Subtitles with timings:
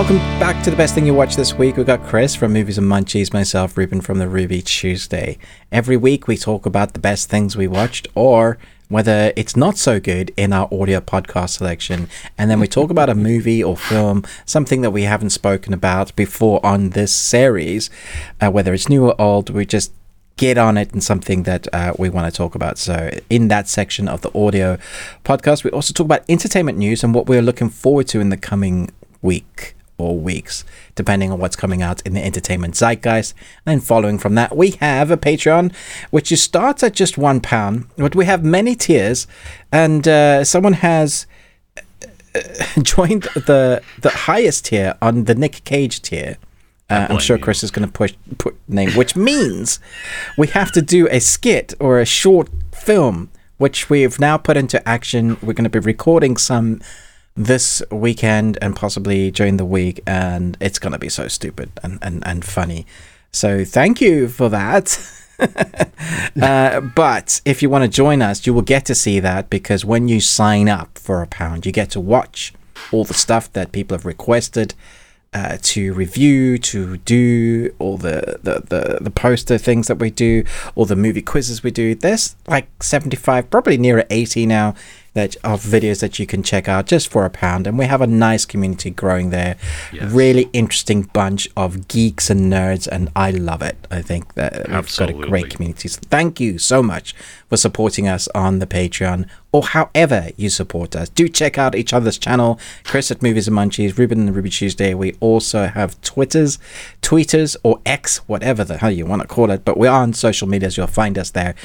[0.00, 1.76] Welcome back to the best thing you watched this week.
[1.76, 5.36] We've got Chris from Movies and Munchies, myself, Ruben from the Ruby Tuesday.
[5.70, 8.56] Every week we talk about the best things we watched or
[8.88, 12.08] whether it's not so good in our audio podcast selection.
[12.38, 16.16] And then we talk about a movie or film, something that we haven't spoken about
[16.16, 17.90] before on this series,
[18.40, 19.50] uh, whether it's new or old.
[19.50, 19.92] We just
[20.38, 22.78] get on it and something that uh, we want to talk about.
[22.78, 24.78] So, in that section of the audio
[25.26, 28.38] podcast, we also talk about entertainment news and what we're looking forward to in the
[28.38, 28.90] coming
[29.20, 30.64] week or weeks,
[30.94, 33.34] depending on what's coming out in the entertainment zeitgeist.
[33.66, 35.74] And following from that, we have a Patreon,
[36.10, 39.26] which starts at just one pound, but we have many tiers,
[39.70, 41.26] and uh, someone has
[42.34, 42.40] uh,
[42.82, 46.38] joined the the highest tier on the Nick Cage tier.
[46.88, 49.78] Uh, I'm sure Chris is going to push put name, which means
[50.36, 54.86] we have to do a skit or a short film, which we've now put into
[54.88, 55.36] action.
[55.40, 56.80] We're going to be recording some
[57.36, 61.98] this weekend and possibly during the week, and it's going to be so stupid and,
[62.02, 62.86] and, and funny.
[63.32, 64.98] So thank you for that.
[66.42, 69.84] uh, but if you want to join us, you will get to see that because
[69.84, 72.52] when you sign up for a pound, you get to watch
[72.92, 74.74] all the stuff that people have requested
[75.32, 80.44] uh, to review, to do all the, the, the, the poster things that we do,
[80.74, 81.94] all the movie quizzes we do.
[81.94, 84.74] There's like 75, probably nearer 80 now
[85.14, 87.66] that of videos that you can check out just for a pound.
[87.66, 89.56] And we have a nice community growing there.
[89.92, 90.12] Yes.
[90.12, 93.76] really interesting bunch of geeks and nerds and i love it.
[93.90, 95.14] I think that Absolutely.
[95.14, 95.88] we've got a great community.
[95.88, 97.14] So thank you so much
[97.48, 101.08] for supporting us on the patreon or however you support us.
[101.08, 104.94] Do check out each other's channel chris at movies and munchies ruben and ruby tuesday.
[104.94, 106.58] We also have twitters
[107.02, 110.12] tweeters or x whatever the hell you want to call it but we are on
[110.12, 111.56] social medias you'll find us there.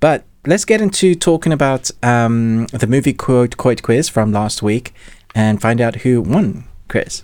[0.00, 4.94] But let's get into talking about um, the movie quote quote quiz from last week
[5.34, 7.22] and find out who won, Chris.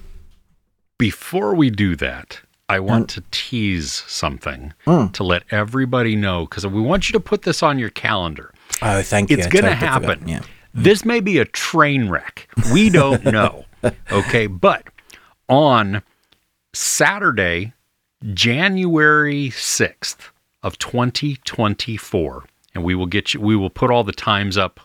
[0.98, 5.12] Before we do that, I want um, to tease something mm.
[5.12, 8.52] to let everybody know because we want you to put this on your calendar.
[8.82, 9.36] Oh, thank you.
[9.36, 10.26] It's going to happen.
[10.26, 10.42] Yeah.
[10.74, 12.48] This may be a train wreck.
[12.72, 13.64] We don't know.
[14.10, 14.84] okay, but
[15.48, 16.02] on
[16.72, 17.72] Saturday,
[18.34, 20.30] January 6th
[20.62, 22.44] of 2024,
[22.76, 24.80] and we will get you we will put all the times up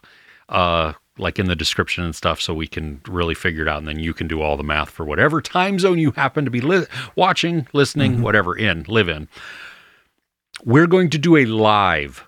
[0.50, 3.88] uh, like in the description and stuff so we can really figure it out and
[3.88, 6.62] then you can do all the math for whatever time zone you happen to be
[6.62, 6.86] li-
[7.16, 8.24] watching listening mm-hmm.
[8.24, 9.28] whatever in live in.
[10.64, 12.28] We're going to do a live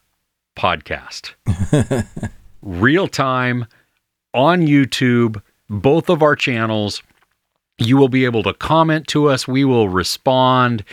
[0.58, 1.34] podcast.
[2.62, 3.66] Real time
[4.34, 7.02] on youtube both of our channels.
[7.80, 9.48] You will be able to comment to us.
[9.48, 10.84] We will respond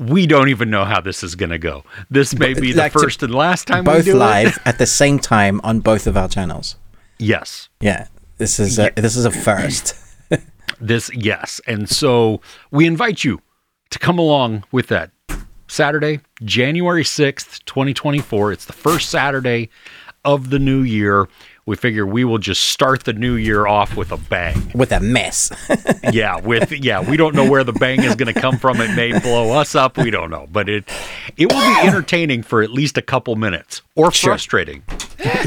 [0.00, 1.84] we don't even know how this is going to go.
[2.10, 4.86] This may be like the first and last time both we do live at the
[4.86, 6.76] same time on both of our channels.
[7.18, 7.68] Yes.
[7.80, 8.08] Yeah.
[8.38, 9.94] This is a, this is a first.
[10.80, 12.40] this yes, and so
[12.70, 13.42] we invite you
[13.90, 15.10] to come along with that.
[15.68, 18.52] Saturday, January 6th, 2024.
[18.52, 19.68] It's the first Saturday
[20.24, 21.28] of the new year
[21.70, 24.72] we figure we will just start the new year off with a bang.
[24.74, 25.52] With a mess.
[26.12, 28.80] yeah, with yeah, we don't know where the bang is going to come from.
[28.80, 29.96] It may blow us up.
[29.96, 30.84] We don't know, but it
[31.36, 34.30] it will be entertaining for at least a couple minutes or sure.
[34.32, 34.82] frustrating.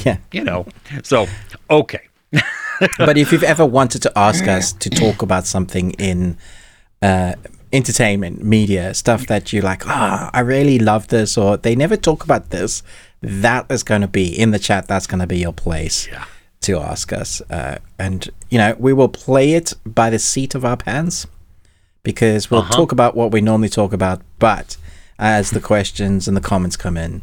[0.05, 0.65] yeah, you know.
[1.03, 1.27] So
[1.69, 2.07] okay.
[2.97, 6.37] but if you've ever wanted to ask us to talk about something in
[7.01, 7.33] uh,
[7.73, 11.97] entertainment, media, stuff that you like, ah, oh, I really love this, or they never
[11.97, 12.81] talk about this,
[13.23, 14.87] that is going to be in the chat.
[14.87, 16.25] That's going to be your place yeah.
[16.61, 17.41] to ask us.
[17.49, 21.27] Uh, and, you know, we will play it by the seat of our pants
[22.03, 22.73] because we'll uh-huh.
[22.73, 24.21] talk about what we normally talk about.
[24.39, 24.77] But
[25.17, 27.21] as the questions and the comments come in,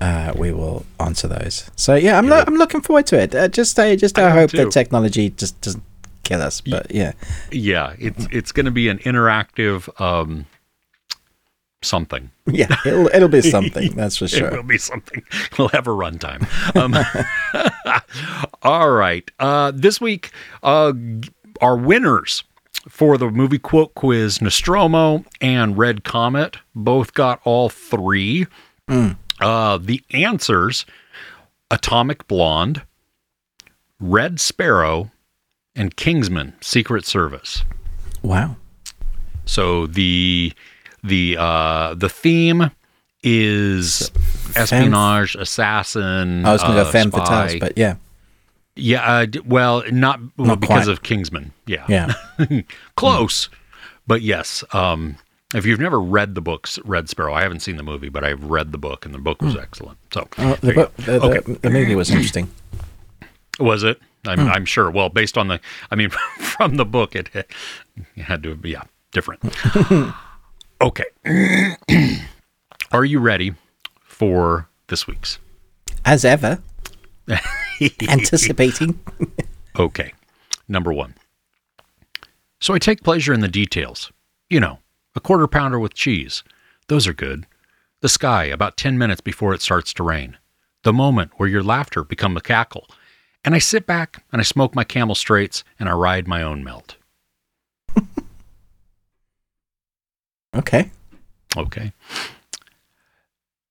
[0.00, 1.70] uh, we will answer those.
[1.76, 3.34] So yeah, I'm, lo- I'm looking forward to it.
[3.34, 5.84] Uh, just I just I, I hope that technology just doesn't
[6.24, 6.60] kill us.
[6.60, 7.12] But yeah,
[7.52, 10.46] yeah, it's it's going to be an interactive um,
[11.82, 12.30] something.
[12.44, 13.92] Yeah, it'll it'll be something.
[13.96, 14.48] That's for sure.
[14.48, 15.22] it will be something.
[15.58, 16.42] We'll have a runtime.
[16.76, 16.96] Um,
[18.62, 19.30] all right.
[19.38, 20.32] Uh, this week,
[20.64, 20.92] uh,
[21.60, 22.42] our winners
[22.88, 28.48] for the movie quote quiz, Nostromo and Red Comet, both got all three.
[28.88, 29.16] Mm.
[29.40, 30.84] Uh, the answers:
[31.70, 32.82] Atomic Blonde,
[34.00, 35.12] Red Sparrow,
[35.76, 37.62] and Kingsman: Secret Service.
[38.20, 38.56] Wow.
[39.44, 40.52] So the
[41.02, 42.70] the uh, the theme
[43.22, 44.10] is
[44.56, 46.44] espionage, assassin.
[46.44, 47.96] I was going to uh, go femme fatale, but yeah.
[48.74, 50.92] Yeah, uh, well, not, well, not because quite.
[50.92, 51.52] of Kingsman.
[51.66, 52.14] Yeah, yeah,
[52.96, 53.54] close, mm.
[54.06, 54.64] but yes.
[54.72, 55.16] Um,
[55.54, 58.44] if you've never read the books, Red Sparrow, I haven't seen the movie, but I've
[58.44, 59.62] read the book, and the book was mm.
[59.62, 59.98] excellent.
[60.14, 61.40] So uh, the, book, the, okay.
[61.40, 62.50] the, the movie was interesting.
[63.60, 64.00] Was it?
[64.26, 64.90] I'm, I'm sure.
[64.90, 65.60] Well, based on the,
[65.90, 66.08] I mean,
[66.38, 67.50] from the book, it, it
[68.16, 69.42] had to be yeah different.
[70.82, 71.04] okay,
[72.92, 73.54] are you ready
[74.02, 75.38] for this week's?
[76.04, 76.58] As ever,
[78.08, 78.98] anticipating.
[79.78, 80.12] Okay,
[80.68, 81.14] number one.
[82.60, 84.12] So I take pleasure in the details.
[84.50, 84.78] You know,
[85.14, 86.42] a quarter pounder with cheese.
[86.88, 87.46] Those are good.
[88.00, 90.36] The sky about 10 minutes before it starts to rain.
[90.82, 92.88] The moment where your laughter becomes a cackle.
[93.44, 96.62] And I sit back and I smoke my camel straights and I ride my own
[96.62, 96.96] melt.
[100.54, 100.90] Okay.
[101.56, 101.92] Okay.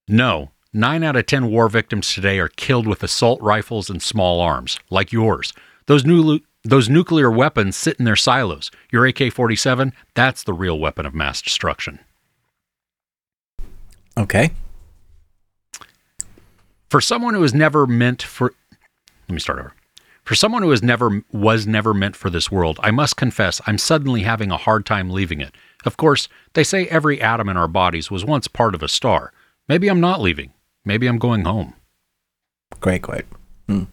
[0.07, 4.41] No, nine out of 10 war victims today are killed with assault rifles and small
[4.41, 5.53] arms, like yours.
[5.85, 8.69] Those new those nuclear weapons sit in their silos.
[8.91, 11.99] Your AK 47, that's the real weapon of mass destruction.
[14.15, 14.51] Okay.
[16.89, 18.53] For someone who was never meant for
[19.27, 19.73] let me start over.
[20.23, 23.77] For someone who was never was never meant for this world, I must confess I'm
[23.77, 25.55] suddenly having a hard time leaving it.
[25.85, 29.33] Of course, they say every atom in our bodies was once part of a star.
[29.67, 30.53] Maybe I'm not leaving.
[30.85, 31.73] Maybe I'm going home.
[32.79, 33.25] Great quote.
[33.67, 33.83] Hmm.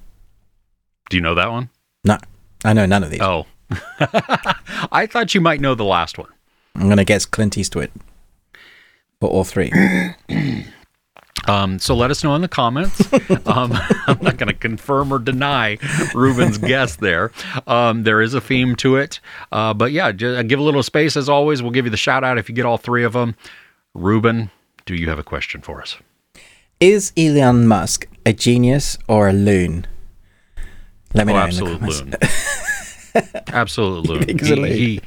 [1.10, 1.70] Do you know that one?
[2.04, 2.18] No,
[2.64, 3.20] I know none of these.
[3.20, 3.46] Oh.
[4.90, 6.30] I thought you might know the last one.
[6.74, 7.90] I'm gonna guess Clint Eastwood
[9.20, 9.72] for all three.
[11.48, 13.00] Um, so let us know in the comments.
[13.46, 13.72] Um,
[14.06, 15.78] I'm not going to confirm or deny
[16.14, 17.30] Ruben's guess there.
[17.66, 19.20] Um, there is a theme to it.
[19.50, 21.62] Uh, but yeah, ju- give a little space as always.
[21.62, 23.34] We'll give you the shout out if you get all three of them.
[23.94, 24.50] Ruben,
[24.86, 25.96] do you have a question for us?
[26.80, 29.86] Is Elon Musk a genius or a loon?
[31.14, 33.14] Let me Oh, know absolute in the comments.
[33.14, 33.42] loon.
[33.48, 34.38] absolute loon.
[34.38, 34.64] He's a loon.
[34.66, 35.00] He, he, he- he-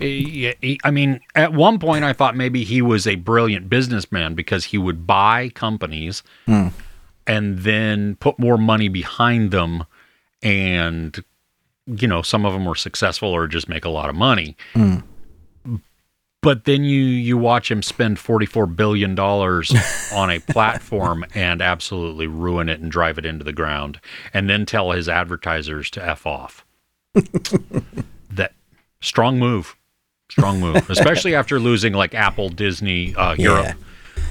[0.00, 4.78] I mean, at one point, I thought maybe he was a brilliant businessman because he
[4.78, 6.68] would buy companies Hmm.
[7.26, 9.84] and then put more money behind them,
[10.42, 11.22] and
[11.86, 14.56] you know, some of them were successful or just make a lot of money.
[14.74, 14.98] Hmm.
[16.42, 19.74] But then you you watch him spend forty four billion dollars
[20.14, 24.00] on a platform and absolutely ruin it and drive it into the ground,
[24.32, 26.64] and then tell his advertisers to f off.
[28.30, 28.52] that
[29.02, 29.76] strong move,
[30.30, 33.76] strong move, especially after losing like Apple, Disney, uh, Europe.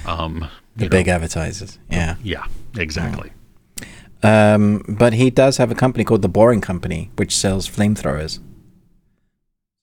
[0.06, 1.78] Um, The big know, advertisers.
[1.90, 2.16] Yeah.
[2.22, 3.32] yeah, exactly.
[4.22, 8.38] Um, but he does have a company called the Boring Company, which sells flamethrowers.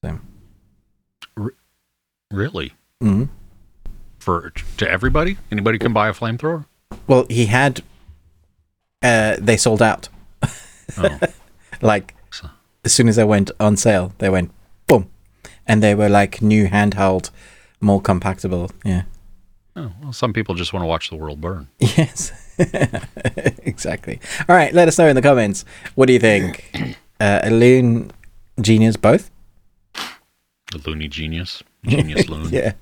[0.03, 0.19] So,
[2.31, 3.29] Really, mhm.
[4.19, 6.65] for to everybody, anybody can buy a flamethrower.
[7.07, 7.81] well, he had.
[9.01, 10.09] Uh, they sold out.
[10.97, 11.19] Oh.
[11.81, 12.15] Like
[12.83, 14.49] as soon as they went on sale, they went
[15.67, 17.29] and they were like new handheld,
[17.81, 18.71] more compactable.
[18.83, 19.03] Yeah.
[19.75, 21.67] Oh, well, some people just want to watch the world burn.
[21.79, 22.31] Yes.
[23.61, 24.19] exactly.
[24.49, 24.73] All right.
[24.73, 25.63] Let us know in the comments.
[25.93, 26.95] What do you think?
[27.19, 28.11] Uh, a loon
[28.61, 29.31] genius, both?
[30.71, 32.49] The loony genius, genius loon.
[32.51, 32.73] Yeah.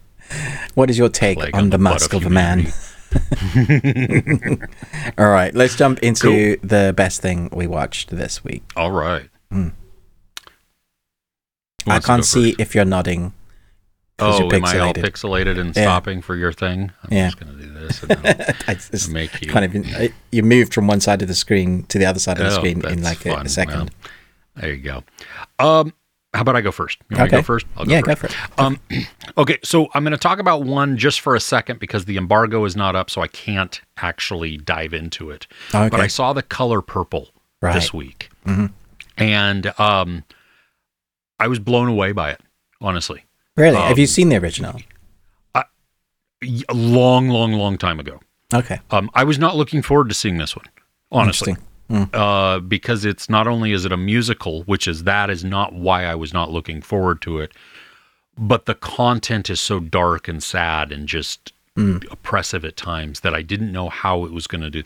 [0.73, 2.67] What is your take Plague on the the mask of of a man?
[5.17, 5.55] All right.
[5.55, 8.63] Let's jump into the best thing we watched this week.
[8.75, 9.29] All right.
[9.49, 9.69] Hmm.
[11.87, 12.59] I can't see first?
[12.61, 13.33] if you're nodding.
[14.17, 15.59] Oh, you're am I all pixelated.
[15.59, 15.83] and Yeah.
[15.83, 16.91] stopping for your thing?
[17.03, 17.27] I'm Yeah.
[17.27, 19.51] just going to do this and then I just make you.
[19.51, 22.45] kind of you moved from one side of the screen to the other side of
[22.45, 23.75] the Oh, screen in like a, a second.
[23.75, 24.11] Well,
[24.55, 25.03] there you go.
[25.59, 25.93] Um,
[26.33, 26.97] how about I go first?
[27.09, 27.41] You want me to Okay.
[27.41, 27.65] go first?
[27.75, 28.05] I'll yeah, first.
[28.07, 28.35] go for it.
[28.59, 28.79] Um,
[29.37, 32.63] okay, so I'm going to talk about one just for a second because the embargo
[32.63, 35.45] is not up, so I can't actually dive into it.
[35.73, 35.89] Okay.
[35.89, 37.29] But I saw the color purple
[37.61, 37.93] this Right.
[37.93, 38.71] week, Mhm.
[39.17, 40.23] and um,
[41.39, 42.41] I was blown away by it.
[42.81, 43.23] Honestly,
[43.55, 43.77] Really?
[43.77, 44.79] Have you um, seen the original?
[46.41, 48.19] Y- a long, long, long time ago.
[48.53, 48.79] Okay.
[48.91, 50.65] Um, I was not looking forward to seeing this one.
[51.11, 51.55] Honestly,
[51.89, 52.19] Interesting.
[52.19, 56.03] uh, because it's not only is it a musical, which is that is not why
[56.05, 57.53] I was not looking forward to it,
[58.37, 63.41] but the content is so dark and sad and just oppressive at times that I
[63.41, 64.83] didn't know how it was going to do.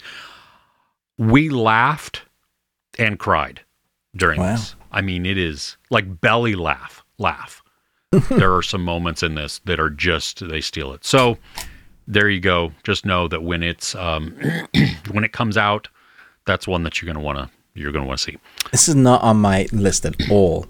[1.18, 2.24] We laughed
[2.98, 3.62] and cried
[4.16, 4.51] during Wow.
[4.56, 4.75] this.
[4.92, 7.62] I mean, it is like belly laugh, laugh.
[8.30, 11.06] there are some moments in this that are just they steal it.
[11.06, 11.38] So
[12.08, 12.72] there you go.
[12.84, 14.36] Just know that when it's um,
[15.12, 15.88] when it comes out,
[16.46, 18.38] that's one that you're gonna want to you're gonna want to see.
[18.72, 20.66] This is not on my list at all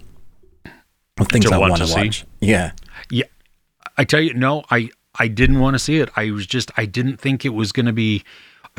[1.18, 1.94] of things To I want to to see?
[2.00, 2.24] watch.
[2.40, 2.72] Yeah.
[3.10, 3.24] Yeah,
[3.96, 6.10] I tell you, no, I I didn't want to see it.
[6.16, 8.22] I was just I didn't think it was going to be.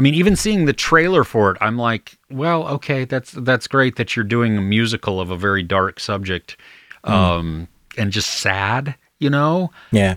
[0.01, 3.98] I mean, even seeing the trailer for it, I'm like, well, okay, that's that's great
[3.98, 6.58] that you're doing a musical of a very dark subject,
[7.03, 7.67] um,
[8.00, 9.70] and just sad, you know.
[9.91, 10.15] Yeah.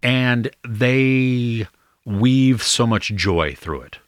[0.00, 1.66] And they
[2.04, 3.98] weave so much joy through it.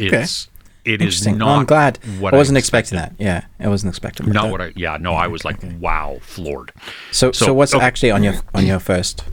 [0.00, 0.22] Okay.
[0.22, 0.48] It's
[0.86, 1.36] it is Interesting.
[1.36, 1.46] not.
[1.48, 1.98] Well, I'm glad.
[2.18, 3.12] What I wasn't expecting that.
[3.18, 4.50] Yeah, I wasn't expecting Not that.
[4.50, 4.72] what I.
[4.76, 6.72] Yeah, no, I was like, wow, floored.
[7.12, 7.84] So, so, so- what's okay.
[7.84, 9.24] actually on your on your first?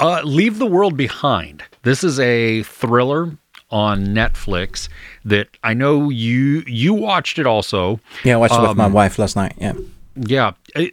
[0.00, 1.62] Uh, Leave the World Behind.
[1.82, 3.36] This is a thriller
[3.70, 4.88] on Netflix
[5.24, 8.00] that I know you you watched it also.
[8.24, 9.54] Yeah, I watched it with Um, my wife last night.
[9.58, 9.74] Yeah.
[10.16, 10.92] Yeah, it,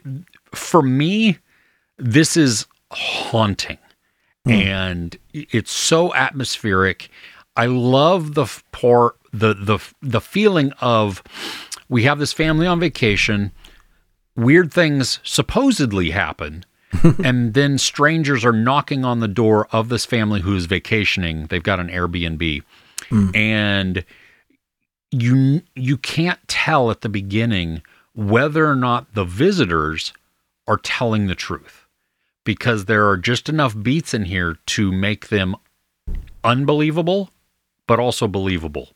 [0.53, 1.39] for me,
[1.97, 3.79] this is haunting,
[4.45, 7.09] and it's so atmospheric.
[7.55, 11.23] I love the part the the the feeling of
[11.89, 13.51] we have this family on vacation.
[14.35, 16.63] Weird things supposedly happen,
[17.23, 21.47] and then strangers are knocking on the door of this family who is vacationing.
[21.47, 22.63] They've got an Airbnb,
[23.09, 23.35] mm.
[23.35, 24.05] and
[25.11, 27.81] you you can't tell at the beginning
[28.13, 30.13] whether or not the visitors
[30.67, 31.85] are telling the truth
[32.43, 35.55] because there are just enough beats in here to make them
[36.43, 37.29] unbelievable
[37.87, 38.89] but also believable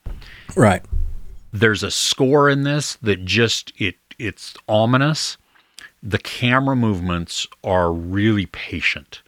[0.55, 0.83] Right.
[1.53, 5.37] there's a score in this that just it it's ominous
[6.03, 9.21] the camera movements are really patient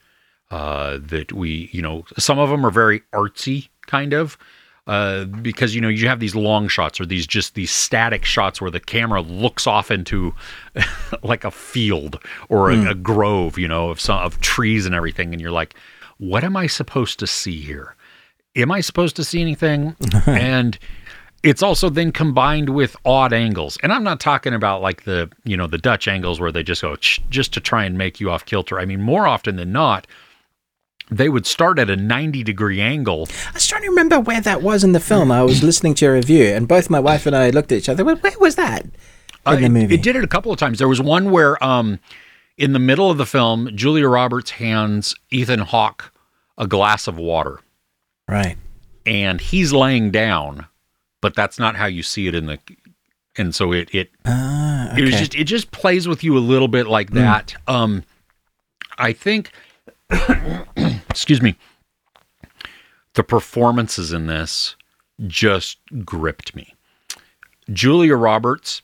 [0.51, 4.38] uh that we you know some of them are very artsy kind of
[4.88, 8.60] uh because you know you have these long shots or these just these static shots
[8.60, 10.34] where the camera looks off into
[11.24, 15.32] like a field or a, a grove you know of some of trees and everything
[15.32, 15.75] and you're like
[16.18, 17.96] what am i supposed to see here
[18.56, 19.96] am I supposed to see anything?
[20.27, 20.77] and
[21.43, 23.77] it's also then combined with odd angles.
[23.83, 26.81] And I'm not talking about like the, you know, the Dutch angles where they just
[26.81, 28.79] go just to try and make you off kilter.
[28.79, 30.07] I mean, more often than not,
[31.12, 33.27] they would start at a 90 degree angle.
[33.50, 35.31] I was trying to remember where that was in the film.
[35.31, 37.89] I was listening to your review, and both my wife and I looked at each
[37.89, 38.05] other.
[38.05, 38.91] Where, where was that in
[39.45, 39.95] Uh, the it- movie?
[39.95, 40.79] It, did it a couple of times.
[40.79, 42.00] There was one where um
[42.57, 46.12] in the middle of the film, Julia Roberts hands Ethan Hawke
[46.57, 47.59] a glass of water
[48.29, 48.55] Right.
[49.05, 50.67] and he's laying down,
[51.24, 52.60] but that's not how you see it in the
[53.38, 55.01] and so it it Ah, okay.
[55.01, 58.03] it was just it just plays with you a little bit like that um
[59.00, 59.50] i think
[61.10, 61.56] excuse me
[63.15, 64.75] the performances in this
[65.27, 66.75] just gripped me
[67.72, 68.82] julia roberts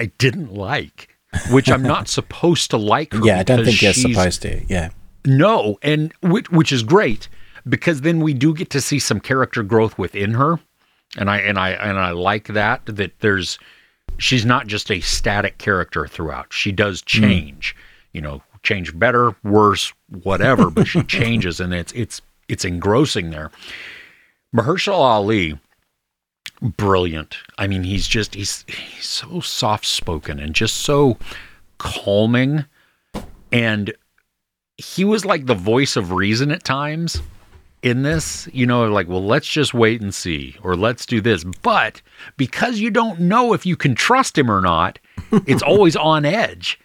[0.00, 1.08] i didn't like
[1.50, 4.64] which i'm not supposed to like her yeah, I don't think you're supposed to.
[4.68, 4.90] Yeah.
[5.26, 7.28] no, and which, which is great
[7.68, 10.58] because then we do get to see some character growth within her,
[11.16, 13.58] and I and I and I like that that there's
[14.18, 16.52] she's not just a static character throughout.
[16.52, 17.22] She does hmm.
[17.22, 17.76] change,
[18.12, 19.92] you know, change better, worse,
[20.22, 23.50] whatever, but she changes, and it's it's it's engrossing there.
[24.54, 25.58] Mahershala Ali,
[26.60, 27.38] brilliant.
[27.58, 31.16] I mean, he's just he's he's so soft spoken and just so
[31.78, 32.64] calming
[33.50, 33.92] and
[34.78, 37.20] he was like the voice of reason at times
[37.82, 41.44] in this, you know, like, well, let's just wait and see, or let's do this.
[41.62, 42.00] But
[42.36, 44.98] because you don't know if you can trust him or not,
[45.46, 46.78] it's always on edge.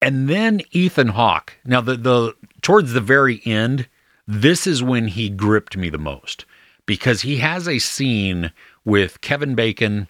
[0.00, 1.54] And then Ethan Hawke.
[1.64, 3.88] Now, the the towards the very end,
[4.26, 6.46] this is when he gripped me the most
[6.86, 8.52] because he has a scene
[8.84, 10.08] with Kevin Bacon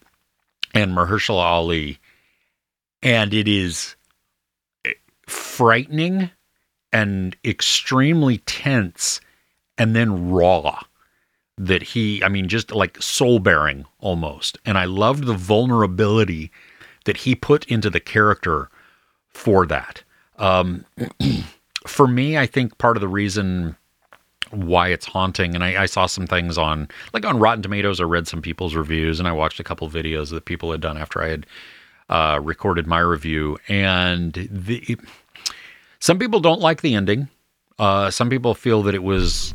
[0.73, 1.99] and Mahershala Ali,
[3.03, 3.97] and it is
[4.85, 4.93] eh,
[5.27, 6.31] frightening
[6.93, 9.21] and extremely tense
[9.81, 10.81] and then raw
[11.59, 14.59] that he i mean just like soul bearing almost.
[14.65, 16.51] And i loved the vulnerability
[17.05, 18.71] that he put into the character
[19.31, 20.03] for that.
[20.39, 20.85] Um
[21.87, 23.77] for me i think part of the reason
[24.51, 28.05] why it's haunting and I, I saw some things on like on rotten tomatoes i
[28.05, 31.23] read some people's reviews and i watched a couple videos that people had done after
[31.23, 31.47] i had
[32.11, 33.57] uh, recorded my review.
[33.69, 34.99] And the
[36.01, 37.29] some people don't like the ending.
[37.81, 39.55] Uh, some people feel that it was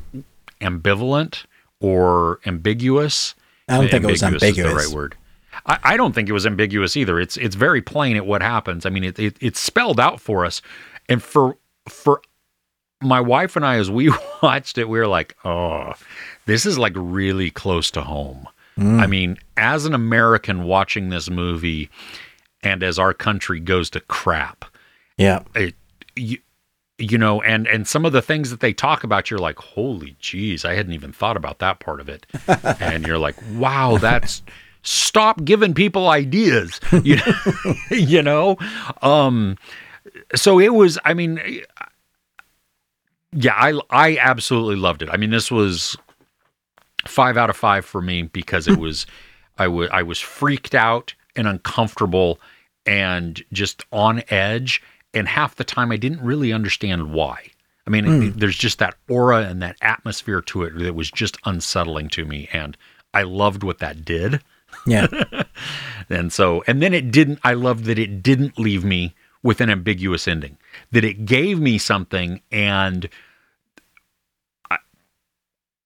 [0.61, 1.45] ambivalent
[1.79, 3.35] or ambiguous.
[3.69, 4.71] I don't think it was Is ambiguous.
[4.71, 5.15] the right word.
[5.65, 7.19] I, I don't think it was ambiguous either.
[7.19, 8.85] It's it's very plain at what happens.
[8.85, 10.61] I mean, it, it it's spelled out for us,
[11.07, 12.21] and for for
[13.01, 15.93] my wife and I, as we watched it, we were like, oh,
[16.45, 18.47] this is like really close to home.
[18.77, 21.89] I mean, as an American watching this movie,
[22.61, 24.65] and as our country goes to crap,
[25.17, 25.43] Yeah.
[25.55, 25.75] it,
[26.17, 26.39] you,
[26.97, 30.15] you know, and and some of the things that they talk about, you're like, holy
[30.21, 32.25] jeez, I hadn't even thought about that part of it,
[32.79, 34.41] and you're like, wow, that's
[34.81, 38.57] stop giving people ideas, you know, you know,
[39.01, 39.57] um,
[40.35, 41.41] so it was, I mean,
[43.33, 45.09] yeah, I I absolutely loved it.
[45.11, 45.97] I mean, this was
[47.05, 49.05] five out of five for me because it was,
[49.57, 52.39] I was I was freaked out and uncomfortable
[52.85, 54.81] and just on edge
[55.15, 57.49] and half the time I didn't really understand why.
[57.87, 58.39] I mean, it- hmm.
[58.39, 62.49] there's just that aura and that atmosphere to it that was just unsettling to me,
[62.53, 62.77] and
[63.13, 64.41] I loved what that did.
[64.85, 65.07] Yeah.
[66.09, 69.69] And so, and then it didn't, I loved that it didn't leave me with an
[69.69, 70.57] ambiguous ending,
[70.91, 73.09] that it gave me something and
[74.69, 74.77] I,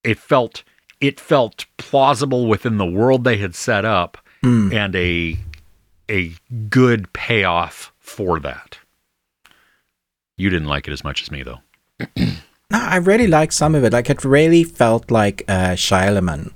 [0.03, 0.63] it felt,
[1.01, 4.71] it felt plausible within the world they had set up hmm.
[4.73, 5.37] and a,
[6.09, 6.33] a
[6.69, 8.78] good payoff for that.
[10.39, 11.59] You didn't like it as much as me though.
[12.71, 13.93] No, I really like some of it.
[13.93, 16.51] Like it really felt like uh, Shyamalan,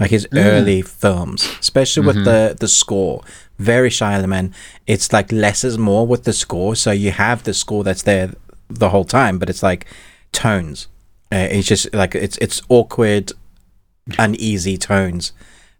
[0.00, 3.22] like his early films, especially with the the score.
[3.58, 4.52] Very Shyamalan.
[4.88, 6.74] It's like less is more with the score.
[6.74, 8.32] So you have the score that's there
[8.68, 9.86] the whole time, but it's like
[10.32, 10.88] tones.
[11.30, 13.30] Uh, it's just like it's it's awkward,
[14.18, 15.32] uneasy tones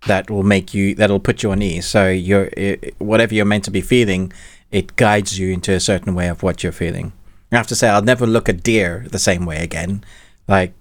[0.06, 1.86] that will make you that'll put you on ease.
[1.86, 4.32] So you're it, whatever you're meant to be feeling,
[4.70, 7.12] it guides you into a certain way of what you're feeling.
[7.52, 10.04] I have to say, I'll never look at deer the same way again.
[10.48, 10.72] Like,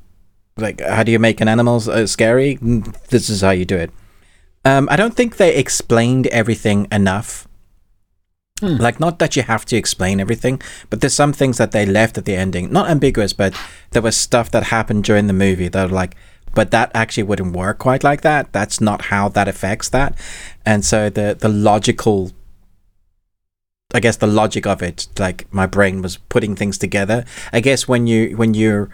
[0.57, 2.57] like how do you make an animal uh, scary?
[2.57, 3.91] Mm, This is how you do it.
[4.63, 7.47] Um, I don't think they explained everything enough.
[8.63, 10.61] Like, not that you have to explain everything,
[10.91, 13.55] but there's some things that they left at the ending, not ambiguous, but
[13.89, 16.15] there was stuff that happened during the movie that were like,
[16.53, 18.53] but that actually wouldn't work quite like that.
[18.53, 20.15] That's not how that affects that.
[20.63, 22.31] And so the the logical
[23.93, 27.25] I guess the logic of it, like my brain was putting things together.
[27.51, 28.89] I guess when you when you're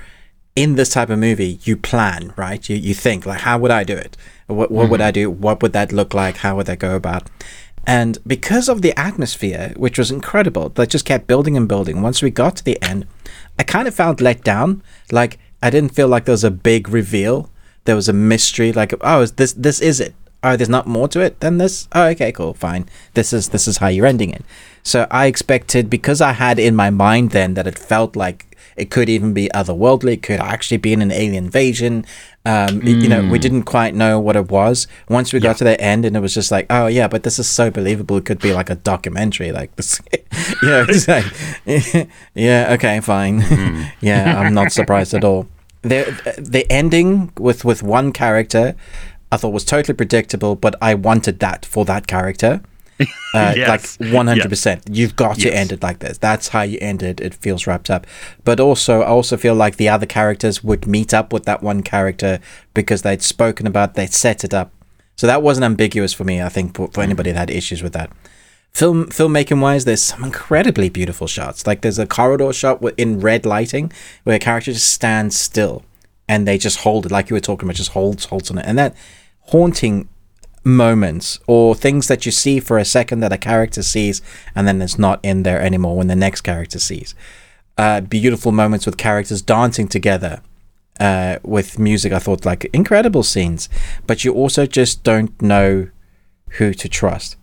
[0.56, 2.68] in this type of movie, you plan, right?
[2.68, 4.18] You you think like, how would I do it?
[4.48, 5.14] What what would I mm-hmm.
[5.14, 5.32] do?
[5.32, 6.38] What would that look like?
[6.38, 7.30] How would that go about?
[7.86, 12.02] And because of the atmosphere, which was incredible, that just kept building and building.
[12.02, 13.08] Once we got to the end,
[13.58, 14.84] I kind of felt let down.
[15.12, 17.50] Like I didn't feel like there was a big reveal.
[17.86, 18.74] There was a mystery.
[18.74, 20.16] Like oh, is this this is it?
[20.44, 21.88] Oh, there's not more to it than this.
[21.94, 22.86] Oh, okay, cool, fine.
[23.16, 24.44] This is this is how you're ending it.
[24.84, 28.46] So I expected because I had in my mind then that it felt like
[28.78, 30.14] it could even be otherworldly.
[30.14, 32.06] It could actually be in an alien invasion.
[32.46, 34.88] Um, it- You know, we didn't quite know what it was.
[35.10, 37.40] Once we got to the end, and it was just like, oh yeah, but this
[37.40, 38.18] is so believable.
[38.18, 40.00] It could be like a documentary, like this.
[40.62, 41.26] you know, it's like,
[42.36, 43.42] yeah, okay, fine.
[44.02, 45.48] yeah, I'm not surprised at all.
[45.82, 46.06] The
[46.38, 48.76] the ending with with one character,
[49.32, 52.62] I thought was totally predictable, but I wanted that for that character.
[53.34, 54.00] Uh, Yes.
[54.00, 54.82] Like 100%.
[54.92, 56.18] You've got to end it like this.
[56.18, 57.20] That's how you end it.
[57.22, 58.08] It feels wrapped up.
[58.44, 61.84] But also, I also feel like the other characters would meet up with that one
[61.84, 62.40] character
[62.74, 64.72] because they'd spoken about, they'd set it up.
[65.16, 67.94] So that wasn't ambiguous for me, I think, for, for anybody that had issues with
[67.94, 68.10] that.
[68.72, 71.68] Film filmmaking wise, there's some incredibly beautiful shots.
[71.68, 73.92] Like there's a corridor shot in red lighting
[74.24, 75.84] where a character just stands still
[76.28, 78.66] and they just hold it, like you were talking about, just holds holds on it,
[78.66, 78.96] and that
[79.48, 80.10] haunting
[80.64, 84.22] moments or things that you see for a second that a character sees
[84.54, 87.16] and then it's not in there anymore when the next character sees.
[87.78, 90.42] Uh, beautiful moments with characters dancing together
[91.00, 92.12] uh, with music.
[92.12, 93.70] I thought like incredible scenes,
[94.06, 95.90] but you also just don't know
[96.52, 97.38] who to trust.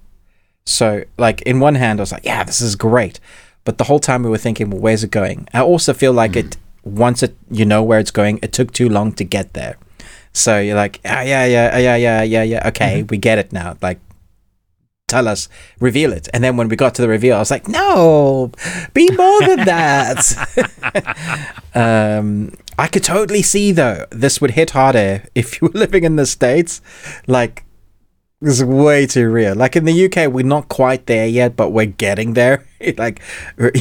[0.67, 3.21] So, like, in one hand, I was like, yeah, this is great.
[3.65, 5.49] But the whole time we were thinking, well, where's it going?
[5.53, 8.89] I also feel like it, once it, you know where it's going, it took too
[8.89, 9.77] long to get there.
[10.33, 12.69] So you're like, ah, yeah, yeah, yeah, yeah, yeah, yeah.
[12.69, 13.77] Okay, we get it now.
[13.81, 14.01] Like,
[15.07, 16.29] tell us, reveal it.
[16.35, 18.51] And then when we got to the reveal, I was like, no,
[18.95, 21.55] be more than that.
[21.75, 26.17] um, I could totally see though this would hit harder if you were living in
[26.17, 26.81] the states.
[27.27, 27.65] Like,
[28.41, 29.55] this is way too real.
[29.55, 32.67] Like in the UK, we're not quite there yet, but we're getting there.
[32.99, 33.23] like,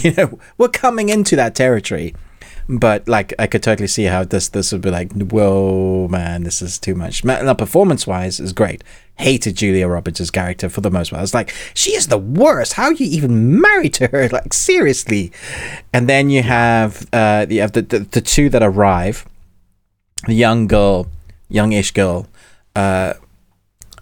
[0.03, 2.15] you know, we're coming into that territory.
[2.69, 6.61] But like, I could totally see how this this would be like, whoa, man, this
[6.61, 7.23] is too much.
[7.23, 8.83] Now, performance wise, is great.
[9.15, 11.19] Hated Julia Roberts' character for the most part.
[11.19, 12.73] I was like, she is the worst.
[12.73, 14.29] How are you even married to her?
[14.33, 15.31] Like, seriously.
[15.91, 19.25] And then you have uh, you have the, the the two that arrive
[20.25, 21.07] the young girl,
[21.49, 22.27] youngish girl,
[22.75, 23.13] uh,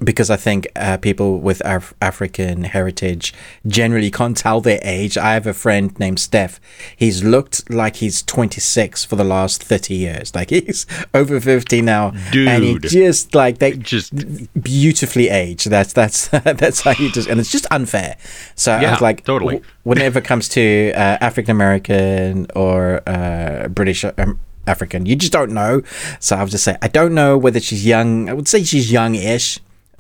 [0.04, 3.34] because I think uh, people with Af- African heritage
[3.68, 5.18] generally can't tell their age.
[5.18, 6.60] I have a friend named Steph.
[6.96, 10.32] He's looked like he's 26 for the last 30 years.
[10.42, 14.12] Like he's over 50 now, and he just like they Just
[14.60, 15.70] beautifully aged.
[15.70, 18.18] That's that's that's how you just, and it's just unfair.
[18.56, 19.56] So I was like, totally.
[19.56, 25.32] w- whenever it comes to uh, African American or uh, British um, African, you just
[25.34, 25.82] don't know.
[26.20, 28.30] So I would just say, I don't know whether she's young.
[28.30, 29.60] I would say she's young-ish,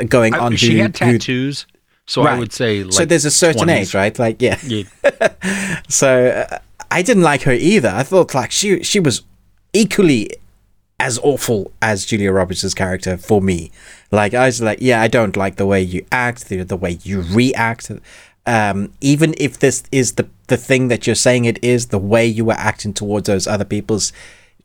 [0.10, 0.56] going on.
[0.56, 1.66] She who- had who- tattoos,
[2.06, 3.76] so I would say like so there's a certain 20s.
[3.82, 4.18] age, right?
[4.20, 4.58] Like, yeah.
[4.64, 4.84] Yeah.
[5.90, 6.58] So uh,
[6.90, 7.90] I didn't like her either.
[7.90, 9.22] I thought like she she was
[9.74, 10.30] equally
[11.00, 13.72] as awful as Julia Roberts' character for me.
[14.12, 17.00] Like I was like, yeah, I don't like the way you act, the, the way
[17.04, 17.92] you react.
[18.46, 22.26] Um, even if this is the the thing that you're saying it is, the way
[22.26, 24.12] you were acting towards those other people's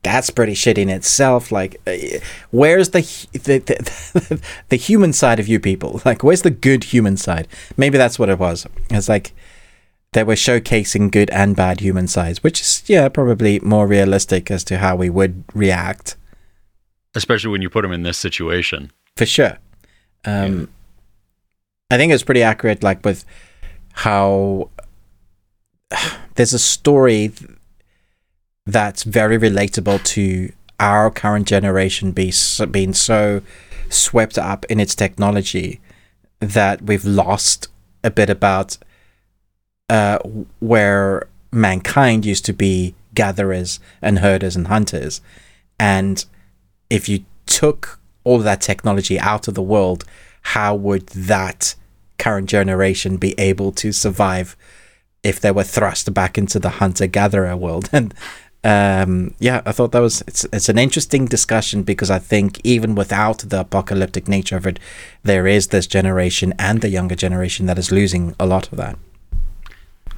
[0.02, 1.50] that's pretty shitty in itself.
[1.50, 2.18] Like, uh,
[2.50, 3.00] where's the,
[3.32, 6.00] the, the the human side of you people?
[6.04, 7.48] Like, where's the good human side?
[7.76, 8.66] Maybe that's what it was.
[8.90, 9.32] It's like
[10.12, 14.62] they were showcasing good and bad human sides, which is yeah probably more realistic as
[14.64, 16.16] to how we would react
[17.14, 18.90] Especially when you put them in this situation.
[19.16, 19.59] for sure.
[20.26, 20.68] Um,
[21.90, 23.24] I think it's pretty accurate, like with
[23.92, 24.70] how
[26.35, 27.32] there's a story
[28.66, 32.33] that's very relatable to our current generation be
[32.70, 33.40] being so
[33.88, 35.81] swept up in its technology
[36.40, 37.68] that we've lost
[38.05, 38.76] a bit about
[39.88, 40.18] uh,
[40.59, 45.20] where mankind used to be gatherers and herders and hunters.
[45.79, 46.24] And
[46.90, 50.05] if you took all that technology out of the world,
[50.42, 51.74] how would that
[52.18, 54.57] current generation be able to survive
[55.22, 57.88] if they were thrust back into the hunter gatherer world?
[57.92, 58.14] And
[58.66, 62.94] um, yeah, I thought that was it's it's an interesting discussion because I think even
[62.96, 64.79] without the apocalyptic nature of it,
[65.22, 68.96] there is this generation and the younger generation that is losing a lot of that.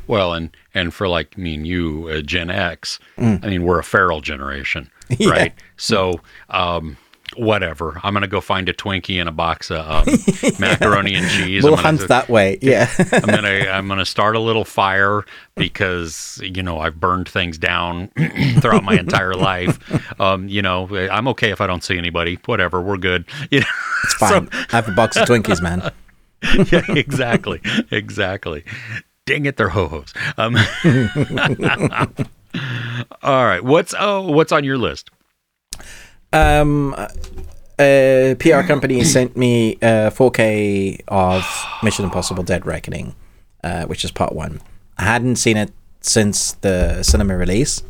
[0.06, 3.84] Well, and and for like me and you, uh, Gen X, I mean, we're a
[3.84, 5.16] feral generation, Mm.
[5.18, 5.30] Yeah.
[5.30, 5.54] right?
[5.76, 6.96] So, um,
[7.36, 8.00] whatever.
[8.02, 10.14] I'm gonna go find a Twinkie and a box of um,
[10.58, 11.62] macaroni and cheese.
[11.64, 12.58] we'll hunt that way.
[12.62, 12.90] Yeah.
[13.12, 15.24] I'm gonna I'm gonna start a little fire
[15.56, 18.08] because you know I've burned things down
[18.60, 19.78] throughout my entire life.
[20.20, 22.38] Um, you know, I'm okay if I don't see anybody.
[22.46, 23.24] Whatever, we're good.
[23.50, 23.66] You know,
[24.04, 24.48] It's fine.
[24.52, 25.90] I have a box of Twinkies, man.
[26.70, 27.60] yeah, exactly,
[27.90, 28.64] exactly.
[29.26, 30.14] Dang it, they're ho hos.
[30.36, 30.56] Um,
[33.22, 35.10] all right, what's oh, what's on your list?
[36.32, 36.94] Um,
[37.80, 41.44] a PR company sent me uh, 4K of
[41.82, 43.14] Mission Impossible: Dead Reckoning,
[43.64, 44.60] uh, which is part one.
[44.96, 47.82] I hadn't seen it since the cinema release.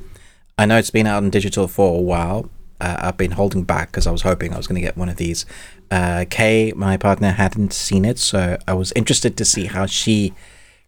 [0.59, 2.51] I know it's been out in digital for a while.
[2.81, 5.09] Uh, I've been holding back because I was hoping I was going to get one
[5.09, 5.46] of these.
[5.90, 10.33] Uh, Kay, my partner, hadn't seen it, so I was interested to see how she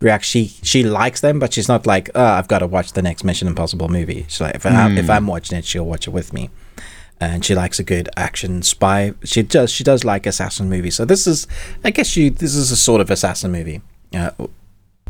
[0.00, 0.28] reacts.
[0.28, 3.24] She she likes them, but she's not like, oh, I've got to watch the next
[3.24, 4.26] Mission Impossible movie.
[4.28, 6.50] She's like, if, I, if I'm watching it, she'll watch it with me
[7.20, 9.12] and she likes a good action spy.
[9.24, 9.70] She does.
[9.70, 10.96] She does like assassin movies.
[10.96, 11.46] So this is,
[11.84, 12.30] I guess, you.
[12.30, 13.82] This is a sort of assassin movie.
[14.14, 14.30] Uh,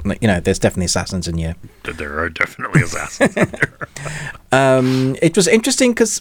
[0.04, 1.54] you know, there's definitely assassins in here.
[1.84, 3.36] There are definitely assassins.
[4.52, 6.20] Um, it was interesting because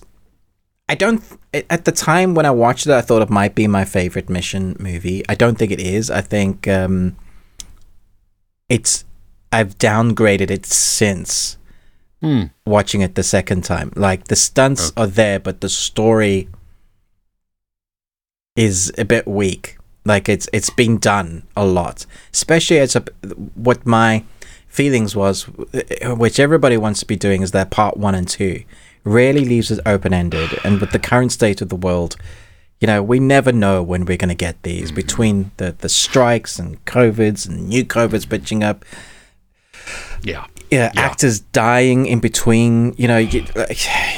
[0.88, 1.24] I don't.
[1.54, 4.76] At the time when I watched it, I thought it might be my favorite mission
[4.80, 5.24] movie.
[5.28, 6.12] I don't think it is.
[6.12, 7.16] I think um,
[8.68, 9.06] it's.
[9.52, 11.58] I've downgraded it since
[12.22, 12.44] Hmm.
[12.66, 13.94] watching it the second time.
[13.96, 16.50] Like the stunts are there, but the story
[18.56, 19.78] is a bit weak.
[20.04, 23.04] Like it's it's been done a lot, especially as a,
[23.56, 24.24] what my
[24.68, 25.48] feelings was,
[26.04, 28.64] which everybody wants to be doing, is that part one and two
[29.04, 30.50] really leaves it open ended.
[30.64, 32.16] And with the current state of the world,
[32.80, 36.60] you know, we never know when we're going to get these between the the strikes
[36.60, 38.84] and covids and new covids pitching up
[40.22, 40.48] Yeah.
[40.72, 41.02] Yeah, Yeah.
[41.02, 42.94] actors dying in between.
[42.98, 43.72] You know, you, like,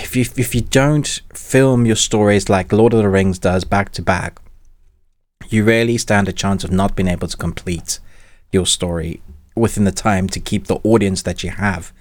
[0.03, 3.91] if you if you don't film your stories like Lord of the Rings does back
[3.93, 4.39] to back,
[5.49, 7.99] you rarely stand a chance of not being able to complete
[8.51, 9.21] your story
[9.55, 11.93] within the time to keep the audience that you have.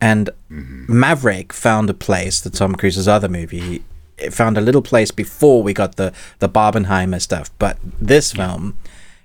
[0.00, 0.98] And mm-hmm.
[0.98, 3.82] Maverick found a place, the Tom Cruise's other movie,
[4.18, 7.50] it found a little place before we got the the Barbenheimer stuff.
[7.58, 8.76] But this film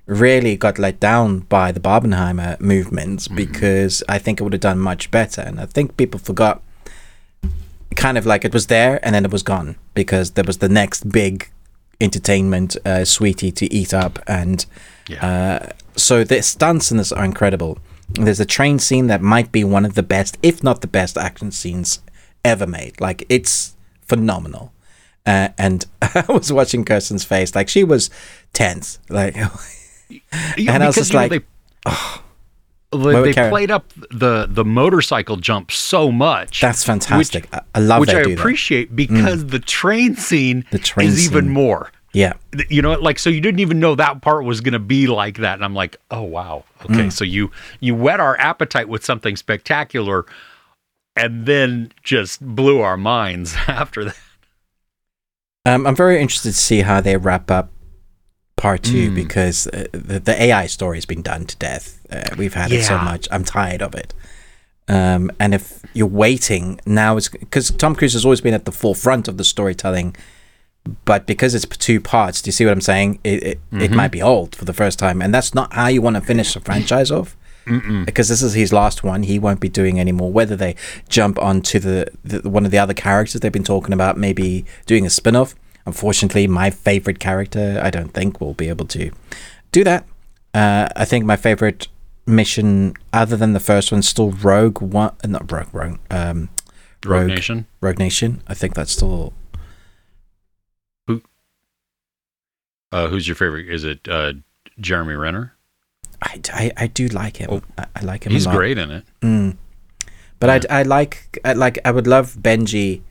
[0.10, 4.80] really got let down by the Barbenheimer movements because I think it would have done
[4.80, 5.42] much better.
[5.42, 6.62] And I think people forgot
[7.96, 10.70] kind of like it was there and then it was gone because there was the
[10.70, 11.50] next big
[12.02, 14.20] entertainment uh, sweetie to eat up.
[14.28, 14.66] And
[15.08, 15.26] Yeah.
[15.26, 17.78] uh, so the stunts in this are incredible.
[18.10, 21.18] There's a train scene that might be one of the best, if not the best,
[21.18, 22.00] action scenes
[22.44, 23.00] ever made.
[23.00, 23.76] Like it's
[24.08, 24.72] phenomenal.
[25.26, 28.10] Uh, and I was watching Kirsten's face, like she was
[28.54, 28.98] tense.
[29.10, 29.36] Like
[30.10, 31.46] Yeah, And I was just you know, like,
[31.86, 31.92] they,
[32.98, 33.52] Wait, they, Karen.
[33.52, 36.60] played up the the motorcycle jump so much.
[36.60, 37.48] that's fantastic.
[37.54, 38.40] I, I love which I do that.
[38.40, 41.92] appreciate because the train scene The train is even more.
[42.12, 42.34] Yeah,
[42.70, 45.38] You know, like so you didn't even know that part was going to be like
[45.38, 47.04] that, and I'm like, oh wow, okay.
[47.04, 47.12] Mm.
[47.14, 50.26] So you you whet our appetite with something spectacular,
[51.16, 54.18] and then just blew our minds after that.
[55.66, 57.70] um, I'm very interested to see how they wrap up
[58.60, 61.86] part two because uh, the, the AI story has been done to death.
[62.12, 63.28] Uh, we've had it so much.
[63.32, 64.14] I'm tired of it.
[64.88, 68.72] Um, and if you're waiting now, it's because Tom Cruise has always been at the
[68.72, 70.16] forefront of the storytelling,
[71.06, 73.20] but because it's two parts, do you see what I'm saying?
[73.24, 73.82] It it, Mm-hmm.
[73.82, 76.22] it might be old for the first time, and that's not how you want to
[76.22, 77.36] finish a franchise off.
[78.06, 79.22] because this is his last one.
[79.24, 80.32] He won't be doing anymore.
[80.32, 80.76] Whether they
[81.08, 85.06] jump onto the, the one of the other characters they've been talking about, maybe doing
[85.06, 85.54] a spin off.
[85.90, 89.12] Unfortunately, my favorite character, I don't think, will be able to
[89.72, 90.06] do that.
[90.54, 91.88] Uh, I think my favorite
[92.28, 96.50] mission, other than the first one, still Rogue One, uh, not Rogue, Rogue, um,
[97.04, 97.66] Rogue Nation.
[97.82, 98.44] Rogue Nation.
[98.48, 99.34] I think that's still
[102.92, 103.70] Uh, who's your favorite?
[103.70, 104.34] Is it uh,
[104.80, 105.54] Jeremy Renner?
[106.22, 107.50] I, I, I do like him.
[107.52, 108.32] Oh, I, I like him.
[108.32, 108.58] He's a lot.
[108.58, 109.06] great in it.
[109.22, 109.58] Mm.
[110.40, 113.02] But I, I like I like I would love Benji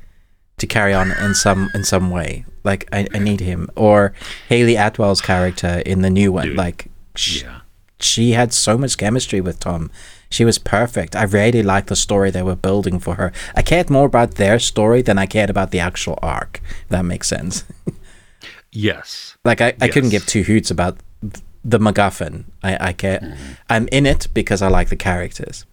[0.58, 2.44] to carry on in some in some way.
[2.64, 4.12] Like I, I need him or
[4.48, 6.48] Hayley Atwell's character in the new one.
[6.48, 6.56] Dude.
[6.56, 7.60] Like sh- Yeah.
[8.00, 9.90] she had so much chemistry with Tom.
[10.30, 11.16] She was perfect.
[11.16, 13.32] I really liked the story they were building for her.
[13.56, 16.60] I cared more about their story than I cared about the actual arc.
[16.90, 17.64] That makes sense.
[18.70, 19.36] Yes.
[19.44, 20.98] Like I, I couldn't give two hoots about
[21.64, 22.44] the MacGuffin.
[22.62, 23.36] I, I care.
[23.70, 25.64] I'm in it because I like the characters.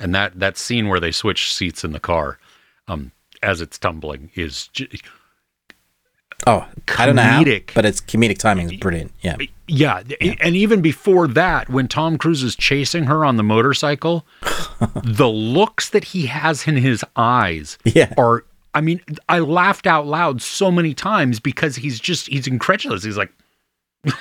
[0.00, 2.38] And that that scene where they switch seats in the car,
[2.86, 3.10] um,
[3.42, 4.88] as it's tumbling, is j-
[6.46, 9.10] Oh, I don't know how, but it's comedic timing is brilliant.
[9.22, 10.02] Yeah, yeah.
[10.40, 14.24] And even before that, when Tom Cruise is chasing her on the motorcycle,
[15.02, 18.14] the looks that he has in his eyes Yeah.
[18.16, 18.44] are.
[18.72, 23.02] I mean, I laughed out loud so many times because he's just he's incredulous.
[23.02, 23.32] He's like,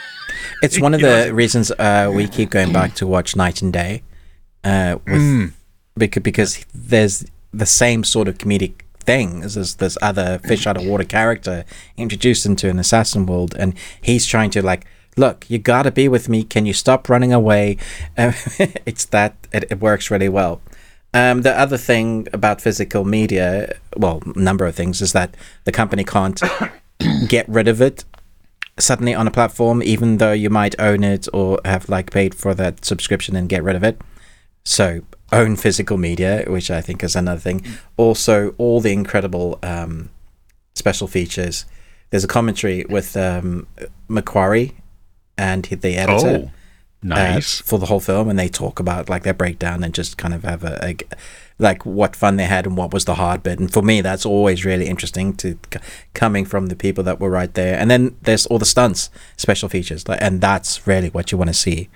[0.63, 4.01] it's one of the reasons uh, we keep going back to watch Knight and Day,
[4.63, 5.53] uh, with
[5.95, 10.85] because because there's the same sort of comedic thing as this, other fish out of
[10.85, 11.65] water character
[11.95, 14.85] introduced into an assassin world, and he's trying to like.
[15.19, 16.43] Look, you gotta be with me.
[16.43, 17.77] Can you stop running away?
[18.15, 18.33] Uh,
[18.85, 20.61] it's that it, it works really well.
[21.11, 26.03] Um, the other thing about physical media, well, number of things, is that the company
[26.03, 26.39] can't
[27.27, 28.05] get rid of it
[28.79, 32.53] suddenly on a platform, even though you might own it or have like paid for
[32.53, 33.99] that subscription and get rid of it.
[34.67, 35.01] So
[35.31, 37.65] own physical media, which I think is another thing.
[37.95, 40.09] Also, all the incredible um,
[40.75, 41.65] special features.
[42.09, 43.67] There's a commentary with um,
[44.09, 44.73] McQuarrie
[45.37, 46.51] and the editor oh,
[47.01, 47.61] nice.
[47.61, 50.33] uh, for the whole film, and they talk about like their breakdown and just kind
[50.33, 50.97] of have a, a
[51.59, 53.59] like what fun they had and what was the hard bit.
[53.59, 55.79] And for me, that's always really interesting to c-
[56.13, 57.79] coming from the people that were right there.
[57.79, 61.49] And then there's all the stunts, special features, like, and that's really what you want
[61.49, 61.89] to see.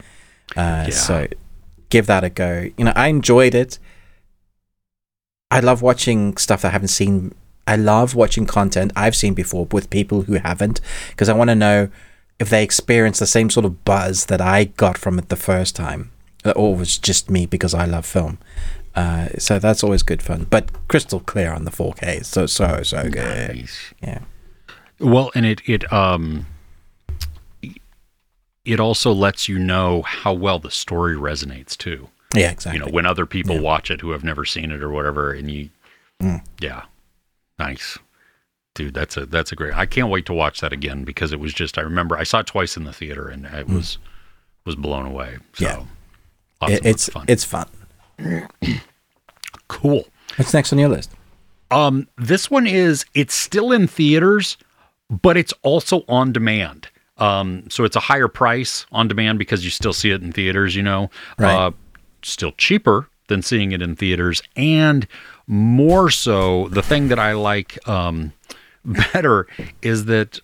[0.56, 0.90] Uh, Yeah.
[0.90, 1.28] So
[1.92, 2.70] give that a go.
[2.78, 3.78] You know, I enjoyed it.
[5.52, 7.36] I love watching stuff that I haven't seen.
[7.68, 11.56] I love watching content I've seen before with people who haven't because I want to
[11.56, 11.90] know
[12.40, 15.76] if they experience the same sort of buzz that I got from it the first
[15.76, 16.12] time,
[16.44, 18.40] or it was just me because I love film.
[18.96, 20.48] Uh, so that's always good fun.
[20.50, 23.56] But crystal clear on the 4K, so so so good.
[23.56, 23.94] Nice.
[24.02, 24.20] Yeah,
[25.00, 26.48] Well, and it it um
[28.66, 32.10] it also lets you know how well the story resonates too.
[32.36, 32.80] yeah, exactly.
[32.80, 35.50] You know, when other people watch it who have never seen it or whatever, and
[35.52, 35.70] you,
[36.22, 36.44] Mm.
[36.60, 36.84] yeah,
[37.58, 37.98] nice,
[38.76, 38.94] dude.
[38.94, 39.74] That's a that's a great.
[39.76, 41.78] I can't wait to watch that again because it was just.
[41.78, 43.98] I remember I saw it twice in the theater and it was
[44.66, 45.38] was blown away.
[45.54, 45.88] So, Mm.
[46.70, 46.76] Yeah.
[46.76, 47.26] It- it's fun.
[47.28, 47.68] it's fun.
[49.68, 50.06] cool.
[50.36, 51.12] What's next on your list?
[51.72, 54.58] Um, this one is it's still in theaters,
[55.10, 56.88] but it's also on demand.
[57.18, 60.76] Um, so it's a higher price on demand because you still see it in theaters,
[60.76, 61.10] you know.
[61.38, 61.54] Right.
[61.56, 61.72] Uh,
[62.24, 65.08] still cheaper than seeing it in theaters, and
[65.48, 68.34] more so, the thing that I like um,
[68.86, 69.48] better
[69.82, 70.40] is that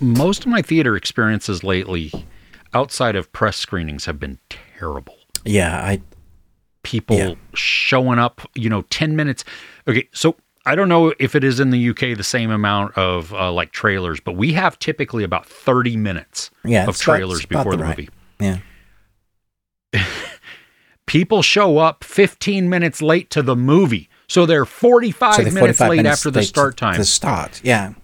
[0.00, 2.12] most of my theater experiences lately,
[2.74, 6.00] outside of press screenings, have been terrible Yeah, I
[6.82, 7.34] people Yeah.
[7.54, 9.44] showing up, you know, 10 minutes.
[9.88, 13.32] Okay, so I don't know if it is in the UK the same amount of
[13.32, 17.44] uh, like trailers, but we have typically about 30 minutes yeah of it's about- trailers
[17.44, 17.98] about before the right.
[17.98, 18.08] movie.
[18.40, 18.58] Yeah,
[21.06, 24.08] People show up 15 minutes late to the movie.
[24.28, 26.96] So they're 45 so they're minutes 45 late minutes after the start time.
[26.98, 27.94] The start, yeah.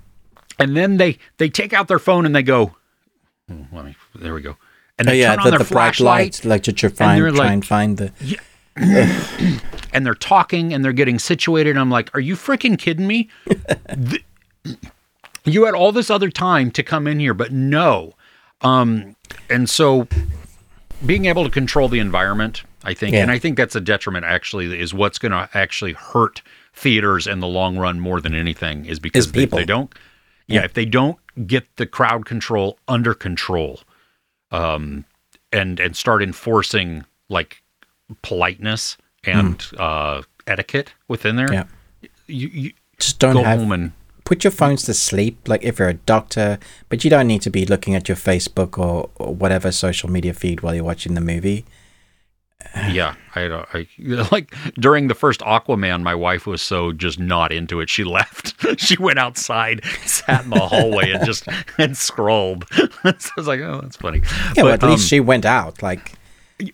[0.60, 2.76] and then they they take out their phone and they go,
[3.48, 4.56] "Hmm, let me there we go.
[5.00, 6.90] And Oh they yeah, turn on the, their the bright flashlight light, like to try,
[6.90, 8.12] they're try like- and find the.
[9.92, 11.76] and they're talking and they're getting situated.
[11.76, 13.28] I'm like, are you freaking kidding me?
[13.94, 14.24] Th-
[15.44, 18.14] you had all this other time to come in here, but no.
[18.60, 19.16] Um,
[19.50, 20.06] and so
[21.04, 23.22] being able to control the environment, I think, Yeah.
[23.22, 26.42] and I think that's a detriment actually, is what's going to actually hurt
[26.74, 29.58] theaters in the long run more than anything is because if people.
[29.58, 29.92] they don't,
[30.46, 33.80] yeah, if they don't get the crowd control under control,
[34.50, 35.04] um,
[35.52, 37.61] and and start enforcing like
[38.22, 41.52] politeness and uh, etiquette within there.
[41.52, 41.64] Yeah.
[42.26, 43.92] you, you Just don't go have home and
[44.24, 47.50] put your phones to sleep like if you're a doctor but you don't need to
[47.50, 51.20] be looking at your facebook or, or whatever social media feed while you're watching the
[51.20, 51.64] movie
[52.90, 53.64] yeah, I.
[53.72, 53.86] I
[54.32, 57.90] like during the first Aquaman, my wife was so just not into it.
[57.90, 58.54] She left.
[58.80, 61.46] she went outside, sat in the hallway, and just
[61.78, 62.66] and scrolled.
[62.72, 64.22] so I was like, oh, that's funny.
[64.56, 65.82] Yeah, but, at least um, she went out.
[65.82, 66.12] Like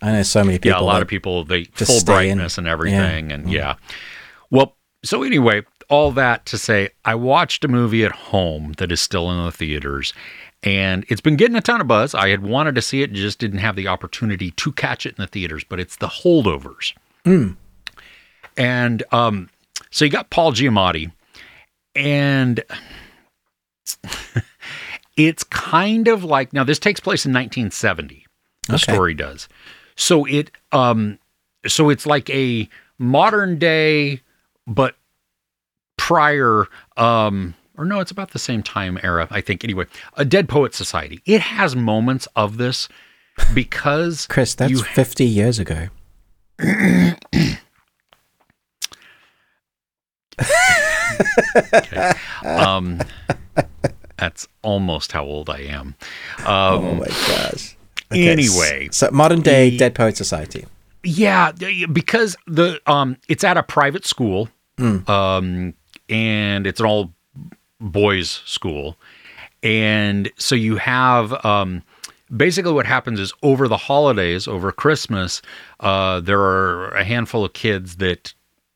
[0.03, 0.79] I know so many people.
[0.79, 2.63] Yeah, a lot of people they full brightness in.
[2.63, 3.35] and everything, yeah.
[3.35, 3.75] and yeah.
[4.51, 9.01] Well, so anyway, all that to say, I watched a movie at home that is
[9.01, 10.13] still in the theaters,
[10.63, 12.15] and it's been getting a ton of buzz.
[12.15, 15.23] I had wanted to see it, just didn't have the opportunity to catch it in
[15.23, 15.65] the theaters.
[15.65, 17.57] But it's the Holdovers, mm.
[18.57, 19.51] and um,
[19.91, 21.13] so you got Paul Giamatti,
[21.95, 22.63] and
[25.17, 28.27] it's kind of like now this takes place in 1970.
[28.69, 28.93] The okay.
[28.93, 29.49] story does,
[29.97, 31.19] so it um,
[31.67, 34.21] so it's like a modern day,
[34.67, 34.95] but
[35.97, 39.63] prior um or no, it's about the same time era, I think.
[39.63, 41.23] Anyway, a Dead Poet Society.
[41.25, 42.89] It has moments of this
[43.55, 45.87] because Chris, that's you, 50 years ago.
[51.73, 52.13] okay.
[52.45, 53.01] Um,
[54.17, 55.95] that's almost how old I am.
[56.41, 57.77] Um, oh my gosh.
[58.11, 60.65] Okay, anyway, so modern day Dead Poet Society.
[61.03, 61.53] Yeah,
[61.93, 65.07] because the um, it's at a private school, mm.
[65.09, 65.75] um,
[66.09, 67.13] and it's an all
[67.81, 68.97] boys' school.
[69.63, 71.83] And so you have um,
[72.35, 75.43] basically what happens is over the holidays, over Christmas,
[75.81, 78.33] uh, there are a handful of kids that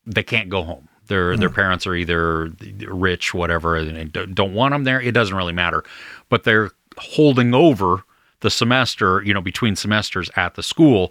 [0.07, 0.89] they can't go home.
[1.07, 1.41] Their mm.
[1.41, 2.53] their parents are either
[2.87, 5.01] rich, whatever, and don't want them there.
[5.01, 5.85] It doesn't really matter,
[6.29, 8.05] but they're holding over
[8.43, 11.11] the semester, you know, between semesters at the school.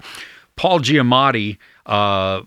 [0.55, 2.41] Paul Giamatti uh,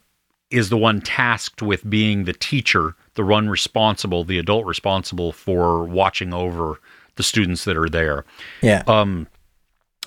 [0.50, 5.84] is the one tasked with being the teacher the one responsible, the adult responsible for
[5.84, 6.80] watching over
[7.16, 8.24] the students that are there.
[8.60, 8.82] Yeah.
[8.86, 9.28] Um,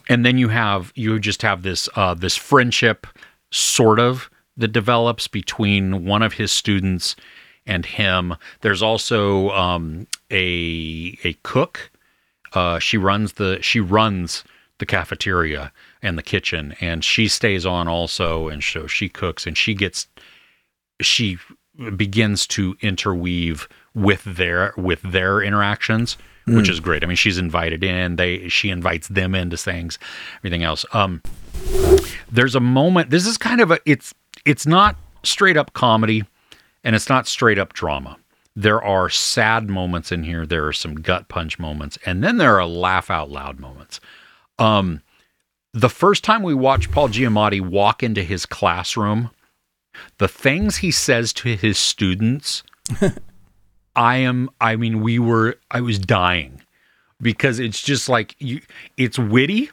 [0.10, 3.08] and then you have you just have this uh, this friendship
[3.52, 7.16] sort of that develops between one of his students
[7.66, 8.36] and him.
[8.62, 11.92] There's also um, a a cook.
[12.54, 14.44] Uh, she runs the she runs
[14.80, 19.58] the cafeteria and the kitchen, and she stays on also, and so she cooks and
[19.58, 20.08] she gets
[21.02, 21.38] she
[21.96, 26.56] begins to interweave with their with their interactions mm.
[26.56, 27.04] which is great.
[27.04, 28.16] I mean she's invited in.
[28.16, 30.00] They she invites them into things
[30.40, 30.86] everything else.
[30.94, 31.22] Um
[32.32, 34.14] there's a moment this is kind of a it's
[34.46, 36.24] it's not straight up comedy
[36.84, 38.18] and it's not straight up drama.
[38.56, 40.46] There are sad moments in here.
[40.46, 44.00] There are some gut punch moments and then there are laugh out loud moments
[44.60, 45.02] um
[45.74, 49.30] the first time we watch paul giamatti walk into his classroom
[50.18, 52.64] the things he says to his students,
[53.96, 56.62] I am, I mean, we were, I was dying
[57.22, 58.62] because it's just like you,
[58.96, 59.70] it's witty,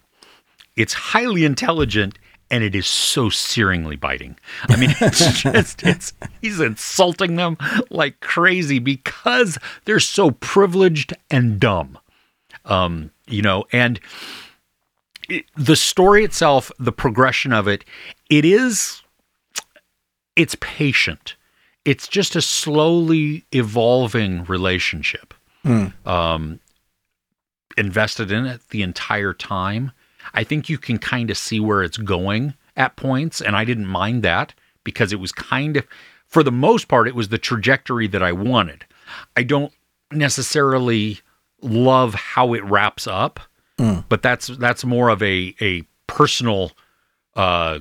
[0.77, 2.19] it's highly intelligent,
[2.51, 4.37] and it is so searingly biting.
[4.69, 7.57] I mean, it's just, it's, he's insulting them
[7.91, 11.99] like crazy because they're so privileged and dumb.
[12.67, 14.01] Um, you know, and
[15.29, 17.85] it, the story itself, the progression of it,
[18.31, 19.03] it is
[20.37, 21.37] it's patient.
[21.85, 25.35] It's just a slowly evolving relationship.
[25.65, 25.93] Mm.
[26.07, 26.61] Um,
[27.77, 29.93] invested in it the entire time.
[30.33, 33.87] I think you can kind of see where it's going at points, and I didn't
[33.87, 35.87] mind that because it was kind of,
[36.27, 38.85] for the most part, it was the trajectory that I wanted.
[39.37, 39.73] I don't
[40.11, 41.21] necessarily
[41.61, 43.41] love how it wraps up,
[43.79, 44.05] mm.
[44.09, 46.73] but that's that's more of a a personal
[47.37, 47.81] uh,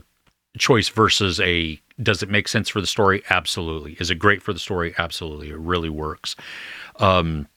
[0.58, 3.24] choice versus a does it make sense for the story?
[3.30, 3.94] Absolutely.
[4.00, 4.96] Is it great for the story?
[4.98, 5.50] Absolutely.
[5.50, 6.36] It really works.
[6.98, 7.48] Um,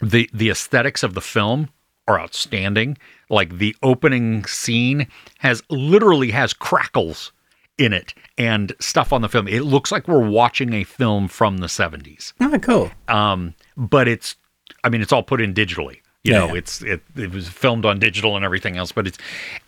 [0.00, 1.68] the the aesthetics of the film
[2.08, 2.98] are outstanding.
[3.28, 5.06] Like the opening scene
[5.38, 7.32] has literally has crackles
[7.78, 9.48] in it and stuff on the film.
[9.48, 12.32] It looks like we're watching a film from the 70s.
[12.40, 12.90] Oh, cool.
[13.08, 14.36] Um, but it's
[14.84, 16.01] I mean it's all put in digitally.
[16.24, 19.18] You yeah, know, it's it, it was filmed on digital and everything else, but it's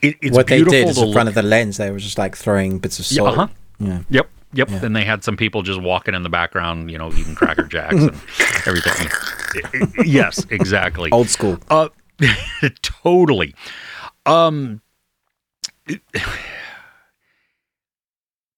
[0.03, 1.79] it, it's what they did is in front of the lens.
[1.79, 3.35] They were just like throwing bits of salt.
[3.37, 3.53] Yeah, uh-huh.
[3.81, 4.03] Yeah.
[4.09, 4.31] Yep.
[4.53, 4.71] Yep.
[4.71, 4.79] Yeah.
[4.79, 7.97] Then they had some people just walking in the background, you know, eating Cracker Jacks
[7.97, 8.11] and
[8.67, 9.91] everything.
[10.07, 11.11] yes, exactly.
[11.11, 11.59] Old school.
[11.69, 11.89] Uh,
[12.83, 13.53] totally.
[14.25, 14.81] Um,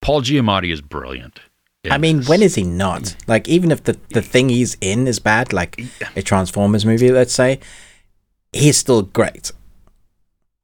[0.02, 1.40] Paul Giamatti is brilliant.
[1.90, 3.16] I mean, when is he not?
[3.26, 5.82] Like, even if the, the thing he's in is bad, like
[6.16, 7.60] a Transformers movie, let's say,
[8.56, 9.52] he's still great.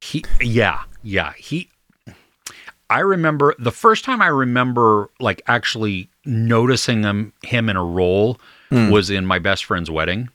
[0.00, 1.32] He, yeah, yeah.
[1.36, 1.68] He,
[2.90, 8.38] I remember the first time I remember like actually noticing him him in a role
[8.70, 8.90] mm.
[8.90, 10.28] was in my best friend's wedding.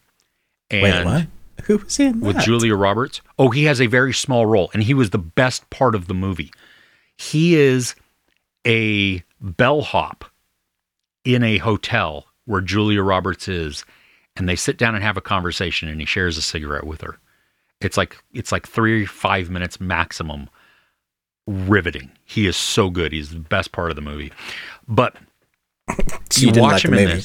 [0.71, 1.27] And Wait, what?
[1.65, 3.21] Who was he in With Julia Roberts.
[3.39, 6.13] Oh, he has a very small role and he was the best part of the
[6.13, 6.51] movie.
[7.17, 7.95] He is
[8.65, 10.25] a bellhop
[11.25, 13.83] in a hotel where Julia Roberts is,
[14.35, 17.17] and they sit down and have a conversation, and he shares a cigarette with her.
[17.81, 20.49] It's like it's like three five minutes maximum.
[21.47, 22.11] Riveting.
[22.25, 23.13] He is so good.
[23.13, 24.33] He's the best part of the movie.
[24.87, 25.15] But
[26.29, 27.23] So you, didn't like the movie?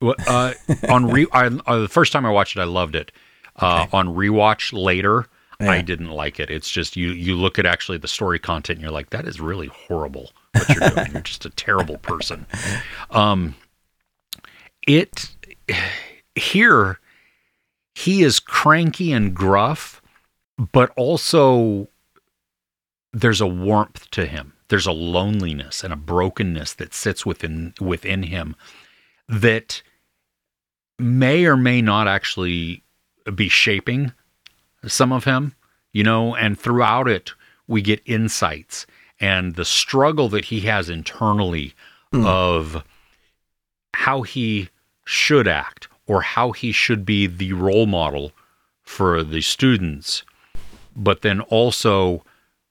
[0.00, 0.54] Well, Uh,
[0.88, 3.12] on re, I, uh, the first time I watched it, I loved it.
[3.54, 5.26] Uh, On rewatch later,
[5.60, 6.50] I didn't like it.
[6.50, 9.40] It's just you you look at actually the story content, and you're like, that is
[9.40, 10.32] really horrible.
[10.52, 12.46] What you're doing, you're just a terrible person.
[13.10, 13.54] Um,
[14.88, 15.30] it
[16.34, 16.98] here,
[17.94, 20.00] he is cranky and gruff,
[20.72, 21.88] but also
[23.12, 24.54] there's a warmth to him.
[24.68, 28.56] There's a loneliness and a brokenness that sits within within him
[29.28, 29.82] that
[30.98, 32.82] may or may not actually
[33.34, 34.12] be shaping
[34.86, 35.54] some of him,
[35.92, 37.32] you know, and throughout it
[37.66, 38.86] we get insights
[39.20, 41.74] and the struggle that he has internally
[42.12, 42.26] hmm.
[42.26, 42.82] of
[43.94, 44.68] how he
[45.04, 48.32] should act or how he should be the role model
[48.82, 50.22] for the students.
[50.94, 52.22] But then also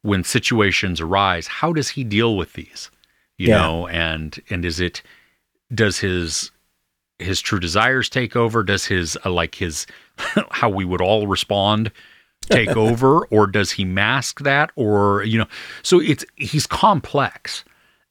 [0.03, 2.91] when situations arise how does he deal with these?
[3.37, 3.57] You Yeah.
[3.61, 5.01] know and and is it
[5.73, 6.51] does his
[7.17, 8.63] his true desires take over?
[8.63, 9.87] Does his uh, like his
[10.51, 11.91] how we would all respond
[12.49, 13.25] take over?
[13.27, 14.69] Or does he mask that?
[14.75, 15.47] Or you know
[15.81, 17.63] so it's he's complex.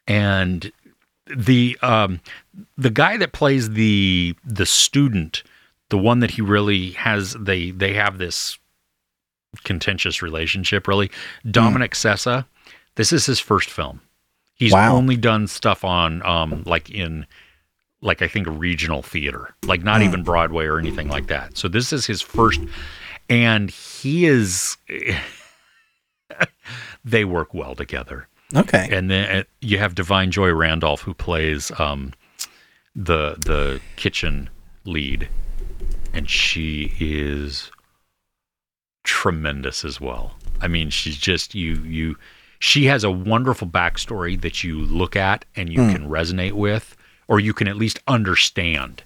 [0.09, 0.72] And
[1.37, 2.18] the um
[2.77, 5.43] the guy that plays the the student
[5.89, 8.59] the one that he really has they they have this
[9.65, 11.11] contentious relationship really
[11.51, 12.45] dominic sessa
[12.97, 14.01] this is his first film.
[14.55, 14.95] He's Wow.
[14.97, 17.27] only done stuff on um like in
[18.03, 21.57] like i think regional theater like not even broadway or anything like that.
[21.57, 22.61] So this is his first
[23.29, 24.77] and he is
[27.05, 28.27] they work well together.
[28.55, 28.89] Okay.
[28.91, 32.13] and then uh, you have Da'Vine Joy Randolph who plays um,
[33.05, 34.51] the the kitchen
[34.85, 35.29] lead,
[36.13, 37.71] and she is
[39.05, 40.35] tremendous as well.
[40.61, 42.17] I mean, she's just you you.
[42.59, 45.93] She has a wonderful backstory that you look at and you hmm.
[45.93, 46.95] can resonate with,
[47.27, 49.03] or you can at least understand,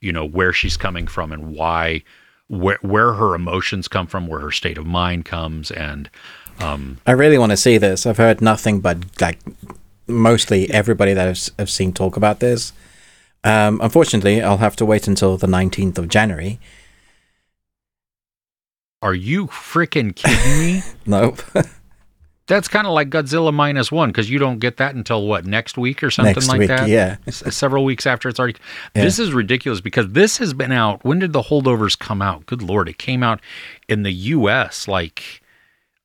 [0.00, 2.04] you know, where she's coming from and why,
[2.46, 6.08] where where her emotions come from, where her state of mind comes, and
[6.60, 8.06] um, I really want to see this.
[8.06, 9.40] I've heard nothing but like
[10.06, 12.72] mostly everybody that I've, I've seen talk about this.
[13.44, 16.60] Um, unfortunately, I'll have to wait until the 19th of January.
[19.02, 20.82] are you freaking kidding me?
[21.06, 21.42] Nope.
[22.48, 25.78] That's kind of like Godzilla minus one because you don't get that until what next
[25.78, 26.88] week or something Next like week, that.
[26.88, 27.16] yeah.
[27.26, 28.58] S- several weeks after it's already.
[28.94, 31.02] This is ridiculous because this has been out.
[31.04, 32.44] When did the holdovers come out?
[32.46, 33.40] Good lord, it came out
[33.88, 34.86] in the U.S.
[34.88, 35.40] like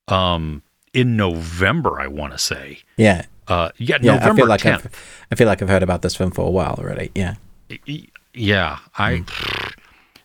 [0.08, 0.62] um
[0.94, 2.00] in November.
[2.00, 2.80] I want to say.
[2.98, 3.26] yeah.
[3.48, 4.14] Uh, yeah, Yeah.
[4.16, 4.86] November I feel like 10th.
[4.86, 7.12] I've, I feel like I've heard about this film for a while already.
[7.16, 7.36] Yeah.
[8.34, 9.24] Yeah, I.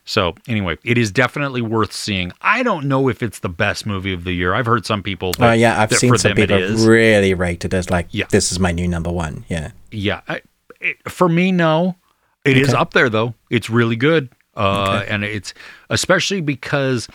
[0.04, 2.32] So anyway, it is definitely worth seeing.
[2.40, 4.52] I don't know if it's the best movie of the year.
[4.54, 5.32] I've heard some people.
[5.38, 8.26] Oh yeah, I've seen some people really rate it as like Yeah.
[8.30, 9.44] this is my new number one.
[9.48, 9.70] Yeah.
[9.92, 10.42] Yeah, I,
[10.80, 11.96] it, for me, no.
[12.44, 12.78] It is Okay.
[12.78, 13.34] up there though.
[13.50, 15.54] It's really good, uh, and it's
[15.90, 17.08] especially because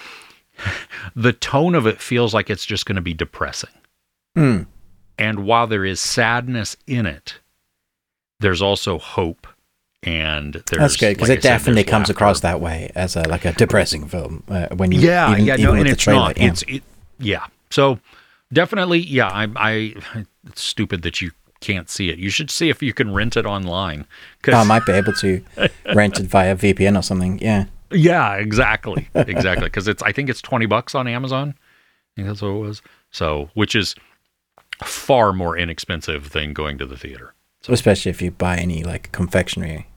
[1.16, 3.70] the tone of it feels like it's just going to be depressing.
[4.36, 4.62] Hmm.
[5.20, 7.40] And while there is sadness in it,
[8.40, 9.48] there's also hope,
[10.04, 12.12] and there's That's good because like it said, definitely comes laughter.
[12.14, 15.54] across that way as a like a depressing film uh, when you Yeah, even, yeah,
[15.56, 16.20] even no, and the it's trailer.
[16.20, 16.38] not.
[16.38, 16.48] yeah.
[16.48, 16.84] It's it,
[17.20, 17.46] yeah.
[17.72, 18.00] So
[18.54, 19.28] definitely, yeah.
[19.30, 19.96] I, I,
[20.48, 22.20] it's stupid that you can't see it.
[22.20, 24.06] You should see if you can rent it online.
[24.44, 25.44] 'cause- Oh, I might be able to
[25.96, 27.40] rent it via VPN or something.
[27.42, 27.66] Yeah.
[27.90, 29.66] Yeah, exactly, exactly.
[29.66, 31.56] Because it's I think it's twenty bucks on Amazon.
[31.58, 32.82] I think that's what it was.
[33.12, 33.96] So, which is
[34.84, 37.34] far more inexpensive than going to the theater.
[37.62, 39.88] So especially if you buy any like confectionery.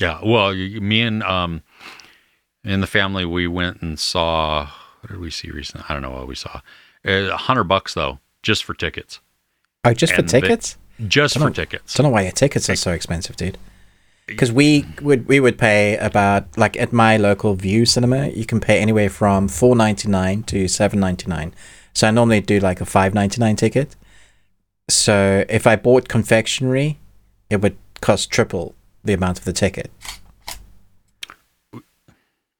[0.00, 0.20] Yeah.
[0.24, 1.62] Well, you, me and um,
[2.64, 4.68] in the family, we went and saw.
[5.00, 5.84] What did we see recently?
[5.88, 6.60] I don't know what we saw.
[7.04, 9.20] A hundred bucks though, just for tickets.
[9.84, 10.76] Oh, just for And they- tickets?
[11.06, 11.94] Just for don't- tickets.
[11.94, 13.56] don't know why your tickets are so expensive, dude.
[14.26, 18.60] Because we would we would pay about like at my local Vue Cinema, you can
[18.60, 21.54] pay anywhere from four ninety nine to seven ninety nine.
[21.98, 23.96] So I normally do like a five ninety nine ticket.
[24.88, 27.00] So if I bought confectionery,
[27.50, 29.90] it would cost triple the amount of the ticket.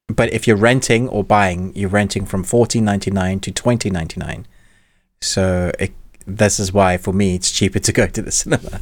[0.09, 4.19] But if you're renting or buying, you're renting from fourteen ninety nine to twenty ninety
[4.19, 4.45] nine.
[5.21, 5.93] So it,
[6.27, 8.81] this is why for me it's cheaper to go to the cinema.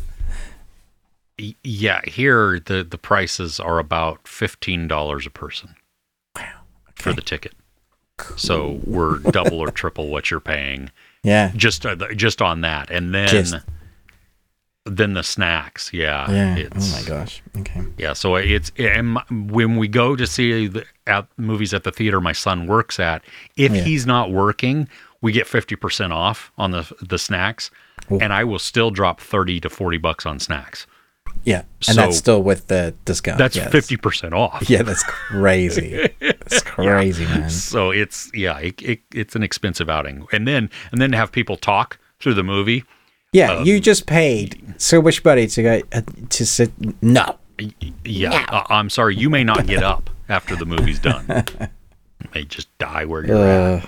[1.63, 5.75] Yeah, here the the prices are about fifteen dollars a person
[6.95, 7.53] for the ticket.
[8.37, 10.91] So we're double or triple what you're paying
[11.23, 11.53] Yeah.
[11.57, 13.57] just uh, just on that, and then Just-
[14.89, 16.57] Then the snacks, yeah, Yeah.
[16.57, 17.43] It's, oh my gosh.
[17.59, 17.83] Okay.
[17.99, 19.19] Yeah, so it's and
[19.51, 23.23] when we go to see the at movies at the theater my son works at,
[23.57, 23.83] if Yeah.
[23.83, 24.89] he's not working,
[25.21, 27.71] we get fifty percent off on the the snacks,
[28.09, 30.87] and I will still drop thirty to forty bucks on snacks.
[31.47, 31.63] Yeah.
[31.89, 33.39] And that's still with the discount.
[33.39, 33.71] That's yes.
[33.73, 34.69] fifty percent off.
[34.69, 36.09] Yeah, that's crazy.
[36.21, 37.51] That's crazy, man.
[37.51, 41.57] So it's yeah, it, it, it's an expensive outing, and then and then have people
[41.57, 42.85] talk through the movie.
[43.33, 46.71] Yeah, Um, you just paid so much money to go uh, to sit.
[47.03, 47.37] No.
[47.59, 51.27] y- y- Yeah, I, I'm sorry, you may not get up after the movie's done.
[52.23, 53.85] You may just die where you're at.
[53.85, 53.87] Uh,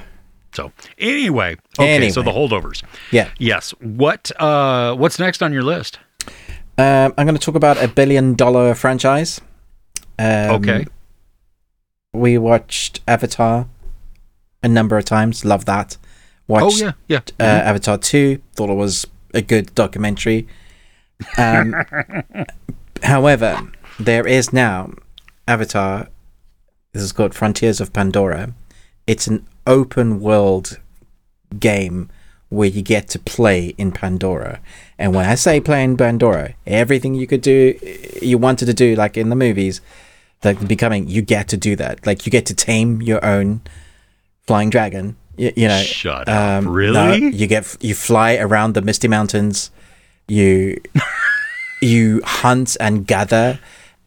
[0.52, 2.10] So anyway, okay.
[2.10, 2.82] So the holdovers.
[3.10, 3.30] yeah.
[3.38, 3.70] Yes.
[3.80, 5.98] What uh what's next on your list?
[6.78, 9.40] Um, I'm going to talk about a billion dollar franchise.
[10.18, 10.86] Um, Okay.
[12.14, 13.66] We watched Avatar
[14.62, 15.44] a number of times.
[15.44, 15.96] Love that.
[16.48, 17.20] Oh Watched yeah, yeah.
[17.38, 18.40] uh, Avatar 2.
[18.54, 20.48] Thought it was a good documentary.
[21.36, 21.74] Um,
[23.02, 23.60] however,
[24.00, 24.92] there is now
[25.46, 26.08] Avatar.
[26.92, 28.54] This is called Frontiers of Pandora.
[29.06, 30.78] It's an open world
[31.58, 32.08] game
[32.50, 34.60] where you get to play in Pandora.
[34.98, 37.78] And when I say play in Pandora, everything you could do,
[38.22, 39.80] you wanted to do, like in the movies,
[40.44, 42.06] like becoming, you get to do that.
[42.06, 43.60] Like you get to tame your own
[44.46, 45.16] flying dragon.
[45.36, 46.34] You, you know, Shut up.
[46.64, 46.94] um, Really?
[46.94, 49.70] no, you get you fly around the misty mountains.
[50.26, 50.80] You
[51.82, 53.58] you hunt and gather.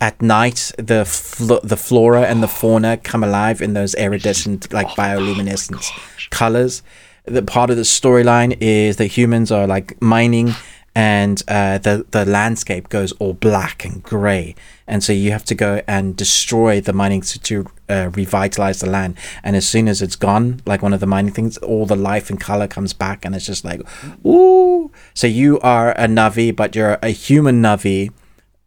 [0.01, 4.87] At night, the fl- the flora and the fauna come alive in those iridescent, like
[4.87, 5.91] bioluminescent
[6.31, 6.81] colors.
[7.25, 10.53] The part of the storyline is that humans are like mining,
[10.95, 14.55] and uh, the the landscape goes all black and gray,
[14.87, 18.89] and so you have to go and destroy the mining to, to uh, revitalize the
[18.89, 19.15] land.
[19.43, 22.29] And as soon as it's gone, like one of the mining things, all the life
[22.31, 23.81] and color comes back, and it's just like,
[24.25, 24.91] ooh.
[25.13, 28.09] So you are a Navi, but you're a human Navi.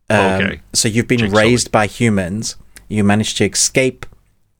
[0.08, 0.60] Um, Okay.
[0.72, 1.36] So you've been Jigsaw.
[1.36, 2.56] raised by humans.
[2.88, 4.06] You managed to escape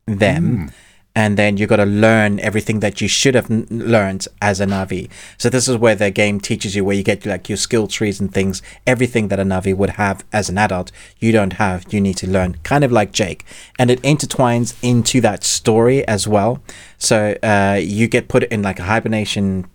[0.07, 0.57] them.
[0.57, 0.68] Hmm.
[1.16, 4.66] And then you've got to learn everything that you should have n- learned as a
[4.66, 5.08] Navi.
[5.38, 8.20] So this is where the game teaches you, where you get like your skill trees
[8.20, 10.90] and things, everything that a Navi would have as an adult,
[11.20, 11.92] you don't have.
[11.92, 13.44] You need to learn, kind of like Jake,
[13.78, 16.60] and it intertwines into that story as well.
[16.98, 19.68] So uh, you get put in like a hibernation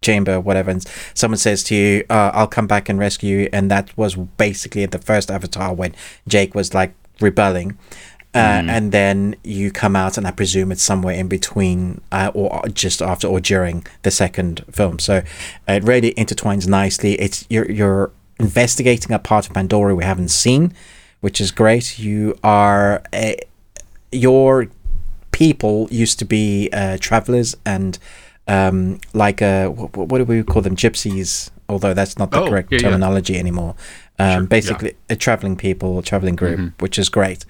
[0.00, 0.84] chamber, whatever, and
[1.14, 4.86] someone says to you, uh, "I'll come back and rescue you," and that was basically
[4.86, 5.94] the first Avatar when
[6.28, 7.78] Jake was like rebelling.
[8.34, 12.62] Uh, And then you come out, and I presume it's somewhere in between, uh, or
[12.72, 14.98] just after, or during the second film.
[14.98, 15.22] So
[15.68, 17.12] it really intertwines nicely.
[17.20, 18.10] It's you're you're
[18.40, 20.72] investigating a part of Pandora we haven't seen,
[21.20, 21.98] which is great.
[21.98, 23.36] You are a,
[24.10, 24.66] your
[25.30, 27.98] people used to be uh, travelers and
[28.46, 32.48] um, like uh, what, what do we call them gypsies although that's not the Oh,
[32.48, 32.88] correct yeah, yeah.
[32.90, 33.74] terminology anymore
[34.18, 36.82] um, Sure, basically a traveling people traveling group Mm-hmm.
[36.84, 37.44] which is great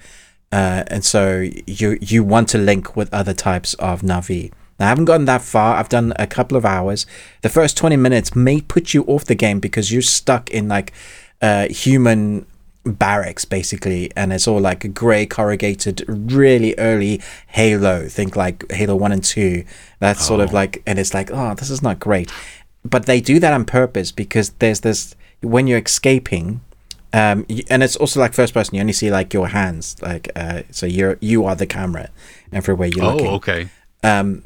[0.51, 4.51] uh, and so you you want to link with other types of navi.
[4.79, 5.77] Now, I haven't gotten that far.
[5.77, 7.05] I've done a couple of hours.
[7.41, 10.91] The first 20 minutes may put you off the game because you're stuck in like
[11.41, 12.45] uh, human
[12.85, 14.11] barracks basically.
[14.15, 18.07] And it's all like a gray corrugated really early halo.
[18.07, 19.63] Think like halo 1 and 2
[19.99, 22.31] that's sort of like and it's like oh this is not great.
[22.83, 26.61] But they do that on purpose because there's this when you're escaping
[27.19, 27.37] um
[27.73, 30.85] and it's also like first person you only see like your hands like uh so
[30.85, 32.05] you're you are the camera
[32.59, 33.61] everywhere you're looking Oh, okay.
[34.03, 34.43] um,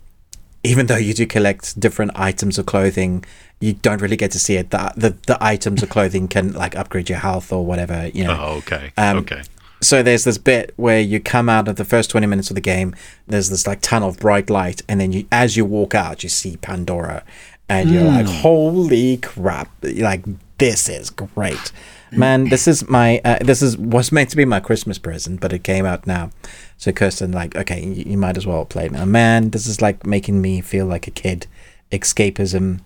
[0.72, 3.24] even though you do collect different items of clothing,
[3.62, 4.72] you don't really get to see it.
[4.72, 8.38] The, the the items of clothing can like upgrade your health or whatever, you know.
[8.38, 8.92] Oh, okay.
[8.98, 9.42] Um, okay.
[9.82, 12.62] So there's this bit where you come out of the first 20 minutes of the
[12.76, 12.94] game,
[13.28, 16.30] there's this like tunnel of bright light, and then you as you walk out, you
[16.30, 17.24] see Pandora,
[17.70, 19.70] and you're like, holy crap!
[19.82, 20.24] Like
[20.58, 21.72] this is great,
[22.12, 22.46] man.
[22.50, 25.64] This is my uh, this is was meant to be my Christmas present, but it
[25.64, 26.32] came out now.
[26.78, 29.50] So Kirsten, like, okay, you, you might as well play now, man.
[29.52, 31.48] This is like making me feel like a kid.
[31.92, 32.82] Escapism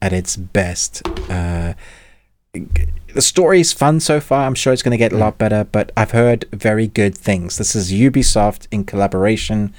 [0.00, 1.06] at its best.
[1.28, 1.74] Uh,
[2.52, 4.46] the story is fun so far.
[4.46, 7.58] I'm sure it's going to get a lot better, but I've heard very good things.
[7.58, 9.74] This is Ubisoft in collaboration.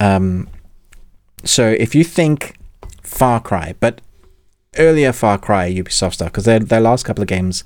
[0.00, 0.48] Um,
[1.44, 2.56] so if you think
[3.02, 4.00] Far Cry, but
[4.78, 7.64] earlier Far Cry Ubisoft stuff, because their their last couple of games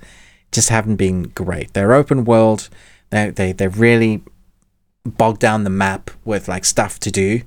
[0.53, 1.73] just haven't been great.
[1.75, 2.69] They're open world.
[3.11, 4.23] They they they really
[5.05, 7.43] bogged down the map with like stuff to do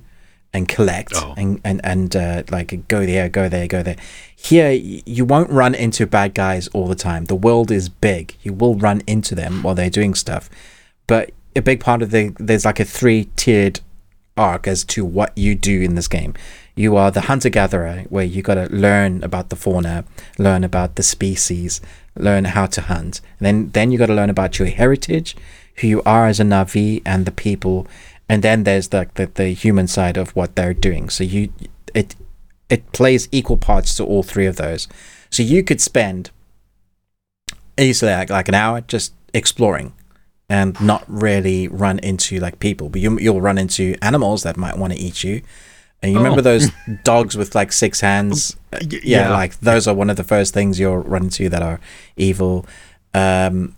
[0.54, 1.34] and collect Oh.
[1.36, 3.96] and and and uh, like go there, go there, go there.
[4.36, 7.26] Here, you won't run into bad guys all the time.
[7.26, 8.36] The world is big.
[8.42, 10.50] You will run into them while they're doing stuff,
[11.06, 13.80] but a big part of the there's like a three tiered
[14.36, 16.34] arc as to what you do in this game.
[16.74, 20.04] You are the hunter gatherer, where you got to learn about the fauna,
[20.38, 21.82] learn about the species,
[22.16, 23.20] learn how to hunt.
[23.38, 25.36] And then then you got to learn about your heritage,
[25.76, 27.86] who you are as a Navi, and the people.
[28.28, 31.10] And then there's the, the the human side of what they're doing.
[31.10, 31.52] So you
[31.94, 32.16] it
[32.68, 34.88] it plays equal parts to all three of those.
[35.30, 36.30] So you could spend
[37.78, 39.92] easily like, like an hour just exploring
[40.48, 44.76] and not really run into like people, but you, you'll run into animals that might
[44.76, 45.42] want to eat you.
[46.02, 46.42] And you remember Oh.
[46.42, 46.70] those
[47.04, 48.56] dogs with like six hands?
[48.72, 49.30] Uh, yeah, yeah.
[49.30, 51.78] like those are one of the first things you'll run into that are
[52.16, 52.66] evil.
[53.14, 53.76] Um,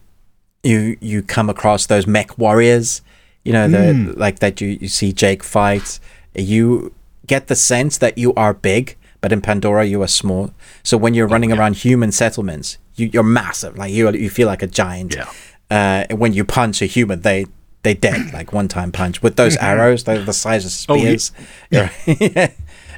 [0.63, 3.03] you you come across those mech warriors,
[3.45, 4.13] you know, the Hmm.
[4.17, 5.99] like that you, you see Jake fight.
[6.35, 6.93] You
[7.27, 10.53] get the sense that you are big, but in Pandora you are small.
[10.83, 13.77] So when you're running around human settlements, you, you're massive.
[13.77, 15.15] Like you you feel like a giant.
[15.15, 15.29] Yeah.
[15.71, 17.47] Uh, when you punch a human, they
[17.85, 20.03] they dead like one time punch with those arrows.
[20.05, 21.33] They're the size of Oh, ye- spears.
[21.71, 22.49] You're-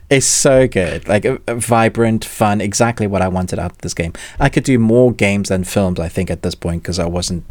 [0.08, 1.06] it's so good.
[1.08, 2.60] Like vibrant, fun.
[2.60, 4.12] Exactly what I wanted out of this game.
[4.40, 6.00] I could do more games than films.
[6.00, 7.44] I think at this point because I wasn't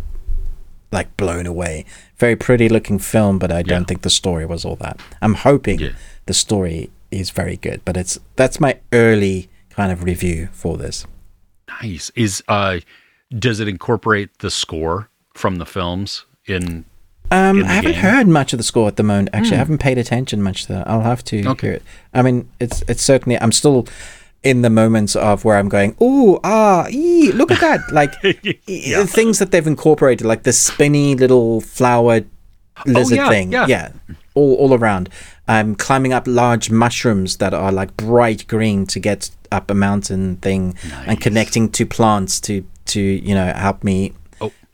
[0.91, 1.85] like blown away.
[2.17, 3.85] Very pretty looking film, but I don't Yeah.
[3.85, 4.99] think the story was all that.
[5.21, 5.89] I'm hoping Yeah.
[6.27, 11.05] the story is very good, but it's that's my early kind of review for this.
[11.81, 12.11] Nice.
[12.15, 12.79] Is uh
[13.37, 16.85] does it incorporate the score from the films in
[17.31, 18.01] Um, I haven't game?
[18.01, 19.29] heard much of the score at the moment.
[19.33, 20.87] Actually, I haven't paid attention much to that.
[20.89, 21.67] I'll have to Okay.
[21.67, 21.83] hear it.
[22.13, 23.39] I mean, it's it's certainly.
[23.39, 23.87] I'm still
[24.43, 25.95] in the moments of where I'm going.
[25.99, 27.91] oh ah, ee, look at that!
[27.91, 32.21] Like the things that they've incorporated, like the spinny little flower
[32.85, 33.51] lizard Oh, yeah, thing.
[33.53, 33.91] yeah.
[34.35, 35.09] all all around.
[35.47, 40.37] I'm climbing up large mushrooms that are like bright green to get up a mountain
[40.37, 40.75] thing,
[41.07, 44.13] and connecting to plants to to you know help me.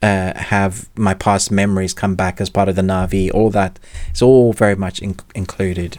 [0.02, 3.32] Uh, have my past memories come back as part of the Navi.
[3.32, 3.78] All that
[4.10, 5.98] it's all very much in- included.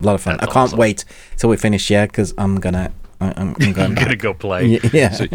[0.00, 0.36] A lot of fun.
[0.38, 0.78] That's I can't awesome.
[0.78, 1.04] wait
[1.36, 2.92] till we finish here because I'm gonna.
[3.20, 4.80] I'm, I'm going gonna go play.
[4.92, 5.10] Yeah.
[5.12, 5.26] So,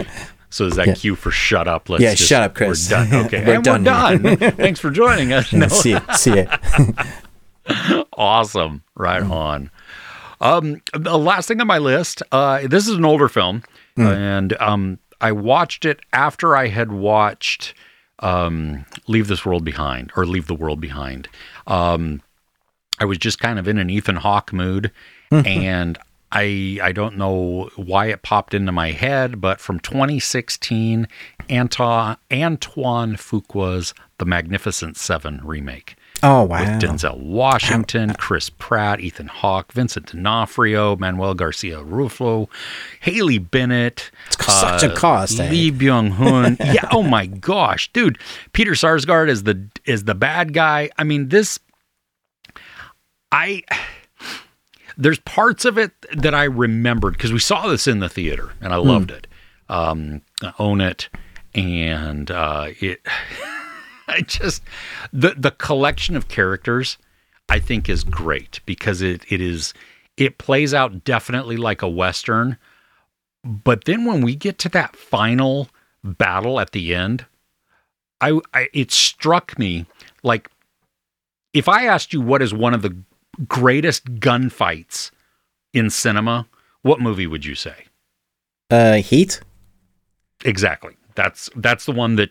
[0.52, 0.94] so is that Yeah.
[0.96, 1.90] cue for shut up?
[1.90, 2.90] Let's Yeah, just- shut up, Chris.
[2.92, 3.26] We're done.
[3.28, 3.84] Okay, We're and done
[4.24, 4.52] we're done.
[4.58, 5.54] Thanks for joining us.
[5.54, 6.12] No, see ya.
[6.14, 6.58] See ya.
[8.14, 8.84] awesome.
[8.96, 9.32] Right Mm.
[9.32, 9.72] on.
[10.42, 12.24] Um, the last thing on my list.
[12.32, 13.64] Uh, this is an older film,
[13.98, 14.16] Mm.
[14.16, 17.74] and um, I watched it after I had watched
[18.20, 21.28] um, Leave This World Behind or Leave the World Behind.
[21.68, 22.22] Um,
[23.00, 24.92] I was just kind of in an Ethan Hawke mood,
[25.32, 25.98] and
[26.32, 31.08] I I don't know why it popped into my head, but from 2016,
[31.50, 36.60] Anton Antoine Fuqua's The Magnificent Seven remake Oh wow.
[36.60, 42.50] with Denzel Washington, Chris Pratt, Ethan Hawke, Vincent D'Onofrio, Manuel Garcia Rulfo,
[43.00, 44.12] Haley Bennett.
[44.34, 45.40] It's such a cost.
[45.40, 45.50] eh?
[45.50, 46.58] Lee Byung Hun.
[46.60, 46.88] yeah.
[46.92, 48.18] Oh my gosh, dude.
[48.52, 50.90] Peter Sarsgaard is the is the bad guy.
[50.98, 51.60] I mean, this.
[53.32, 53.64] I.
[54.98, 58.74] There's parts of it that I remembered because we saw this in the theater and
[58.74, 59.28] I loved it.
[59.70, 60.24] Um,
[60.58, 61.08] own it,
[61.56, 63.00] and uh, it.
[64.16, 64.64] I just
[65.14, 66.98] the the collection of characters
[67.48, 69.74] I think is great because it it is
[70.18, 72.58] it plays out definitely like a western
[73.44, 75.70] but then when we get to that final
[76.04, 77.26] battle at the end
[78.22, 79.86] I, I it struck me
[80.24, 80.50] like
[81.54, 82.98] if I asked you what is one of the
[83.48, 85.12] greatest gunfights
[85.74, 86.48] in cinema
[86.82, 87.86] what movie would you say
[88.72, 89.42] Uh, Heat.
[90.46, 90.96] Exactly.
[91.16, 92.30] That's that's the one that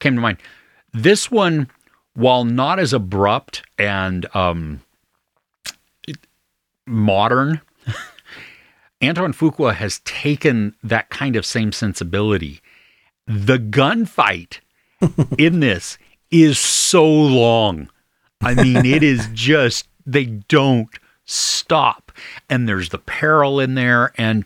[0.00, 0.38] came to mind.
[0.92, 1.68] This one,
[2.14, 4.80] while not as abrupt and um,
[6.86, 7.60] modern,
[9.02, 12.60] Antoine Fuqua has taken that kind of same sensibility.
[13.26, 14.60] The gunfight
[15.38, 15.98] in this
[16.30, 17.90] is so long.
[18.40, 20.88] I mean, it is just they don't
[21.24, 22.10] stop,
[22.48, 24.44] and there's the peril in there, and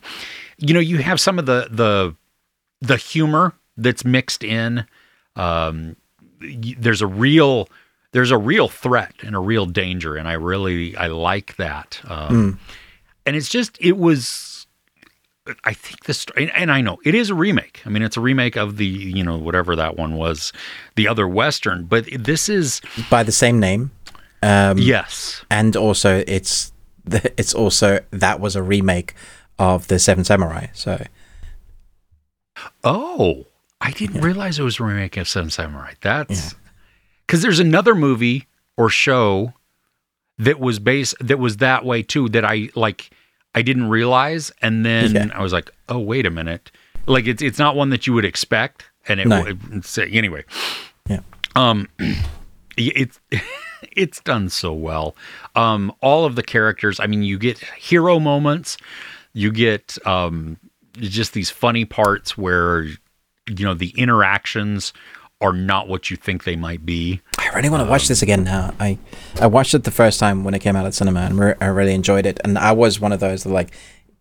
[0.58, 2.14] you know you have some of the the
[2.80, 4.86] the humor that's mixed in.
[5.36, 5.96] Um,
[6.78, 7.68] there's a real
[8.12, 12.00] there's a real threat and a real danger, and I really I like that.
[12.06, 12.58] Um,
[13.24, 14.66] And it's just it was.
[15.64, 17.80] I think this, and, and I know it is a remake.
[17.84, 20.52] I mean, it's a remake of the you know whatever that one was,
[20.94, 21.84] the other western.
[21.84, 22.80] But this is
[23.10, 23.90] by the same name.
[24.42, 26.72] Um, yes, and also it's
[27.36, 29.14] it's also that was a remake
[29.58, 30.66] of the Seven Samurai.
[30.74, 31.04] So
[32.84, 33.46] Oh,
[33.84, 35.94] I didn't realize it was a remake of Seven Samurai.
[36.00, 36.54] That's
[37.26, 39.54] because there's another movie or show
[40.38, 42.28] that was based that was that way too.
[42.28, 43.10] That I like,
[43.54, 45.26] I didn't realize, and then Yeah.
[45.34, 46.70] I was like, oh wait a minute,
[47.06, 49.44] like it's it's not one that you would expect, and it, No.
[49.44, 50.44] it- anyway.
[51.08, 51.20] Yeah.
[51.56, 51.88] Um,
[52.76, 53.18] it's
[53.92, 55.16] it's done so well.
[55.56, 57.00] Um, all of the characters.
[57.00, 58.76] I mean, you get hero moments.
[59.34, 60.56] You get um,
[60.98, 62.86] just these funny parts where
[63.48, 64.92] you know the interactions
[65.40, 67.20] are not what you think they might be.
[67.38, 68.74] I really want to watch this again now.
[68.78, 68.98] I
[69.40, 71.66] I watched it the first time when it came out at cinema, and re- I
[71.66, 72.40] really enjoyed it.
[72.44, 73.72] And I was one of those that like,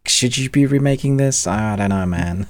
[0.05, 1.45] should you be remaking this?
[1.45, 2.47] I don't know, man.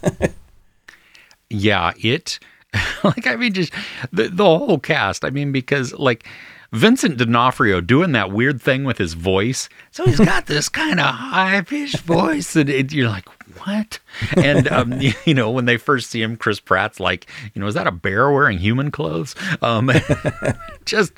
[1.49, 2.39] yeah, it
[3.03, 3.73] like I mean just
[4.11, 5.25] the the whole cast.
[5.25, 6.25] I mean because like
[6.73, 9.67] Vincent D'Onofrio doing that weird thing with his voice.
[9.91, 13.27] So he's got this kind of high pitched voice, and it, you're like,
[13.59, 13.99] what?
[14.37, 14.93] And um,
[15.25, 17.91] you know, when they first see him, Chris Pratt's like, you know, is that a
[17.91, 19.35] bear wearing human clothes?
[19.61, 19.91] Um,
[20.85, 21.11] just,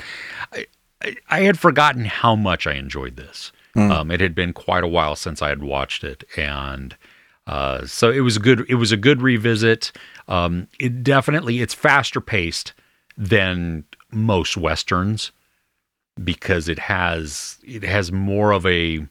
[0.52, 0.66] I,
[1.30, 3.52] I, had forgotten how much I enjoyed this.
[3.76, 3.92] Mm.
[3.92, 6.96] Um, it had been quite a while since I had watched it, and
[7.46, 8.66] uh, so it was good.
[8.70, 9.92] It was a good revisit.
[10.28, 12.74] Um, it definitely it's faster paced
[13.16, 15.32] than most westerns
[16.22, 19.06] because it has it has more of a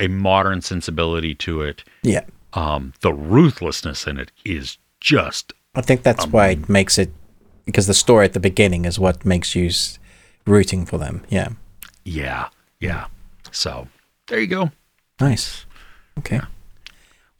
[0.00, 1.84] a modern sensibility to it.
[2.02, 2.24] Yeah.
[2.52, 5.52] Um, the ruthlessness in it is just.
[5.74, 7.10] I think that's um, why it makes it
[7.64, 9.70] because the story at the beginning is what makes you
[10.46, 11.22] rooting for them.
[11.28, 11.48] Yeah.
[12.04, 12.48] Yeah.
[12.80, 13.06] Yeah.
[13.50, 13.88] So
[14.28, 14.70] there you go.
[15.20, 15.66] Nice.
[16.18, 16.36] Okay.
[16.36, 16.46] Yeah.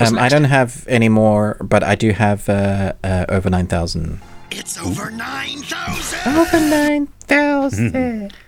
[0.00, 4.20] Um, I don't have any more, but I do have uh, uh, over 9,000.
[4.50, 6.36] It's over 9,000!
[6.36, 8.32] Over 9,000!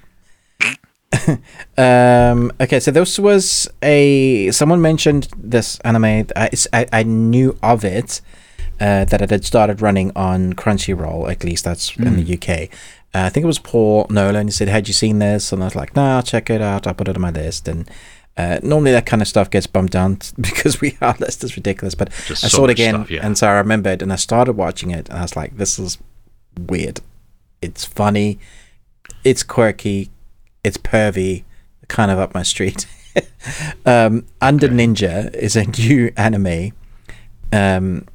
[1.77, 4.51] um, okay, so this was a.
[4.51, 6.27] Someone mentioned this anime.
[6.37, 8.21] I, I, I knew of it,
[8.81, 12.07] uh, that it had started running on Crunchyroll, at least that's mm.
[12.07, 12.33] in the hmm.
[12.35, 12.71] UK.
[13.13, 14.47] Uh, I think it was Paul Nolan.
[14.47, 15.53] He said, Had you seen this?
[15.53, 16.87] And I was like, Nah, check it out.
[16.87, 17.69] I'll put it on my list.
[17.69, 17.91] And
[18.37, 21.95] uh, normally that kind of stuff gets bumped down because we our list is ridiculous.
[21.95, 23.27] But Just I so saw it again, stuff, yeah.
[23.27, 25.99] and so I remembered, and I started watching it, and I was like, "This is
[26.59, 27.01] weird.
[27.61, 28.39] It's funny,
[29.25, 30.11] it's quirky,
[30.65, 31.45] it's pervy,
[31.89, 32.87] kind of up my street."
[33.87, 34.75] um, Under okay.
[34.75, 36.73] Ninja is a new anime.
[37.53, 38.07] Um,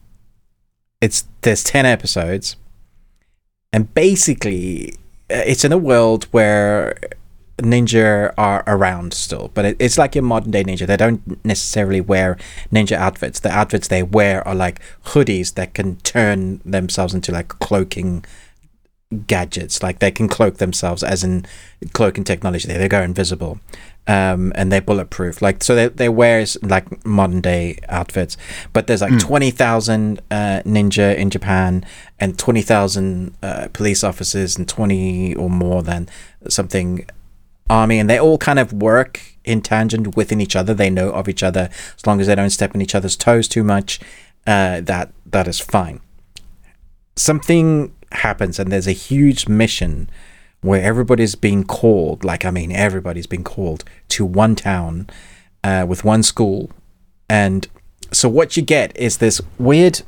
[1.02, 2.56] it's there's ten episodes,
[3.74, 4.93] and basically,
[5.30, 6.98] uh, it's in a world where
[7.58, 10.86] ninja are around still, but it, it's like your modern day ninja.
[10.86, 12.38] They don't necessarily wear
[12.72, 13.39] ninja outfits.
[13.39, 18.26] The outfits they wear are like hoodies that can turn themselves into like cloaking
[19.28, 19.84] gadgets.
[19.84, 21.45] Like they can cloak themselves, as in
[21.93, 22.68] cloaking technology.
[22.68, 23.60] They, they go invisible.
[24.08, 25.41] Um, and they're bulletproof.
[25.41, 28.38] Like so, they they wear like modern day outfits,
[28.72, 29.20] but there's like mm.
[29.20, 31.84] twenty thousand uh, ninja in Japan
[32.20, 36.08] and twenty thousand uh, police officers and twenty or more than
[36.47, 37.08] something
[37.70, 40.74] army and they all kind of work in tangent within each other.
[40.74, 43.47] They know of each other as long as they don't step on each other's toes
[43.47, 43.99] too much.
[44.45, 46.01] Uh, that that is fine.
[47.16, 50.09] Something happens and there's a huge mission
[50.61, 52.24] where everybody's being called.
[52.24, 55.07] Like I mean, everybody's being called to one town
[55.63, 56.72] uh, with one school,
[57.30, 57.68] and
[58.11, 60.01] so what you get is this weird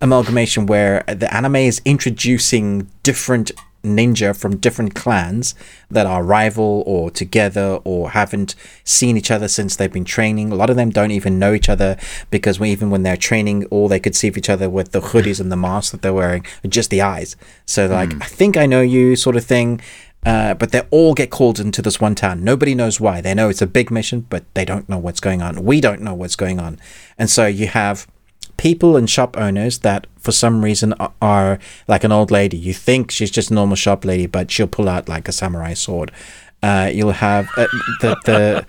[0.00, 3.50] amalgamation where the anime is introducing different
[3.82, 5.54] ninja from different clans
[5.90, 8.54] that are rival or together or haven't
[8.84, 10.52] seen each other since they've been training.
[10.52, 11.96] A lot of them don't even know each other
[12.30, 15.40] because even when they're training, all they could see of each other with the hoodies
[15.40, 17.36] and the masks that they're wearing, just the eyes.
[17.66, 18.22] So like, mm.
[18.22, 19.80] I think I know you, sort of thing.
[20.26, 22.42] Uh, but they all get called into this one town.
[22.42, 23.20] Nobody knows why.
[23.20, 25.64] They know it's a big mission, but they don't know what's going on.
[25.64, 26.80] We don't know what's going on.
[27.16, 28.08] And so you have
[28.58, 30.92] people and shop owners that for some reason
[31.22, 32.58] are, like an old lady.
[32.58, 35.72] You think she's just a normal shop lady, but she'll pull out like a samurai
[35.72, 36.12] sword.
[36.62, 37.66] Uh, you'll have uh,
[38.02, 38.66] the the.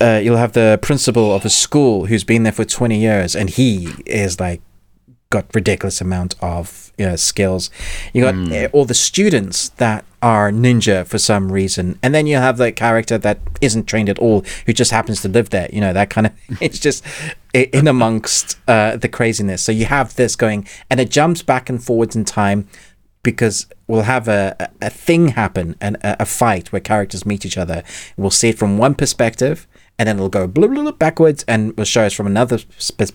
[0.00, 3.50] Uh, you'll have the principal of a school who's been there for 20 years and
[3.50, 4.60] he is like
[5.32, 7.70] got ridiculous amount of you know, skills.
[8.12, 8.70] You got mm.
[8.72, 13.18] all the students that are ninja for some reason, and then you have the character
[13.18, 15.68] that isn't trained at all, who just happens to live there.
[15.72, 16.32] You know that kind of.
[16.60, 17.04] It's just
[17.52, 19.62] in amongst uh, the craziness.
[19.62, 22.68] So you have this going, and it jumps back and forwards in time
[23.24, 27.46] because we'll have a, a, a thing happen and a, a, fight where characters meet
[27.46, 27.82] each other.
[28.16, 29.66] We'll see it from one perspective,
[29.98, 32.58] and then it'll go blah, blah, blah, backwards and will show us from another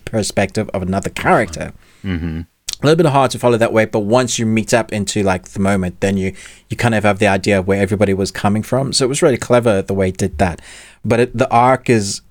[0.04, 1.72] perspective of another character.
[2.08, 2.40] Mm-hmm.
[2.80, 5.48] A little bit hard to follow that way, but once you meet up into like
[5.48, 6.32] the moment, then you
[6.68, 8.92] you kind of have the idea of where everybody was coming from.
[8.92, 10.60] So it was really clever the way it did that.
[11.04, 12.22] But it, the arc is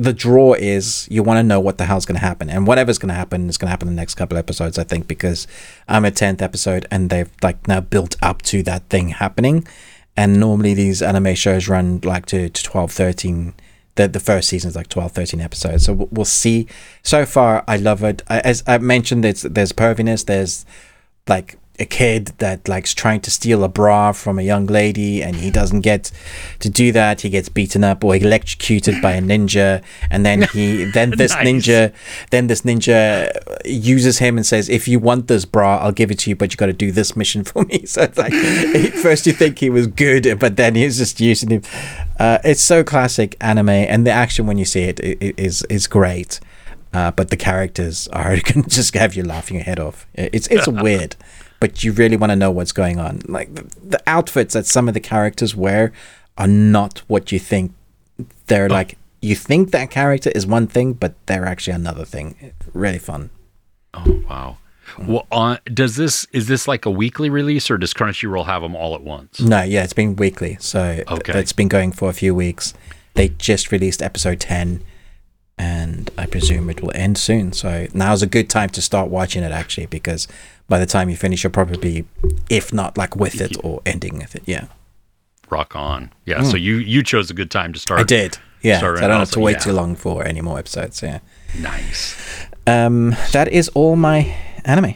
[0.00, 2.96] the draw is you want to know what the hell's going to happen and whatever's
[2.96, 5.46] going to happen is going to happen in the next couple episodes i think because
[5.88, 9.66] i'm at 10th episode and they've like now built up to that thing happening
[10.16, 13.54] and normally these anime shows run like to, to 12 13
[13.94, 15.84] the, the first season is like 12 13 episodes.
[15.84, 16.66] So we'll see.
[17.02, 18.22] So far i love it.
[18.28, 20.64] As i mentioned there's there's perviness there's
[21.28, 25.36] like a kid that likes trying to steal a bra from a young lady and
[25.36, 26.10] he doesn't get
[26.58, 30.84] to do that he gets beaten up or electrocuted by a ninja and then he
[30.94, 31.46] then this Nice.
[31.46, 31.92] ninja
[32.30, 33.30] then this ninja
[33.64, 36.52] uses him and says if you want this bra i'll give it to you but
[36.52, 38.32] you got to do this mission for me so it's like
[38.94, 41.62] first you think he was good but then he's just using him
[42.18, 45.62] uh, it's so classic anime and the action when you see it, i i- is
[45.70, 46.38] is great
[46.92, 50.08] uh, but the characters are just have you laughing your head off.
[50.14, 51.14] It's it's weird,
[51.60, 53.22] but you really want to know what's going on.
[53.26, 55.92] Like the, the outfits that some of the characters wear
[56.36, 57.72] are not what you think.
[58.46, 58.68] They're oh.
[58.68, 62.52] like you think that character is one thing, but they're actually another thing.
[62.72, 63.30] Really fun.
[63.94, 64.56] Oh wow.
[64.98, 68.74] Well, on does this is this like a weekly release or does Crunchyroll have them
[68.74, 69.40] all at once?
[69.40, 72.74] No, yeah, it's been weekly, so th- it's been going for a few weeks.
[73.14, 74.82] They just released episode ten,
[75.58, 77.52] and I presume it will end soon.
[77.52, 80.26] So now's a good time to start watching it actually, because
[80.68, 82.04] by the time you finish, you'll probably be,
[82.48, 84.42] if not like with it or ending with it.
[84.46, 84.66] Yeah,
[85.50, 86.12] Rock on.
[86.24, 86.42] Yeah.
[86.44, 88.00] So you you chose a good time to start.
[88.00, 88.38] I did.
[88.62, 89.58] Yeah, so I don't have to wait yeah.
[89.58, 91.02] too long for any more episodes.
[91.02, 91.20] Yeah,
[91.58, 92.14] Nice.
[92.66, 94.36] um, that is all my
[94.66, 94.94] anime.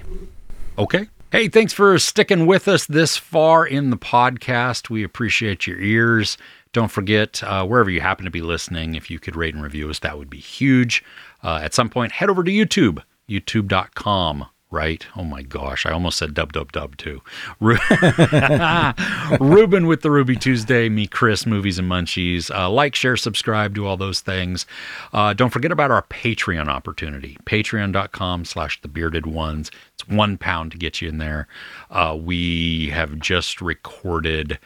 [0.79, 1.09] Okay.
[1.33, 4.91] Hey, thanks for sticking with us this far in the podcast.
[4.91, 6.37] We appreciate your ears.
[6.75, 9.89] Don't forget, uh, wherever you happen to be listening, if you could rate and review
[9.89, 11.05] us, that would be huge.
[11.43, 15.07] Uh, at some point, head over to YouTube, youtube.com, right?
[15.17, 17.23] Oh my gosh, I almost said dub dub dub too.
[17.61, 17.77] Ru-
[19.41, 22.53] Ruben with the Ruby Tuesday, me, Chris, Movies and Munchies.
[22.53, 24.67] Uh, like, share, subscribe, do all those things.
[25.13, 29.71] Uh, don't forget about our Patreon opportunity, patreon.com slash the bearded ones.
[29.93, 31.47] It's one pound to get you in there.
[31.89, 34.59] Uh, we have just recorded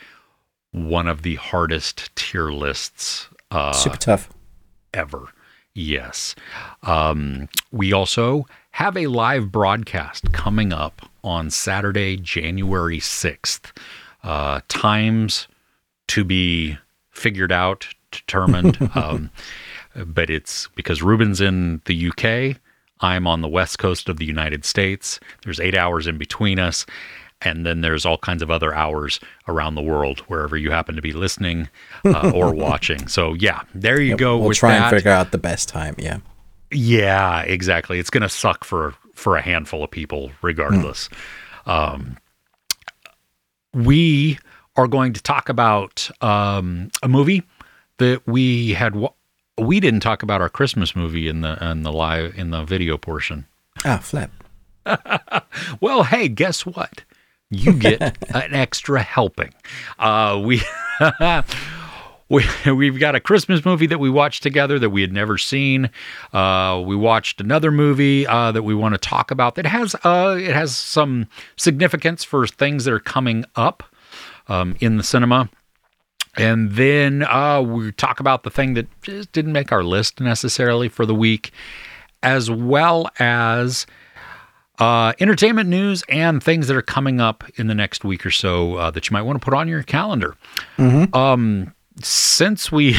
[0.73, 4.29] one of the hardest tier lists uh, Super tough.
[4.93, 5.29] ever.
[5.75, 6.35] Yes.
[6.83, 13.77] Um, we also have a live broadcast coming up on Saturday, January 6th.
[14.23, 15.47] Uh, times
[16.09, 16.77] to be
[17.11, 18.91] figured out, determined.
[18.95, 19.31] um,
[20.07, 22.61] but it's because Ruben's in the UK.
[23.01, 25.21] I'm on the west coast of the United States.
[25.45, 26.85] There's eight hours in between us.
[27.41, 31.03] And then there's all kinds of other hours around the world, wherever you happen to
[31.03, 31.69] be listening
[32.05, 33.07] uh, or watching.
[33.07, 34.39] So, yeah, there you go.
[34.39, 34.93] We'll try that.
[34.93, 35.95] and figure out the best time.
[35.99, 36.19] Yeah.
[36.73, 37.99] Yeah, exactly.
[38.01, 41.09] It's going to suck for for a handful of people, regardless.
[41.67, 42.19] Um,
[43.73, 44.39] we
[44.77, 47.43] are going to talk about um, a movie
[47.99, 48.95] that we had.
[48.97, 49.13] wa-
[49.59, 52.97] We didn't talk about our Christmas movie in the in the live in the video
[52.99, 53.47] portion.
[53.85, 54.31] Ah, flip.
[55.81, 57.03] Well, hey, guess what?
[57.51, 58.01] You get
[58.35, 59.53] an extra helping.
[59.99, 60.63] Uh, we.
[62.31, 65.89] We, we've got a Christmas movie that we watched together that we had never seen.
[66.31, 70.37] Uh, we watched another movie uh, that we want to talk about that has uh,
[70.39, 71.27] it has some
[71.57, 73.83] significance for things that are coming up
[74.49, 75.49] um, in the cinema.
[76.37, 80.91] And then uh, we talk about the thing that just didn't make our list necessarily
[80.91, 81.51] for the week,
[82.23, 83.87] as well as
[84.79, 88.75] uh, entertainment news and things that are coming up in the next week or so
[88.77, 90.37] uh, that you might want to put on your calendar.
[90.79, 92.97] Um, since we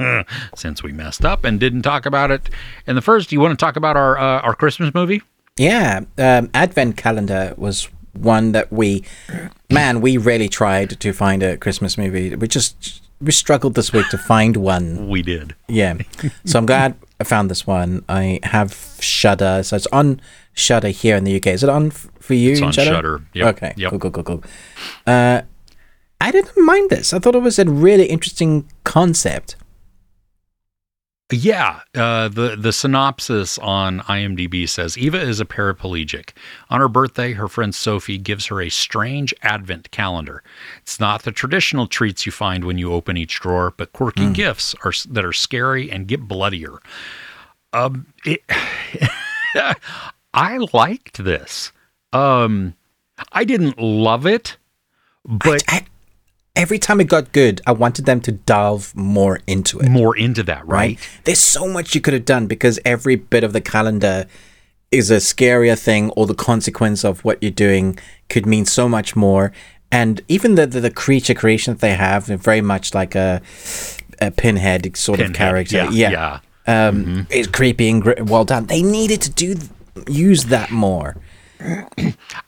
[0.56, 2.50] since we messed up and didn't talk about it
[2.86, 5.22] in the first, you want to talk about our uh, our Christmas movie?
[5.56, 9.04] Yeah, um, Advent calendar was one that we,
[9.70, 12.34] man, we really tried to find a Christmas movie.
[12.34, 15.08] We just we struggled this week to find one.
[15.08, 15.54] We did.
[15.68, 15.98] Yeah,
[16.44, 18.04] so I'm glad I found this one.
[18.08, 20.20] I have Shudder, so it's on
[20.54, 21.46] Shudder here in the UK.
[21.58, 22.52] Is it on for you?
[22.52, 22.90] It's on Shudder?
[22.90, 23.20] Shudder.
[23.32, 23.56] Yep.
[23.56, 23.74] Okay.
[23.76, 23.90] Yep.
[23.90, 23.98] Cool.
[24.00, 24.10] Cool.
[24.10, 24.24] Cool.
[24.24, 24.44] Cool.
[25.06, 25.42] Uh,
[26.20, 27.14] I didn't mind this.
[27.14, 29.54] I thought it was a really interesting concept.
[31.32, 36.30] Yeah, uh, the the synopsis on IMDb says Eva is a paraplegic.
[36.68, 40.42] On her birthday, her friend Sophie gives her a strange advent calendar.
[40.82, 44.74] It's not the traditional treats you find when you open each drawer, but quirky gifts
[44.84, 46.78] are that are scary and get bloodier.
[47.72, 48.42] Um, it,
[50.34, 51.72] I liked this.
[52.12, 52.74] Um,
[53.32, 54.58] I didn't love it,
[55.24, 55.86] but I,
[56.54, 59.88] every time it got good, I wanted them to delve more into it.
[59.88, 60.98] more into that, right?
[60.98, 61.20] right?
[61.24, 64.26] There's so much you could have done because every bit of the calendar
[64.90, 67.98] is a scarier thing, or the consequence of what you're doing
[68.28, 69.50] could mean so much more.
[69.90, 73.40] And even the the, the creature creation that they have, they're very much like a
[74.20, 75.88] a pinhead sort of character.
[75.90, 76.40] yeah, yeah.
[76.88, 78.66] Um, It's creepy and gr- well done.
[78.66, 79.56] They needed to do
[80.08, 81.16] use that more.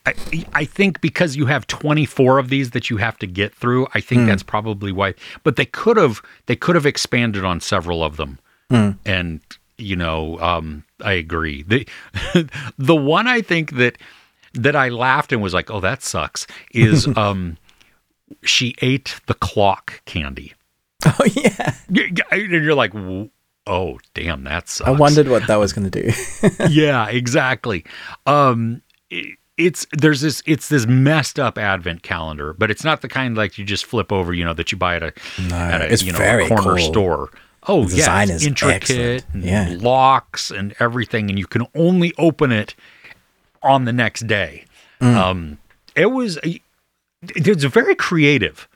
[0.07, 0.15] I,
[0.53, 4.01] I think because you have 24 of these that you have to get through, I
[4.01, 5.15] think that's probably why.
[5.43, 8.39] But they could have they could have expanded on several of them,
[8.71, 9.41] and
[9.79, 11.62] you know, um, I agree.
[11.62, 11.87] The
[12.79, 13.99] the one I think that
[14.55, 17.57] that I laughed and was like, "Oh, that sucks." Is um,
[18.45, 20.53] she ate the clock candy,
[21.07, 21.75] Oh yeah.
[22.31, 22.95] and you're like,
[23.67, 26.12] "Oh, damn, that sucks." I wondered what that was going to do.
[26.71, 27.85] yeah, exactly.
[28.27, 33.09] Um, it- it's there's this it's this messed up advent calendar, but it's not the
[33.09, 35.12] kind like you just flip over, you know, that you buy at a
[35.52, 36.78] at a you know very a corner cool.
[36.78, 37.30] store.
[37.68, 39.76] Oh The yeah, it's is intricate, and Yeah.
[39.78, 42.74] locks and everything, and you can only open it
[43.62, 44.64] on the next day.
[45.00, 45.14] Mm.
[45.14, 45.59] Um,
[45.94, 46.36] it was
[47.22, 48.66] it's very creative.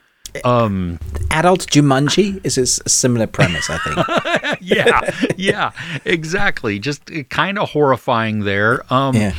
[0.44, 1.00] Um,
[1.32, 4.58] Adult Jumanji is a similar premise, I think.
[4.60, 5.72] yeah, yeah,
[6.04, 6.78] exactly.
[6.78, 8.84] Just kind of horrifying there.
[8.92, 9.34] Um, yeah.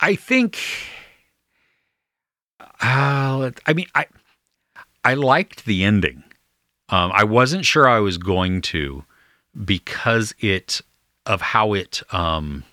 [0.00, 0.58] I think.
[2.80, 4.06] Uh, I mean, I
[5.04, 6.24] I liked the ending.
[6.88, 9.04] Um, I wasn't sure I was going to
[9.64, 10.80] because it
[11.26, 12.02] of how it.
[12.12, 12.64] Um,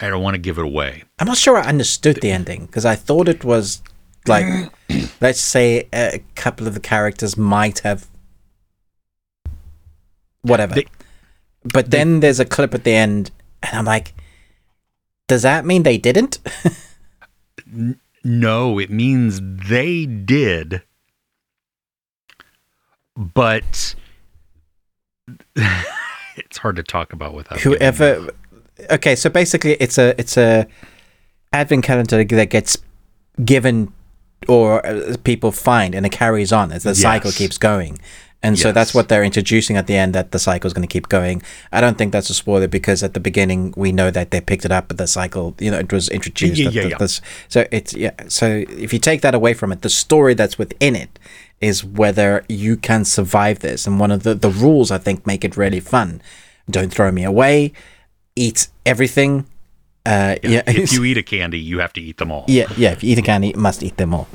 [0.00, 1.04] I don't want to give it away.
[1.20, 3.80] I'm not sure I understood the ending because I thought it was
[4.26, 4.44] like,
[5.20, 8.06] let's say a couple of the characters might have
[10.42, 10.74] whatever.
[10.74, 10.86] They-
[11.72, 13.30] but then there's a clip at the end,
[13.68, 14.14] and I'm like,
[15.26, 16.38] does that mean they didn't?
[18.26, 20.80] No, it means they did,
[23.14, 23.94] but
[26.36, 28.30] it's hard to talk about without Whoever.
[28.90, 30.66] Okay, so basically, it's a it's a
[31.52, 32.78] advent calendar that gets
[33.44, 33.92] given
[34.48, 37.98] or uh, people find, and it carries on as the cycle keeps going.
[38.44, 40.92] And so that's what they're introducing at the end that the cycle is going to
[40.92, 41.42] keep going.
[41.72, 44.64] I don't think that's a spoiler because at the beginning we know that they picked
[44.64, 46.60] it up, but the cycle, you know, it was introduced.
[46.60, 46.98] Yeah, yeah, the- yeah.
[46.98, 48.12] this- so it's yeah.
[48.28, 51.18] So if you take that away from it, the story that's within it
[51.60, 53.86] is whether you can survive this.
[53.86, 56.20] And one of the the rules I think make it really fun.
[56.70, 57.72] Don't throw me away.
[58.36, 59.46] Eat everything.
[60.06, 62.44] Uh, yeah, if you eat a candy, you have to eat them all.
[62.48, 62.92] yeah, yeah.
[62.92, 64.28] If you eat a candy, you must eat them all.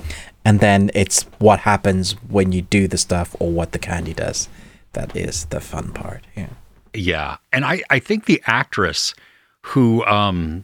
[0.43, 4.49] And then it's what happens when you do the stuff or what the candy does.
[4.93, 6.25] That is the fun part.
[6.35, 6.49] Yeah.
[6.93, 9.13] Yeah, and I I think the actress
[9.61, 10.63] who um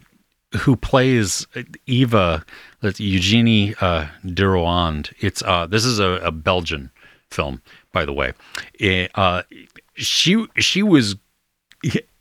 [0.58, 1.46] who plays
[1.86, 2.44] Eva,
[2.80, 5.12] that's Eugenie uh, Derouand.
[5.20, 6.90] It's uh this is a, a Belgian
[7.30, 8.32] film, by the way.
[8.80, 9.42] Eh, uh,
[9.94, 11.14] she she was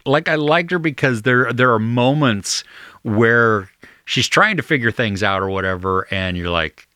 [0.05, 2.63] like I liked her because there there are moments
[3.03, 3.69] where
[4.05, 6.87] she's trying to figure things out or whatever, and you're like,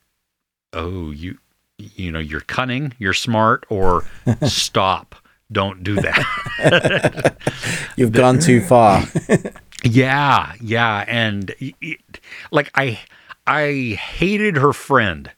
[0.74, 1.38] oh you
[1.78, 4.03] you know you're cunning, you're smart, or
[4.43, 5.16] stop,
[5.51, 7.36] don't do that.
[7.97, 9.03] You've gone too far.
[9.82, 12.20] Yeah, yeah, and it,
[12.51, 12.99] like I
[13.47, 15.32] I hated her friend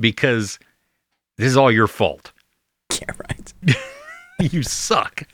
[0.00, 0.58] because
[1.36, 2.32] this is all your fault.
[2.90, 3.54] yeah, right.
[4.50, 5.24] you suck.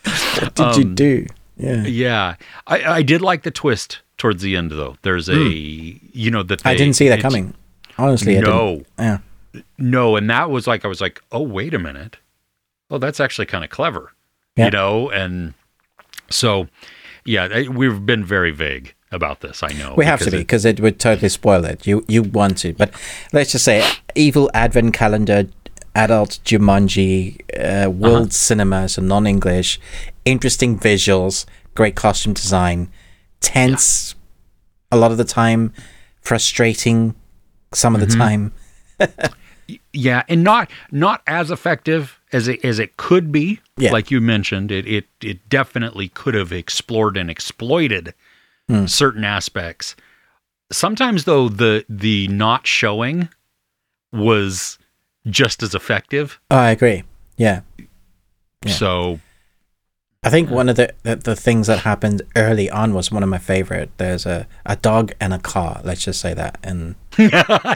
[0.41, 1.27] What did you Um, do?
[1.57, 1.85] Yeah.
[1.85, 2.35] Yeah,
[2.67, 4.97] I I did like the twist towards the end though.
[5.03, 6.69] There's a you know that Hmm.
[6.69, 7.55] I didn't see that coming.
[7.99, 8.39] Honestly.
[8.41, 9.19] No, Yeah.
[9.79, 12.17] no, and that was like I was like, oh wait a minute,
[12.91, 14.13] oh that's actually kind of clever,
[14.57, 14.67] Yeah.
[14.67, 15.55] you know, and
[16.31, 16.69] so
[17.25, 19.63] yeah, we've been very vague about this.
[19.63, 21.87] I know We have to because be it- because it would totally spoil it.
[21.87, 22.91] You you want to, but
[23.33, 23.85] let's just say
[24.15, 25.47] evil advent calendar,
[25.95, 28.31] adult Jumanji, uh, world Uh-huh.
[28.31, 29.79] cinema, so non-English,
[30.25, 32.89] interesting visuals, great costume design,
[33.41, 34.15] tense
[34.91, 35.73] a lot of the time,
[36.21, 37.15] frustrating
[37.73, 38.11] some of Mm-hmm.
[38.11, 38.53] the time.
[39.95, 43.61] Yeah, and not not as effective as it as it could be.
[43.79, 43.93] Yeah.
[43.93, 48.13] Like you mentioned, it it it definitely could have explored and exploited
[48.69, 48.87] Hmm.
[48.87, 49.97] certain aspects.
[50.71, 53.29] Sometimes though the the not showing
[54.13, 54.79] was
[55.27, 56.41] just as effective.
[56.51, 57.05] Oh, I agree.
[57.37, 57.61] Yeah.
[58.65, 58.73] Yeah.
[58.73, 59.21] So
[60.23, 63.29] I think one of the, the, the things that happened early on was one of
[63.29, 63.91] my favorite.
[63.97, 65.81] There's a, a dog and a car.
[65.85, 66.59] Let's just say that.
[66.63, 67.75] And I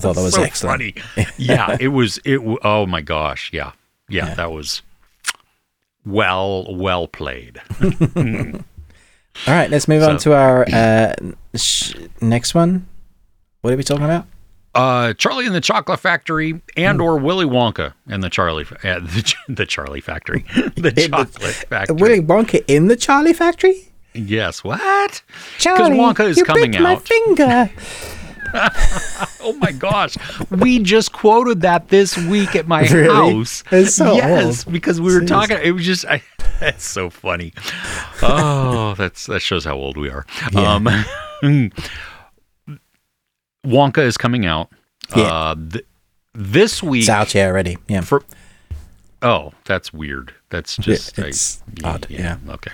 [0.00, 0.98] thought that was excellent.
[1.14, 1.26] Funny.
[1.38, 3.72] yeah, it was it oh my gosh, yeah.
[4.08, 4.82] Yeah, that was
[6.04, 7.60] well well played.
[7.80, 8.52] all
[9.46, 11.14] right, let's move on So- to our uh,
[11.54, 12.86] sh- next one.
[13.62, 14.26] What are we talking about?
[14.74, 19.34] Uh, Charlie and the Chocolate Factory and or Willy Wonka and the Charlie uh, the,
[19.48, 20.44] the Charlie Factory,
[20.76, 21.96] the Chocolate Factory.
[21.96, 23.88] Willy Wonka in the Charlie Factory?
[24.14, 25.22] Yes, what?
[25.58, 27.70] Charlie, Wonka is you coming bit my finger.
[29.40, 30.16] Oh my gosh,
[30.48, 33.34] we just quoted that this week at my Really?
[33.34, 33.64] house.
[33.72, 34.72] It's so yes, old.
[34.72, 35.58] because we were talking.
[35.60, 36.22] It was just I,
[36.60, 37.52] that's so funny.
[38.22, 40.24] Oh, that's that shows how old we are.
[40.54, 40.88] Um,
[43.64, 44.70] Wonka is coming out.
[45.16, 45.22] Yeah.
[45.24, 45.86] Uh, th-
[46.34, 47.78] this week it's out here already.
[47.88, 48.00] Yeah.
[48.02, 48.22] for
[49.22, 50.34] Oh, that's weird.
[50.50, 52.36] That's just I- it's odd, yeah.
[52.48, 52.72] Okay.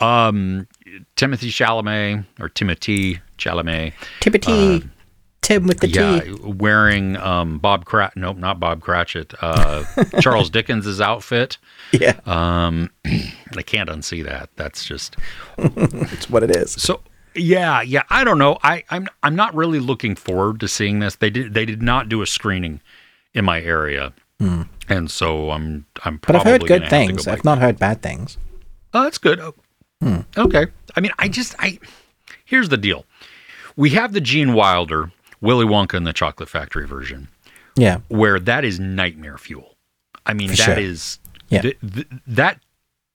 [0.00, 0.66] Um,
[1.16, 3.92] Timothy Chalamet or Timothy Chalamet.
[4.20, 4.84] Timothy.
[5.40, 6.32] Tim with the Yeah, T.
[6.44, 8.12] wearing um, Bob Crat.
[8.16, 9.32] Nope, not Bob Cratchit.
[9.40, 9.84] Uh,
[10.20, 11.56] Charles Dickens' outfit.
[11.92, 14.50] Yeah, Um, I can't unsee that.
[14.56, 15.16] That's just
[15.58, 16.72] it's what it is.
[16.72, 17.00] so.
[17.38, 18.02] Yeah, yeah.
[18.10, 18.58] I don't know.
[18.62, 21.16] I, I'm I'm not really looking forward to seeing this.
[21.16, 22.80] They did they did not do a screening
[23.34, 24.12] in my area,
[24.88, 26.14] and so I'm I'm.
[26.14, 26.18] Hmm.
[26.26, 27.26] But I've heard good to go things.
[27.28, 28.36] I've not heard bad things.
[28.94, 29.38] Oh, that's good.
[29.40, 29.54] Oh,
[30.36, 30.66] Okay.
[30.96, 31.78] I mean, I just I
[32.44, 33.04] here's the deal.
[33.76, 37.28] We have the Gene Wilder Willy Wonka and the Chocolate Factory version,
[37.76, 37.98] Yeah.
[38.08, 39.76] where that is nightmare fuel.
[40.26, 40.78] I mean, For that sure.
[40.78, 41.18] is
[41.48, 41.62] Yeah.
[41.62, 42.60] th- th- that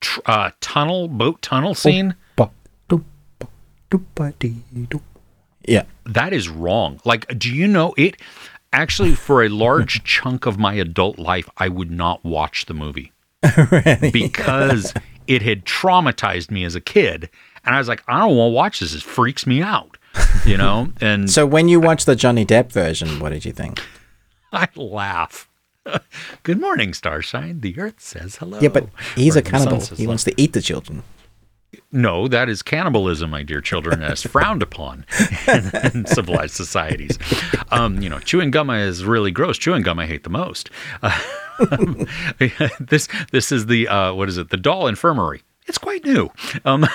[0.00, 2.10] tr- uh, tunnel boat tunnel scene.
[2.10, 2.16] Ba-
[5.66, 5.84] Yeah.
[6.06, 7.00] That is wrong.
[7.04, 8.20] Like, do you know it?
[8.72, 13.12] Actually, for a large chunk of my adult life, I would not watch the movie
[14.12, 14.92] because
[15.26, 17.30] it had traumatized me as a kid,
[17.64, 18.94] and I was like, I don't want to watch this.
[18.94, 19.96] It freaks me out,
[20.44, 20.88] you know.
[21.00, 23.80] And So when you watched the Johnny Depp version, what did you think?
[24.52, 25.48] I laugh.
[26.42, 27.60] Good morning, Starshine.
[27.60, 28.58] The Earth says hello.
[28.60, 29.80] Yeah, but he's Or a cannibal.
[29.80, 30.08] He hello.
[30.08, 31.02] wants to eat the children.
[31.92, 35.04] No, that is cannibalism, my dear children, as frowned upon
[35.46, 37.18] in, in civilized societies.
[37.70, 39.58] Um, you know, chewing gum is really gross.
[39.58, 40.70] Chewing gum I hate the most.
[41.02, 41.18] Uh,
[42.80, 44.50] this this is the uh, what is it?
[44.50, 45.42] The doll infirmary.
[45.66, 46.30] It's quite new.
[46.66, 46.86] Um,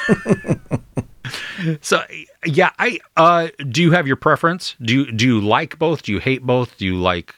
[1.82, 2.02] so
[2.46, 4.76] yeah, I uh, do you have your preference?
[4.82, 6.04] Do you do you like both?
[6.04, 6.78] Do you hate both?
[6.78, 7.36] Do you like?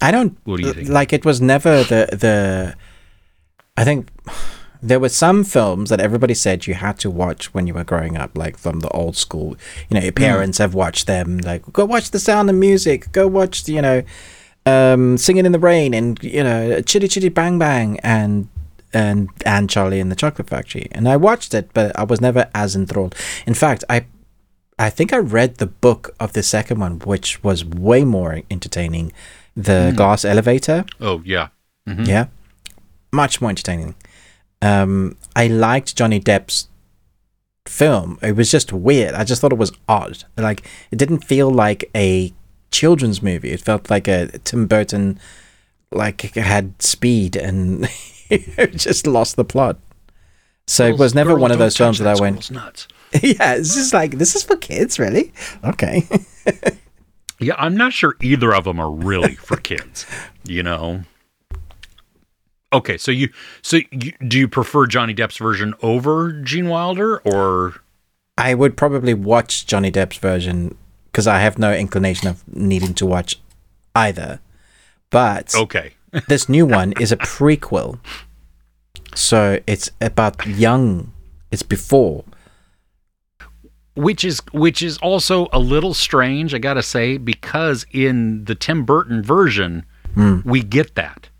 [0.00, 0.88] I don't What do you think?
[0.88, 1.12] like.
[1.12, 2.74] It was never the the.
[3.76, 4.08] I think
[4.82, 8.16] there were some films that everybody said you had to watch when you were growing
[8.16, 9.56] up, like from the old school.
[9.88, 10.16] You know, your Hmm.
[10.22, 11.38] parents have watched them.
[11.38, 13.10] Like, go watch The Sound of Music.
[13.12, 14.02] Go watch, you know,
[14.66, 18.48] um, Singing in the Rain, and you know, Chitty Chitty Bang Bang, and
[18.94, 20.88] and and Charlie and the Chocolate Factory.
[20.92, 23.14] And I watched it, but I was never as enthralled.
[23.46, 24.04] In fact, I
[24.78, 29.12] I think I read the book of the second one, which was way more entertaining.
[29.56, 30.84] The Glass Elevator.
[31.00, 31.48] Oh yeah,
[31.86, 32.26] Yeah.
[33.10, 33.94] Much more entertaining.
[34.60, 36.68] Um, I liked Johnny Depp's
[37.66, 38.18] film.
[38.22, 39.14] It was just weird.
[39.14, 40.24] I just thought it was odd.
[40.36, 42.32] Like, it didn't feel like a
[42.70, 43.50] children's movie.
[43.50, 45.18] It felt like a Tim Burton,
[45.92, 47.88] like, had speed and
[48.72, 49.78] just lost the plot.
[50.66, 52.88] So it was never Girl, one of those films that I went, nuts.
[53.22, 55.32] yeah, it's just like, this is for kids, really?
[55.64, 56.06] Okay.
[57.40, 60.06] Yeah, I'm not sure either of them are really for kids.
[60.44, 61.02] You know.
[62.72, 63.30] Okay, so you
[63.62, 67.80] so you, do you prefer Johnny Depp's version over Gene Wilder or
[68.36, 73.06] I would probably watch Johnny Depp's version because I have no inclination of needing to
[73.06, 73.40] watch
[73.94, 74.40] either.
[75.10, 75.94] But okay?
[76.28, 77.98] this new one is a prequel.
[79.14, 81.12] So it's about young,
[81.50, 82.24] it's before.
[83.96, 88.84] Which is which is also a little strange, I gotta say, because in the Tim
[88.84, 90.40] Burton version, hmm.
[90.44, 91.30] we get that.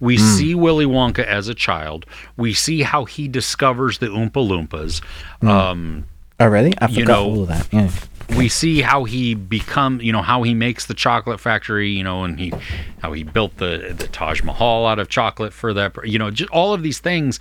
[0.00, 2.06] We see Willy Wonka as a child.
[2.36, 5.02] We see how he discovers the Oompa Loompas.
[5.46, 6.04] Um,
[6.38, 6.74] Oh, really?
[6.78, 7.66] I forgot You know- all of that.
[7.72, 7.90] Yeah.
[8.36, 12.24] we see how he become you know how he makes the chocolate factory you know
[12.24, 12.52] and he
[13.00, 16.50] how he built the the Taj Mahal out of chocolate for that you know just
[16.50, 17.38] all of these things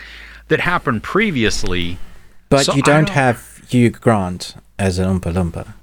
[0.50, 1.98] that happened previously
[2.50, 5.74] But So you don't don't- have Hugh Grant as an Oompa Loompa.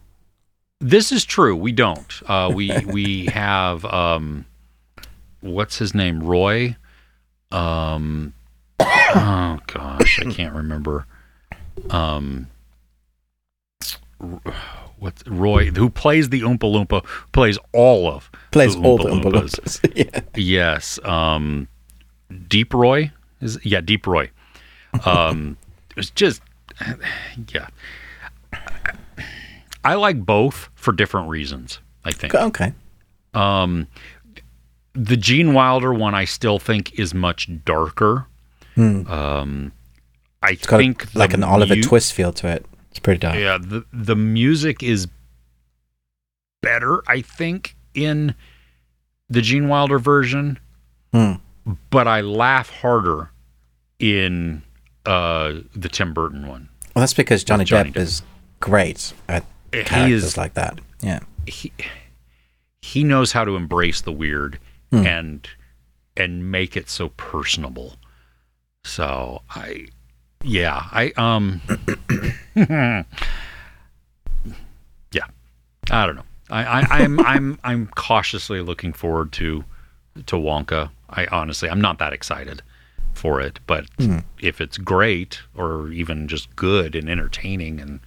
[0.81, 4.47] this is true we don't uh we we have um
[5.43, 6.77] what's his name Roy
[7.51, 8.33] um
[8.81, 11.07] oh gosh I can't remember
[11.91, 12.47] um
[14.99, 19.25] what's Roy who plays the Oompa Loompa plays all of Plays the all the Oompa
[19.25, 19.81] Oompa Loompas.
[19.81, 19.93] Loompas.
[20.15, 20.21] yeah.
[20.37, 20.99] Yes.
[21.05, 21.69] Um,
[22.49, 23.11] Deep Roy
[23.41, 24.31] is yeah, Deep Roy.
[25.05, 25.57] Um,
[25.91, 26.41] it was just
[27.53, 27.67] yeah.
[29.85, 31.81] I like both for different reasons.
[32.05, 32.73] I think Okay.
[33.35, 33.89] um,
[34.95, 38.27] the Gene Wilder one I still think is much darker.
[38.77, 39.73] Um,
[40.43, 40.53] I Hmm.
[40.53, 42.67] It's got think the like an Oliver mu- Twist feel to it.
[42.91, 43.37] It's pretty dark.
[43.37, 45.09] yeah, the the music is
[46.63, 48.35] better, I think, in
[49.29, 50.59] the Gene Wilder version,
[51.13, 51.35] Hmm.
[51.91, 53.31] but I laugh harder
[53.99, 54.63] in
[55.07, 56.69] uh, the Tim Burton one.
[56.95, 58.01] Well, that's because Johnny, Johnny Depp, Depp.
[58.03, 58.23] is
[58.61, 60.79] great at He characters is like that.
[61.01, 61.21] Yeah.
[61.47, 61.73] he
[62.83, 64.59] he knows how to embrace the weird
[64.93, 65.07] Hmm.
[65.07, 65.49] and
[66.17, 67.97] and make it so personable.
[68.85, 69.87] So I
[70.45, 71.61] yeah, I um
[75.13, 75.25] yeah.
[75.91, 76.25] I don't know.
[76.51, 79.65] I, I I'm I'm I'm cautiously looking forward to
[80.27, 80.91] to Wonka.
[81.11, 82.63] I honestly, I'm not that excited
[83.15, 84.19] for it, but Hmm.
[84.41, 88.01] if it's great or even just good and entertaining and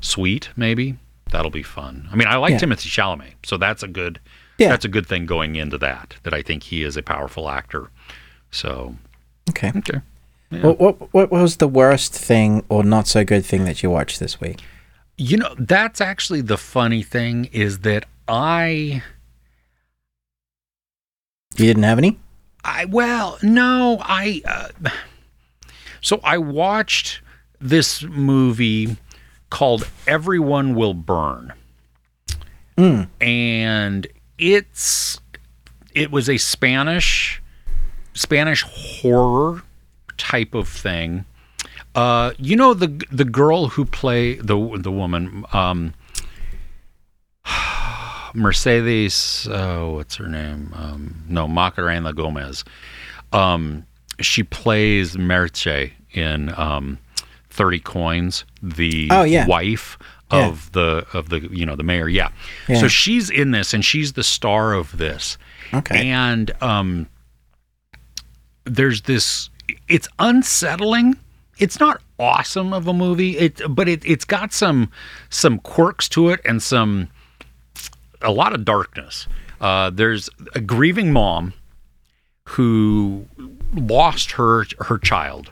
[0.00, 0.96] sweet, maybe
[1.30, 2.08] that'll be fun.
[2.12, 2.58] I mean, I like Yeah.
[2.58, 4.20] Timothy Chalamet, so that's a good
[4.58, 4.68] Yeah.
[4.68, 6.14] that's a good thing going into that.
[6.22, 7.88] That I think he is a powerful actor.
[8.50, 8.94] So
[9.50, 9.72] Okay.
[9.76, 10.00] okay,
[10.50, 14.20] What, what what was the worst thing or not so good thing that you watched
[14.20, 14.60] this week?
[15.16, 19.02] you know that's actually the funny thing is that I
[21.56, 22.18] You didn't have any?
[22.64, 24.90] I well, no, I uh,
[26.00, 27.20] so I watched
[27.60, 28.96] this movie
[29.50, 31.52] called Everyone Will Burn.
[32.76, 34.06] And
[34.38, 35.20] it's
[35.94, 37.40] it was a Spanish
[38.14, 39.62] Spanish horror
[40.16, 41.24] type of thing.
[41.94, 45.94] Uh, you know the the girl who play the the woman um,
[48.34, 50.72] Mercedes, oh, what's her name?
[50.74, 52.64] Um, no, Macarena Gomez.
[53.32, 53.86] Um,
[54.20, 56.98] she plays Merche in um,
[57.50, 59.46] Thirty Coins, the Oh, yeah.
[59.46, 59.98] wife
[60.36, 60.48] Yeah.
[60.48, 62.08] of the of the you know the mayor.
[62.08, 62.28] Yeah.
[62.68, 62.80] Yeah.
[62.80, 65.38] So she's in this, and she's the star of this.
[65.72, 66.08] Okay.
[66.10, 67.08] And um,
[68.64, 69.50] there's this.
[69.88, 71.16] It's unsettling.
[71.58, 73.38] It's not awesome of a movie.
[73.38, 74.90] It, but it it's got some
[75.30, 77.08] some quirks to it and some
[78.22, 79.26] a lot of darkness.
[79.60, 81.52] Uh, there's a grieving mom
[82.48, 83.26] who
[83.74, 85.50] lost her her child.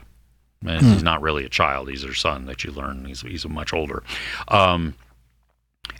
[0.65, 3.05] And he's not really a child; he's her son that you learn.
[3.05, 4.03] He's he's much older.
[4.47, 4.95] Um,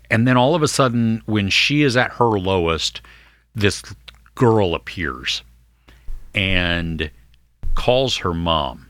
[0.10, 3.02] and then all of a sudden, when she is at her lowest,
[3.56, 3.84] this
[4.36, 5.44] girl appears
[6.34, 7.10] and
[7.76, 8.88] calls her mom.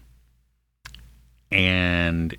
[1.51, 2.35] And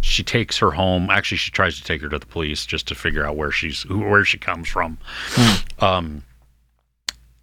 [0.00, 1.10] she takes her home.
[1.10, 3.86] Actually, she tries to take her to the police just to figure out where she's
[3.88, 4.98] where she comes from.
[5.80, 6.22] Um,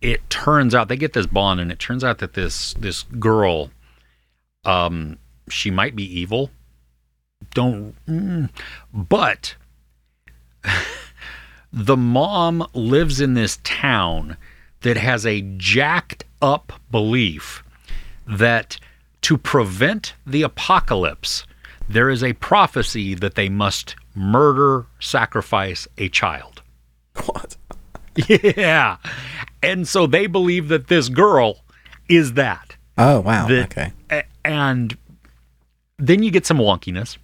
[0.01, 3.71] it turns out they get this bond, and it turns out that this this girl,
[4.65, 5.17] um,
[5.49, 6.51] she might be evil.
[7.53, 8.49] Don't, mm,
[8.93, 9.55] but
[11.73, 14.37] the mom lives in this town
[14.81, 17.63] that has a jacked up belief
[18.27, 18.77] that
[19.21, 21.45] to prevent the apocalypse,
[21.89, 26.61] there is a prophecy that they must murder, sacrifice a child.
[27.25, 27.57] What?
[28.29, 28.97] Yeah.
[29.61, 31.65] And so they believe that this girl
[32.07, 32.77] is that.
[32.97, 33.47] Oh wow.
[33.47, 33.91] That- okay.
[34.45, 34.95] And
[35.97, 37.17] then you get some wonkiness.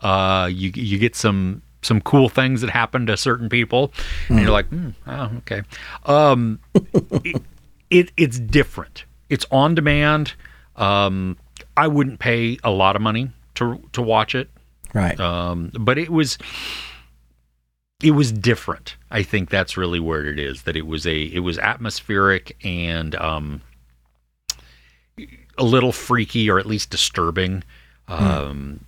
[0.00, 3.92] Uh, you you get some some cool things that happen to certain people,
[4.28, 5.62] and you're like, hmm, oh, okay.
[6.04, 7.42] Um, it,
[7.90, 9.04] it it's different.
[9.28, 10.34] It's on demand.
[10.76, 11.36] Um,
[11.76, 14.50] I wouldn't pay a lot of money to to watch it,
[14.94, 15.18] Right.
[15.18, 16.38] um, but it was
[18.02, 18.96] it was different.
[19.10, 20.62] I think that's really where it is.
[20.62, 23.60] That it was a it was atmospheric and um,
[25.58, 27.62] a little freaky or at least disturbing.
[28.06, 28.80] Um,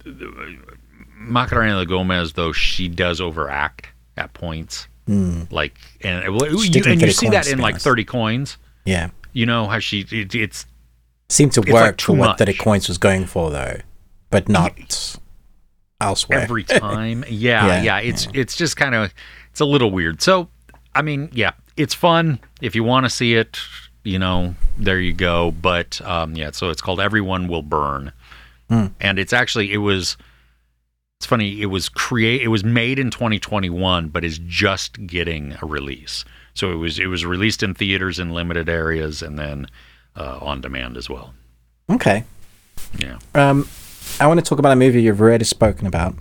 [1.17, 4.87] Macarena Gomez, though, she does overact at points.
[5.51, 8.57] Like and you, and you see coins, that in like thirty coins.
[8.85, 9.11] yeah.
[9.33, 10.67] You know how she it, it's
[11.29, 12.55] Seemed to like work too for what Thirty.
[12.55, 13.79] Coins was going for though,
[14.31, 15.17] but not
[16.01, 16.41] elsewhere.
[16.41, 17.25] every time.
[17.29, 19.13] Yeah, Yeah, yeah, It's it's just kind of
[19.51, 20.23] it's a little weird.
[20.23, 20.49] So,
[20.95, 23.59] I mean, yeah, it's fun if you want to see it.
[24.05, 25.51] You know, there you go.
[25.51, 28.13] But um, yeah, so it's called Everyone Will Burn,
[28.69, 30.17] and it's actually it was.
[31.19, 31.61] It's funny.
[31.61, 32.41] It was create.
[32.41, 36.25] It was made in 2021, but is just getting a release.
[36.55, 39.67] So it was it was released in theaters in limited areas, and then
[40.17, 41.35] uh, on demand as well.
[41.91, 42.25] okay.
[42.99, 43.19] Yeah.
[43.35, 43.69] Um,
[44.19, 46.15] I want to talk about a movie you've already spoken about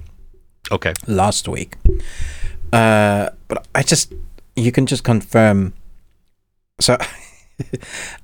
[0.72, 0.94] Okay.
[1.08, 1.76] last week.
[2.74, 4.14] Uh, but I just
[4.58, 5.74] you can just confirm.
[6.82, 6.98] So,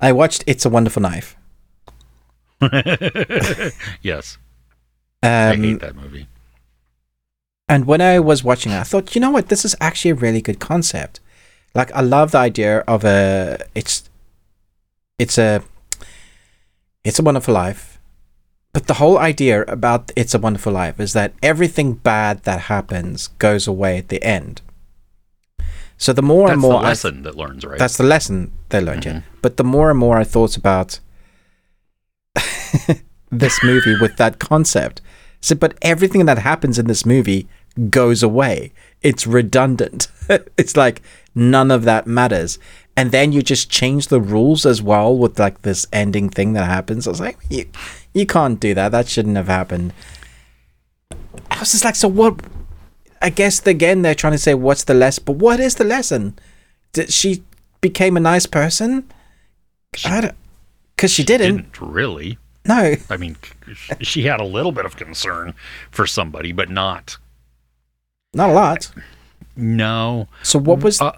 [0.02, 1.36] I watched "It's a Wonderful Knife."
[4.02, 4.38] Yes,
[5.24, 6.28] I Um, hate that movie.
[7.68, 10.16] And when I was watching it, I thought, you know what, this is actually a
[10.16, 11.20] really good concept.
[11.74, 14.10] Like, I love the idea of a it's
[15.20, 15.62] it's a
[17.04, 18.00] it's a wonderful life,
[18.74, 23.28] but the whole idea about it's a wonderful life is that everything bad that happens
[23.40, 24.62] goes away at the end.
[25.98, 27.80] So the more That's and the more I lesson that learns, right?
[27.80, 29.12] that's the lesson they learned, yeah.
[29.14, 29.38] Mm-hmm.
[29.42, 31.00] But the more and more I thought about
[33.32, 35.02] this movie with that concept,
[35.40, 37.48] so but everything that happens in this movie
[37.90, 38.74] goes away.
[39.02, 40.08] It's redundant.
[40.58, 41.02] it's like
[41.34, 42.58] none of that matters.
[42.98, 46.66] And then you just change the rules as well with like this ending thing that
[46.66, 47.08] happens.
[47.08, 47.66] I was like, you,
[48.14, 48.92] you can't do that.
[48.92, 49.94] That shouldn't have happened.
[51.52, 52.40] I was just like, so what?
[53.22, 56.38] I guess again they're trying to say what's the lesson, but what is the lesson?
[56.94, 57.44] Did she
[57.82, 59.10] became a nice person?
[60.04, 60.32] I
[60.96, 61.56] because she didn't.
[61.58, 62.38] Didn't really.
[62.68, 62.96] No.
[63.10, 63.38] I mean,
[64.02, 65.54] she had a little bit of concern
[65.92, 67.18] for somebody, but not.
[68.34, 68.92] Not a lot.
[69.56, 70.28] No.
[70.44, 71.18] So what was Uh,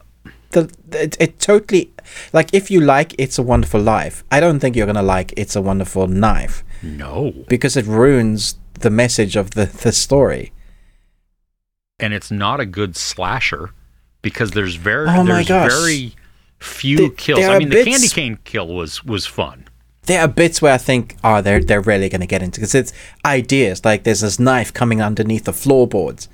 [0.51, 1.91] the it, it totally
[2.33, 5.55] like if you like It's a Wonderful Life, I don't think you're gonna like It's
[5.55, 7.33] a Wonderful Knife No.
[7.47, 10.51] because it ruins the message of the the story.
[11.99, 13.71] And it's not a good slasher
[14.21, 15.71] because there's very Oh there's gosh.
[15.71, 16.13] very
[16.59, 17.45] few Th- kills.
[17.45, 19.65] I mean, the bits- candy cane kill was was fun.
[20.03, 22.93] There are bits where I think, oh, they're they're really gonna get into because it's
[23.25, 26.29] ideas like there's this knife coming underneath the floorboards,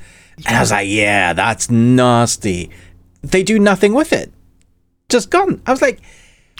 [0.45, 2.69] and I was like, yeah, that's nasty.
[3.23, 4.31] They do nothing with it,
[5.10, 5.61] just gone.
[5.65, 6.02] I was like,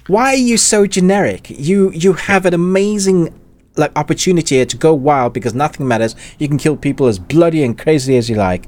[0.08, 1.50] why are you so generic?
[1.52, 3.38] You you have an amazing
[3.76, 6.16] like opportunity here to go wild because nothing matters.
[6.38, 8.68] You can kill people as bloody and crazy as you like,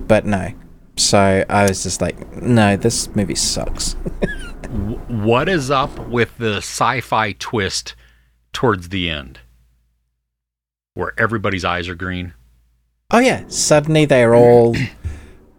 [0.00, 0.52] but no.
[0.96, 3.94] So I was just like, no, this movie sucks.
[5.08, 7.94] What is up with the sci-fi twist
[8.52, 9.40] towards the end,
[10.94, 12.34] where everybody's eyes are green?
[13.10, 14.74] Oh yeah, suddenly they're all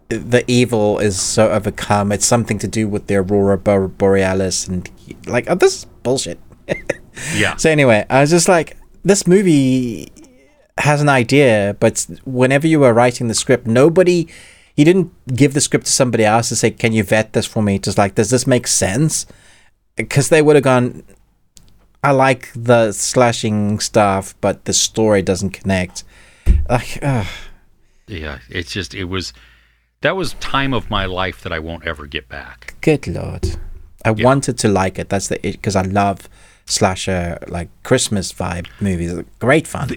[0.10, 2.12] the evil is so overcome.
[2.12, 4.90] It's something to do with the aurora borealis and
[5.28, 6.40] like oh, this is bullshit.
[7.36, 7.56] Yeah.
[7.58, 10.12] So anyway, I was just like, this movie
[10.78, 14.28] has an idea, but whenever you were writing the script, nobody.
[14.76, 17.62] He didn't give the script to somebody else to say, "Can you vet this for
[17.62, 19.28] me?" Just like, does this make sense?
[19.96, 21.04] Because they would have gone.
[22.04, 26.04] I like the slashing stuff, but the story doesn't connect.
[26.68, 27.28] Like, ugh.
[28.08, 29.32] Yeah, it's just it was
[30.02, 32.76] that was time of my life that I won't ever get back.
[32.82, 33.58] Good lord.
[34.04, 35.10] I wanted to like it.
[35.10, 36.28] That's the because I love
[36.66, 39.14] slasher uh, like Christmas vibe movies.
[39.40, 39.90] Great fun.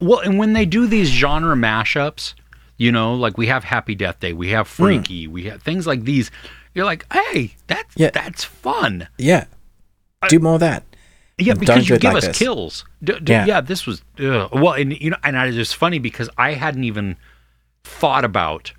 [0.00, 2.34] Well, and when they do these genre mashups,
[2.78, 4.82] you know, like we have Happy Death Day, we have hmm.
[4.84, 6.30] Freaky, we have things like these.
[6.74, 8.10] You're like, hey, that's Yeah.
[8.10, 9.08] that's fun.
[9.18, 9.44] yeah.
[10.22, 10.84] Uh, do more of that.
[11.38, 12.38] Yeah, because you give like us this.
[12.38, 12.84] kills.
[13.02, 13.46] D- d- Yeah.
[13.46, 13.60] yeah.
[13.62, 14.50] this was ugh.
[14.52, 17.16] well, and you know, and it was funny because I hadn't even
[17.84, 18.72] thought about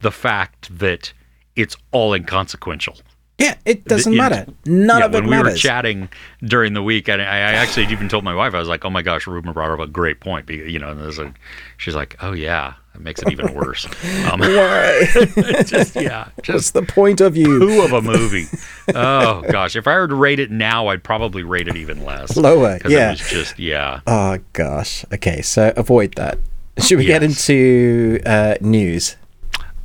[0.00, 1.12] the fact that
[1.56, 2.98] it's all inconsequential.
[3.38, 4.46] Yeah, it doesn't you- matter.
[4.64, 5.60] None yeah, of it when we were matters.
[5.60, 6.08] chatting
[6.42, 8.90] during the week, and I, I actually even told my wife, I was like, "Oh
[8.90, 11.34] my gosh, Ruben brought up a great point." You know, and there's a,
[11.76, 13.86] she's like, "Oh yeah, that makes it even worse."
[14.30, 15.06] Um, Why?
[15.66, 17.58] just yeah, What's just the point of you?
[17.58, 18.46] Who of a movie.
[18.94, 22.36] Oh gosh, if I were to rate it now, I'd probably rate it even less.
[22.36, 23.08] Lower, yeah.
[23.08, 24.00] it was just yeah.
[24.06, 25.04] Oh gosh.
[25.12, 26.38] Okay, so avoid that.
[26.78, 29.16] Should we get into uh, news?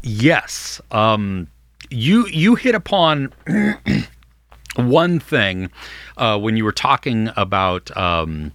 [0.04, 0.80] Yes.
[0.92, 1.48] Um,
[1.90, 3.34] you you hit upon
[4.76, 5.70] one thing
[6.18, 8.52] uh, when you were talking about um,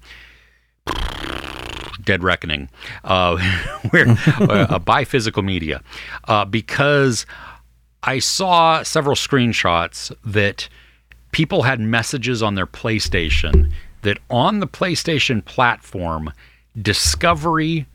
[2.02, 2.68] Dead Reckoning,
[3.04, 3.36] uh,
[3.90, 5.82] where uh, by physical media,
[6.28, 7.26] uh, because
[8.02, 10.68] I saw several screenshots that
[11.32, 16.32] people had messages on their PlayStation that on the PlayStation platform,
[16.80, 17.86] Discovery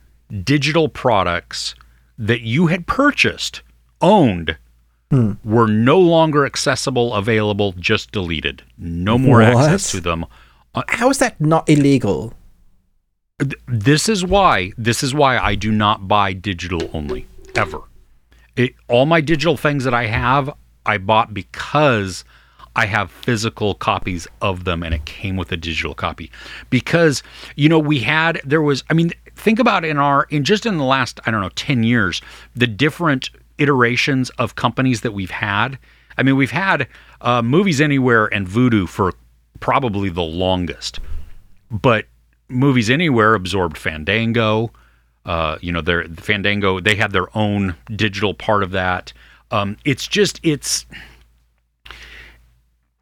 [0.44, 1.76] digital products
[2.18, 3.62] that you had purchased,
[4.02, 4.58] owned,
[5.12, 5.34] Hmm.
[5.44, 8.62] were no longer accessible, available, just deleted.
[8.78, 9.56] No more What?
[9.58, 10.26] access to them.
[10.76, 12.36] Uh, How is that not illegal?
[13.68, 14.72] This is why.
[14.78, 17.26] This is why I do not buy digital only
[17.56, 17.80] ever.
[18.56, 20.52] It, all my digital things that I have,
[20.86, 22.24] I bought because
[22.76, 26.30] I have physical copies of them, and it came with a digital copy.
[26.70, 27.24] Because
[27.56, 28.84] you know, we had there was.
[28.92, 31.82] I mean, think about in our in just in the last I don't know ten
[31.84, 32.22] years,
[32.56, 33.30] the different
[33.60, 35.78] iterations of companies that we've had.
[36.18, 36.88] I mean, we've had
[37.22, 39.14] uh, Movies Anywhere and Vudu for
[39.60, 41.00] probably the longest
[41.70, 42.06] but
[42.48, 44.72] movies anywhere absorbed fandango.
[45.26, 49.14] Uh, you know their fandango they had their own digital part of that.
[49.52, 50.86] Um, it's just it's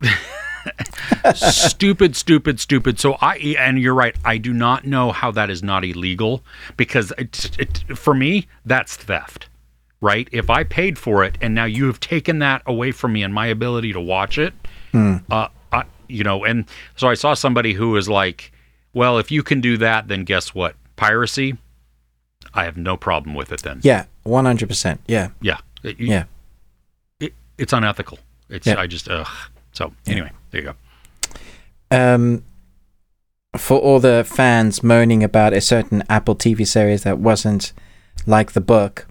[1.33, 2.99] stupid stupid stupid.
[2.99, 6.43] So i and you're right i do not know how that is not illegal
[6.75, 9.47] because it, it, for me that's theft
[10.01, 13.23] right if i paid for it and now you have taken that away from me
[13.23, 14.53] and my ability to watch it
[15.29, 16.65] uh, I, you know, and
[16.95, 18.51] so I saw somebody who was like,
[18.93, 20.75] "Well, if you can do that, then guess what?
[20.95, 21.55] Piracy.
[22.55, 23.61] I have no problem with it.
[23.61, 25.01] Then, Yeah, one hundred percent.
[25.07, 26.23] Yeah, yeah, It- yeah.
[27.19, 28.17] it, it's unethical.
[28.49, 28.79] It's Yeah.
[28.79, 29.27] I just ugh.
[29.73, 30.73] So anyway, there you
[31.91, 31.95] go.
[31.95, 32.43] um,
[33.55, 37.71] for all the fans moaning about a certain Apple TV series that wasn't
[38.25, 39.05] like the book.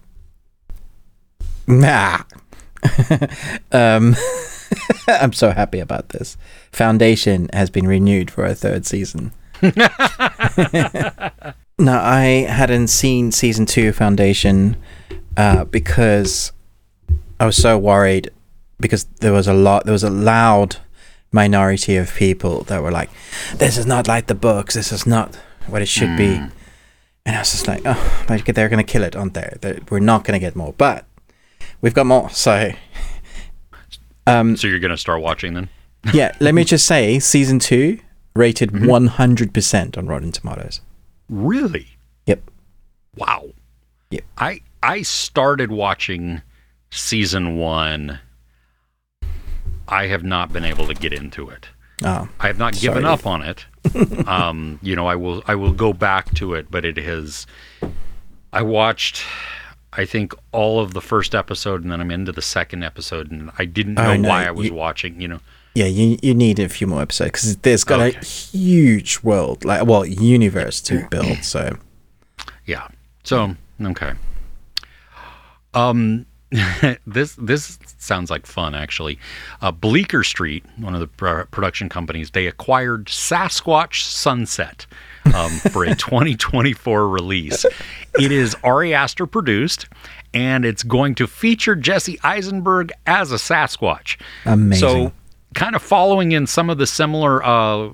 [1.67, 2.23] Nah.
[3.71, 4.15] um,
[5.07, 6.37] I'm so happy about this.
[6.71, 9.31] Foundation has been renewed for a third season.
[9.61, 9.73] now,
[11.79, 14.77] I hadn't seen season two of Foundation
[15.35, 16.51] uh, because
[17.39, 18.31] I was so worried
[18.79, 20.77] because there was a lot, there was a loud
[21.31, 23.09] minority of people that were like,
[23.55, 24.75] "This is not like the books.
[24.75, 25.35] This is not
[25.65, 26.39] what it should be."
[27.25, 29.79] And I was just like, "Oh, they're gonna kill it, aren't they?
[29.89, 31.06] We're not gonna get more, but
[31.81, 32.71] we've got more." So
[34.27, 35.69] um, So you're gonna start watching then?
[36.13, 37.99] yeah, let me just say, season two
[38.35, 38.87] rated mm-hmm.
[38.87, 40.81] 100% on Rotten Tomatoes.
[41.27, 41.87] Really?
[42.27, 42.51] Yep.
[43.15, 43.49] Wow.
[44.11, 44.23] Yep.
[44.37, 46.41] I I started watching
[46.91, 48.19] season one.
[49.87, 51.67] I have not been able to get into it.
[52.03, 53.65] Oh, I have not given up on it.
[54.27, 57.47] um, you know, I will I will go back to it, but it has
[58.53, 59.23] I watched
[59.93, 63.51] I think all of the first episode and then I'm into the second episode and
[63.57, 65.39] I didn't know Oh, no, why I was you- watching, you know.
[65.75, 68.17] yeah, you you need a few more episodes because there's got Okay.
[68.17, 71.43] a huge world, like well, universe to build.
[71.43, 71.77] So
[72.65, 72.87] Yeah.
[73.23, 74.13] So okay.
[75.73, 76.25] Um,
[77.05, 79.19] this this sounds like fun actually.
[79.61, 84.85] Uh, Bleecker Street, one of the pr- production companies, they acquired Sasquatch Sunset
[85.37, 87.65] um, for a 2024 release.
[88.19, 89.87] It is Ari Aster produced,
[90.33, 94.19] and it's going to feature Jesse Eisenberg as a Sasquatch.
[94.45, 94.87] amazing.
[94.87, 95.13] So,
[95.53, 97.89] kind of following in some of the similar uh,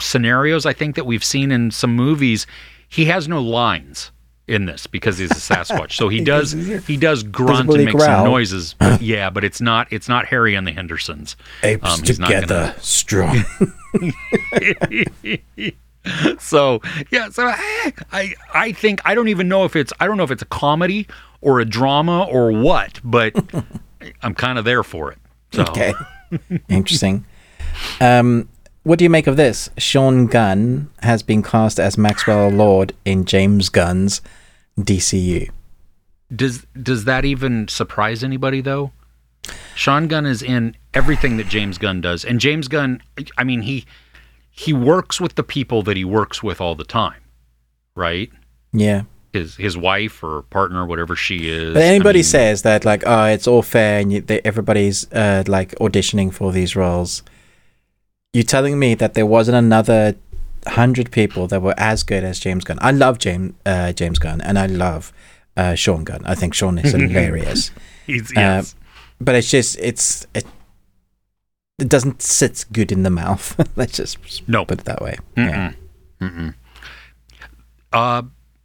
[0.00, 2.46] scenarios, I think that we've seen in some movies,
[2.88, 4.12] he has no lines
[4.48, 5.92] in this because he's a Sasquatch.
[5.92, 9.60] So he does he does grunt really and make some noises, but yeah, but it's
[9.60, 11.36] not it's not Harry and the Hendersons.
[11.62, 13.44] apes um, he's not together, strong.
[16.38, 16.80] So
[17.10, 20.24] yeah, so eh, I I think I don't even know if it's I don't know
[20.24, 21.06] if it's a comedy
[21.40, 23.34] or a drama or what, but
[24.22, 25.18] I'm kind of there for it.
[25.52, 25.94] So okay,
[26.68, 27.24] interesting.
[28.00, 28.48] Um,
[28.82, 29.70] what do you make of this?
[29.78, 34.20] Sean Gunn has been cast as Maxwell Lord in James Gunn's
[34.78, 35.50] DCU.
[36.34, 38.90] Does does that even surprise anybody though?
[39.74, 43.02] Sean Gunn is in everything that James Gunn does, and James Gunn,
[43.38, 43.84] I mean he
[44.54, 47.22] he works with the people that he works with all the time,
[47.96, 48.30] right?
[48.72, 49.02] Yeah.
[49.32, 51.72] His his wife or partner, whatever she is.
[51.72, 55.10] But anybody I mean, says that like, oh, it's all fair and you, they, everybody's
[55.10, 57.22] uh, like auditioning for these roles.
[58.34, 60.16] You're telling me that there wasn't another
[60.66, 62.78] hundred people that were as good as James Gunn.
[62.82, 65.14] I love James uh, James Gunn and I love
[65.56, 66.22] uh, Sean Gunn.
[66.26, 67.70] I think Sean is hilarious.
[68.06, 68.74] he's Uh, yes.
[69.18, 70.44] but it's just it's it,
[71.82, 73.54] it doesn't sit good in the mouth.
[73.76, 74.64] Let's just No.
[74.64, 75.16] put it that way.
[75.36, 75.72] Yeah.
[77.92, 78.22] Uh,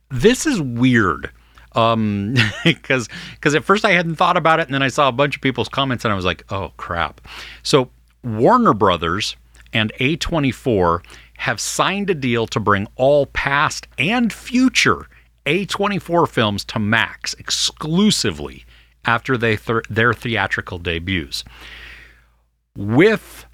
[0.10, 1.32] this is weird.
[1.74, 5.12] Um, because because at first I hadn't thought about it, and then I saw a
[5.12, 7.22] bunch of people's comments, and I was like, oh crap.
[7.64, 7.90] So
[8.24, 9.36] Warner Brothers
[9.74, 11.04] and A24
[11.38, 15.08] have signed a deal to bring all past and future
[15.46, 18.66] A24 films to Max exclusively
[19.06, 21.44] after they th- their theatrical debuts.
[22.78, 23.48] With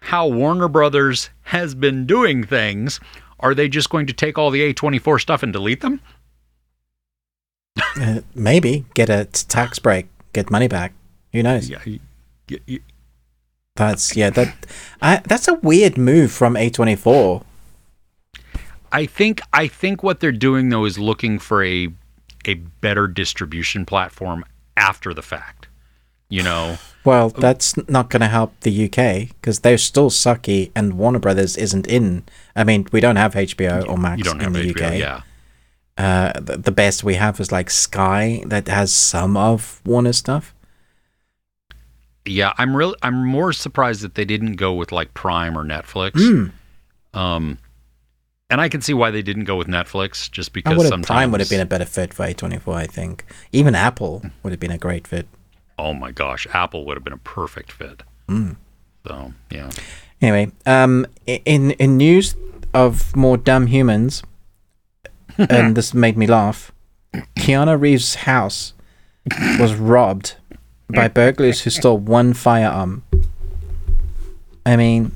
[0.00, 3.00] how Warner Brothers has been doing things,
[3.40, 6.00] are they just going to take all the A24 stuff and delete them?
[7.98, 10.92] Uh, maybe get a tax break, get money back.
[11.32, 11.70] Who knows?
[11.70, 11.78] Yeah.
[13.76, 14.30] That's yeah.
[14.30, 14.54] That
[15.00, 17.42] I, that's a weird move from A24.
[18.92, 21.88] I think I think what they're doing though is looking for a
[22.44, 24.44] a better distribution platform
[24.76, 25.65] after the fact.
[26.28, 30.94] You know, Well, that's not going to help the UK because they're still sucky, and
[30.98, 32.24] Warner Brothers isn't in.
[32.56, 34.98] I mean, we don't have HBO or Max in the HBO, UK.
[34.98, 35.20] yeah.
[35.96, 40.52] Uh, the, the best we have is like Sky that has some of Warner stuff.
[42.26, 46.12] Yeah, I'm real I'm more surprised that they didn't go with like Prime or Netflix.
[46.14, 47.18] Hmm.
[47.18, 47.58] Um
[48.50, 51.40] and I can see why they didn't go with Netflix just because sometimes Prime would
[51.40, 52.74] have been a better fit for A24.
[52.74, 55.28] I think even Apple would have been a great fit.
[55.78, 58.02] Oh my gosh, Apple would have been a perfect fit.
[58.28, 58.52] Hmm.
[59.06, 59.70] So, yeah.
[60.20, 62.34] Anyway, um, in in news
[62.74, 64.22] of more dumb humans,
[65.38, 66.72] and this made me laugh.
[67.36, 68.72] Keanu Reeves' house
[69.58, 70.36] was robbed
[70.88, 73.02] by burglars who stole one firearm.
[74.64, 75.12] I mean,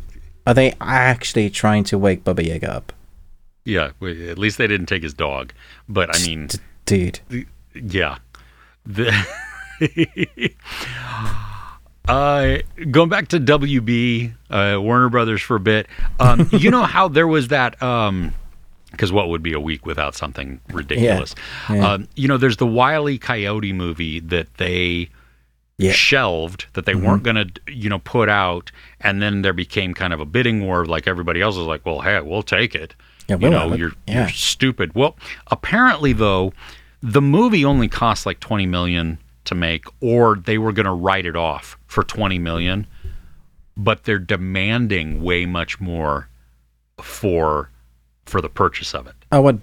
[0.47, 2.93] are they actually trying to wake Baba Yaga up,
[3.65, 5.53] Yeah, w- at least they didn't take his dog.
[5.89, 6.49] But I mean,
[6.87, 7.20] dude?
[7.74, 8.19] yeah.
[8.87, 9.11] The
[12.09, 12.59] uh,
[12.90, 15.86] going back to WB, uh, Warner Brothers for a bit.
[16.19, 17.81] Um, you know how there was that.
[17.82, 18.35] Um,
[18.90, 21.36] because what would be a week without something ridiculous?
[21.70, 21.93] yeah.
[21.93, 23.19] Um, you know, there's the Wile E.
[23.19, 25.09] Coyote movie that they
[25.78, 25.93] Yeah.
[25.93, 30.12] shelved that they weren't going to, you know, put out, and then there became kind
[30.12, 30.85] of a bidding war.
[30.86, 32.97] Like everybody else was like, "Well, hey, we'll take it."
[33.28, 34.23] Yeah, you know, you're Yeah.
[34.23, 34.93] you're stupid.
[34.97, 35.16] Well,
[35.47, 36.52] apparently though,
[37.01, 39.19] the movie only cost like 20 million
[39.51, 42.86] to make or they were going to write it off for 20 million
[43.77, 46.28] but they're demanding way much more
[47.02, 47.70] for
[48.27, 49.59] for the purchase of it Oh, what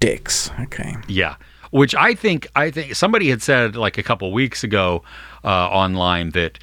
[0.00, 0.50] dicks.
[0.60, 0.94] Okay.
[1.08, 1.36] yeah
[1.70, 5.02] which i think i think somebody had said like a couple weeks ago
[5.44, 6.58] uh, online that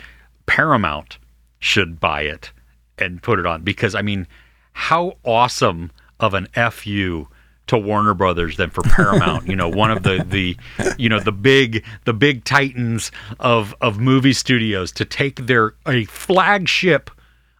[0.45, 1.17] paramount
[1.59, 2.51] should buy it
[2.97, 4.27] and put it on because i mean
[4.73, 7.27] how awesome of an fu
[7.67, 9.47] to Warner Brothers than for Paramount.
[9.47, 10.57] you know, one of the the
[10.97, 16.05] you know the big the big titans of of movie studios to take their a
[16.05, 17.11] flagship.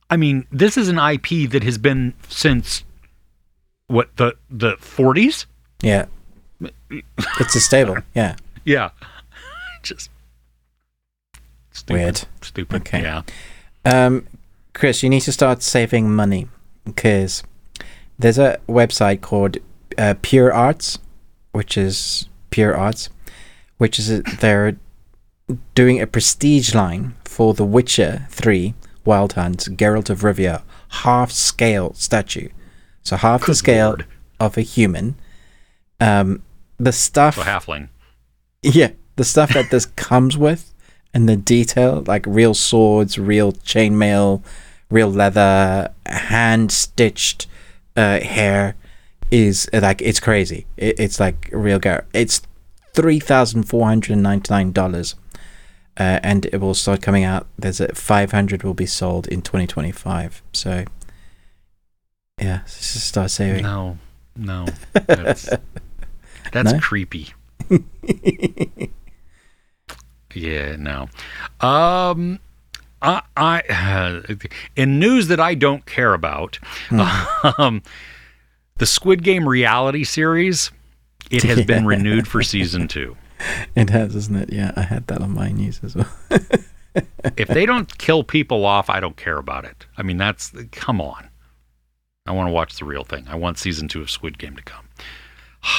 [0.10, 2.84] I mean, this is an IP that has been since
[3.88, 5.46] what the the 40s.
[5.82, 6.06] Yeah.
[7.40, 7.98] It's a stable.
[8.14, 8.36] Yeah.
[8.66, 8.90] Yeah,
[9.82, 10.10] just
[11.72, 12.22] stupid, Weird.
[12.42, 12.82] Stupid.
[12.82, 13.02] Okay.
[13.02, 13.22] Yeah.
[13.86, 14.28] Um,
[14.74, 16.50] Chris, you need to start saving money
[16.84, 17.44] because
[18.20, 19.56] there's a website called
[19.98, 21.00] uh, Pure Arts,
[21.52, 23.10] which is Pure Arts,
[23.78, 24.78] which is a, they're
[25.76, 28.74] doing a prestige line for The Witcher 3
[29.06, 32.50] Wild Hunt Geralt of Rivia half scale statue.
[33.04, 34.06] So half the scale lord.
[34.40, 35.16] of a human.
[36.00, 36.44] Um,
[36.78, 37.90] the stuff So halfling.
[38.62, 40.74] yeah, the stuff that this comes with
[41.14, 44.44] and the detail, like real swords, real chainmail,
[44.92, 47.48] real leather, hand stitched
[47.96, 48.76] uh, hair,
[49.32, 50.66] is uh, like it's crazy.
[50.78, 52.06] It, it's like real gar.
[52.14, 52.42] It's
[52.94, 55.16] three thousand four hundred and ninety nine dollars,
[56.00, 57.48] uh, and it will start coming out.
[57.58, 60.42] There's a five hundred will be sold in twenty twenty five.
[60.54, 60.86] So
[62.40, 63.64] yeah, just start saving.
[63.64, 63.98] No,
[64.36, 65.50] no, that's
[66.52, 66.80] that's No?
[66.80, 67.34] creepy.
[70.34, 71.10] yeah, no.
[71.60, 72.40] Um,
[73.02, 74.22] I, I
[74.76, 76.60] in news that I don't care about,
[77.58, 77.82] um,
[78.78, 80.72] the Squid Game reality series.
[81.30, 83.18] It has been renewed for season two.
[83.76, 84.52] It has, isn't it?
[84.54, 86.10] Yeah, I had that on my news as well.
[87.38, 89.86] If they don't kill people off, I don't care about it.
[89.98, 91.28] I mean, that's come on.
[92.26, 93.28] I want to watch the real thing.
[93.28, 94.90] I want season two of Squid Game to come.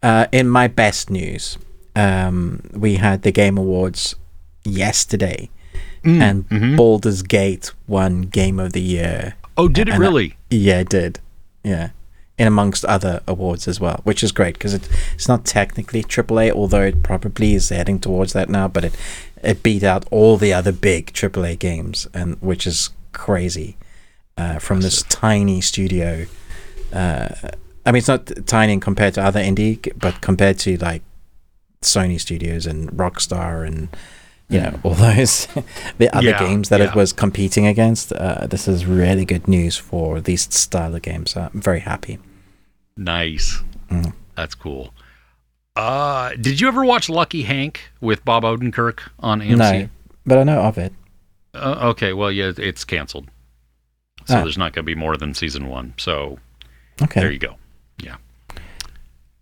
[0.00, 1.58] Uh, in my best news,
[1.96, 4.14] um, we had the Game Awards
[4.64, 5.48] yesterday,
[6.04, 6.76] Mm, and mm-hmm.
[6.76, 9.34] Baldur's Gate won Game of the Year.
[9.56, 10.36] Oh, did it And I- really?
[10.50, 11.18] Yeah, it did.
[11.64, 11.90] Yeah.
[12.36, 16.52] In amongst other awards as well, which is great because it, it's not technically AAA,
[16.52, 18.68] although it probably is heading towards that now.
[18.68, 18.96] But it
[19.42, 23.76] it beat out all the other big AAA games, and which is crazy
[24.36, 26.26] uh, from this tiny studio.
[26.92, 27.28] Uh,
[27.84, 31.02] I mean, it's not tiny compared to other indie, but compared to like
[31.82, 33.88] Sony Studios and Rockstar and
[34.48, 35.46] you know all those
[35.98, 36.88] the other Yeah, games that yeah.
[36.90, 38.12] it was competing against.
[38.12, 41.32] Uh, this is really good news for these style of games.
[41.32, 42.18] So I'm very happy.
[42.96, 43.62] Nice.
[43.90, 44.12] Mm.
[44.36, 44.92] That's cool.
[45.76, 49.56] Uh, did you ever watch Lucky Hank with Bob Odenkirk on AMC?
[49.58, 49.88] No,
[50.26, 50.92] but I know of it.
[51.54, 53.28] Uh, okay, well, yeah, it's canceled.
[54.26, 54.42] So Ah.
[54.42, 55.94] there's not going to be more than season one.
[55.96, 56.38] So
[57.00, 57.20] Okay.
[57.20, 57.56] there you go.
[58.02, 58.16] Yeah.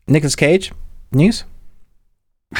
[0.07, 0.73] Nicolas Cage
[1.12, 1.45] news.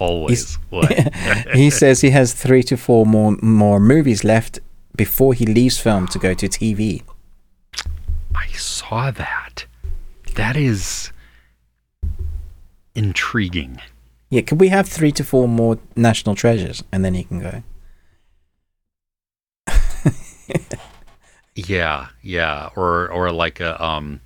[0.00, 0.58] Always.
[1.54, 4.58] He says he has three to four more more movies left
[4.96, 7.02] before he leaves film to go to TV.
[8.34, 9.66] I saw that.
[10.34, 11.12] That is
[12.94, 13.80] intriguing.
[14.30, 17.62] Yeah, could we have three to four more national treasures and then he can go?
[21.54, 24.20] Yeah, yeah, or or like a um,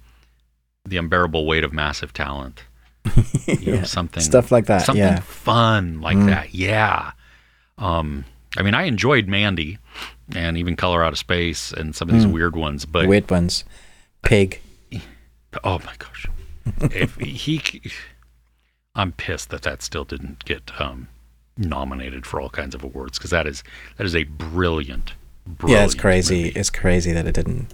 [0.85, 2.65] the unbearable weight of massive talent.
[3.47, 4.82] You know, Yeah, something Stuff like that.
[4.86, 5.20] something yeah.
[5.20, 6.26] fun like Mm.
[6.26, 6.55] that.
[6.55, 7.12] Yeah.
[7.78, 8.24] Um,
[8.56, 9.78] I mean, I enjoyed Mandy
[10.35, 12.32] and even Color Out of Space and some of these Mm.
[12.32, 13.64] weird ones, but Weird ones.
[14.22, 14.60] Pig.
[15.62, 16.26] oh my gosh,
[16.93, 17.60] if he,
[18.94, 21.09] I'm pissed that that still didn't get um,
[21.59, 23.62] nominated for all kinds of awards because that is
[23.98, 25.12] that is a brilliant,
[25.47, 25.81] brilliant.
[25.81, 26.44] yeah, it's crazy.
[26.44, 26.59] movie.
[26.59, 27.66] It's crazy that it didn't.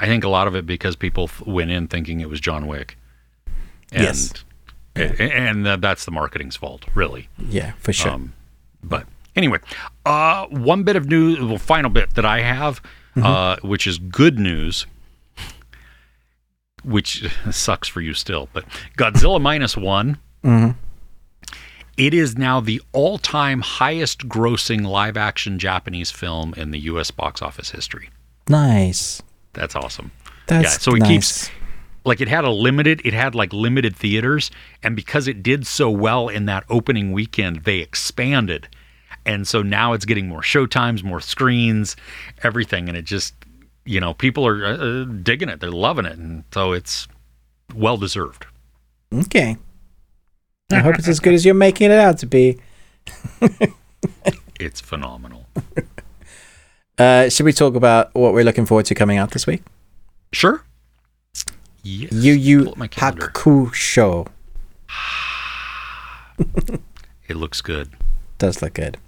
[0.00, 2.96] I think a lot of it because people went in thinking it was John Wick.
[3.92, 4.32] And, Yes.
[4.96, 7.28] a- And, uh, that's the marketing's fault, really.
[7.38, 8.12] Yeah, for sure.
[8.12, 8.32] Um,
[8.82, 9.06] but
[9.36, 9.58] anyway,
[10.06, 12.80] uh, one bit of news, well, final bit that I have,
[13.16, 13.26] Mm-hmm.
[13.26, 14.86] uh, which is good news,
[16.82, 18.64] which sucks for you still, but
[18.96, 20.18] Godzilla minus one.
[20.44, 20.76] Mhm.
[21.98, 27.10] It is now the all-time highest grossing live-action Japanese film in the U.S.
[27.10, 28.08] box office history.
[28.48, 29.22] Nice.
[29.52, 30.10] That's awesome.
[30.46, 31.08] That's so it nice.
[31.08, 31.50] keeps-
[32.04, 34.50] like it had a limited it had like limited theaters
[34.82, 38.68] and because it did so well in that opening weekend they expanded
[39.24, 41.96] and so now it's getting more showtimes more screens
[42.42, 43.34] everything and it just
[43.84, 47.06] you know people are uh, uh, digging it they're loving it and so it's
[47.74, 48.46] well deserved
[49.12, 49.56] Okay.
[50.70, 52.58] I hope it's as good as you're making it out to be.
[54.60, 55.46] It's phenomenal.
[56.98, 59.62] Uh, should we talk about what we're looking forward to coming out this week?
[60.32, 60.62] Sure.
[61.82, 62.12] Yes.
[62.12, 63.28] Yu Yu Pull up my calendar.
[63.34, 64.28] Hakusho
[67.28, 67.90] It looks good.
[68.38, 68.98] does look good.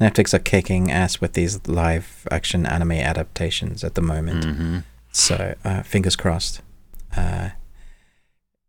[0.00, 4.44] Netflix are kicking ass with these live action anime adaptations at the moment.
[4.44, 4.78] hmm
[5.12, 6.60] So uh, fingers crossed.
[7.16, 7.50] Uh,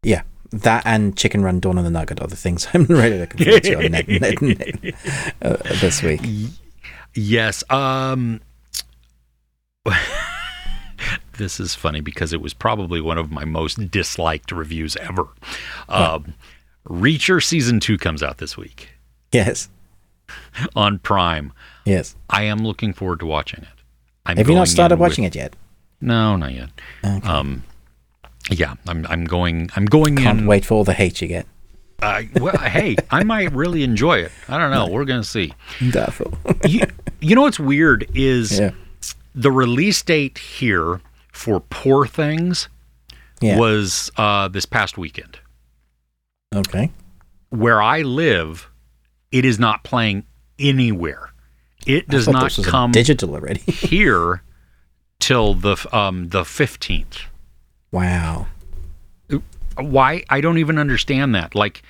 [0.04, 3.44] yeah, that and Chicken Run Dawn of the Nugget are the things I'm really looking
[3.46, 4.96] forward to on net, net, net,
[5.42, 6.22] uh, this week.
[7.16, 7.64] Yes.
[7.70, 8.42] Um
[11.38, 15.28] This is funny because it was probably one of my most disliked reviews ever.
[15.90, 16.34] Um,
[16.88, 18.90] Reacher season 2 comes out this week
[19.32, 19.70] Yes,
[20.76, 21.54] on Prime.
[21.86, 22.16] yes.
[22.30, 23.70] I am looking forward to watching it.
[24.26, 25.56] I'm Have you not started in with- watching it yet?
[26.02, 26.70] No, not yet.
[27.06, 27.28] Okay.
[27.28, 27.64] Um
[28.52, 31.46] yeah, I'm I'm going I'm going Can't in wait for all the hate you get.
[32.02, 34.32] Uh, well, hey, I might really enjoy it.
[34.50, 34.88] I don't know.
[34.90, 35.54] We're gonna see.
[35.92, 36.34] Doubtful.
[36.68, 36.82] You,
[37.22, 38.72] you know what's weird is yeah,
[39.34, 41.00] the release date here
[41.34, 42.70] for Poor Things
[43.42, 43.58] yeah.
[43.58, 45.40] was uh, this past weekend.
[46.56, 46.92] okay.
[47.50, 48.70] Where I live,
[49.32, 50.26] it is not playing
[50.58, 51.34] anywhere.
[51.86, 53.60] It does not come digital already.
[53.68, 54.42] here
[55.20, 57.20] till the um, the fifteenth.
[57.92, 58.48] wow.
[59.76, 60.24] Why?
[60.30, 61.56] I don't even understand that.
[61.56, 61.82] Like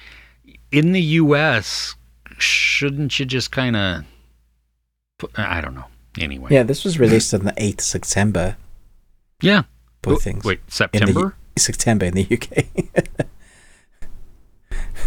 [0.71, 1.95] in the U.S.,
[2.37, 4.03] shouldn't you just kind of?
[5.35, 5.85] I don't know.
[6.19, 6.49] Anyway.
[6.51, 8.57] Yeah, this was released on the eighth of September.
[9.43, 9.63] Yeah.
[10.01, 10.43] Both Oh, things.
[10.43, 11.35] Wait, in the September?
[11.57, 12.65] September in the UK.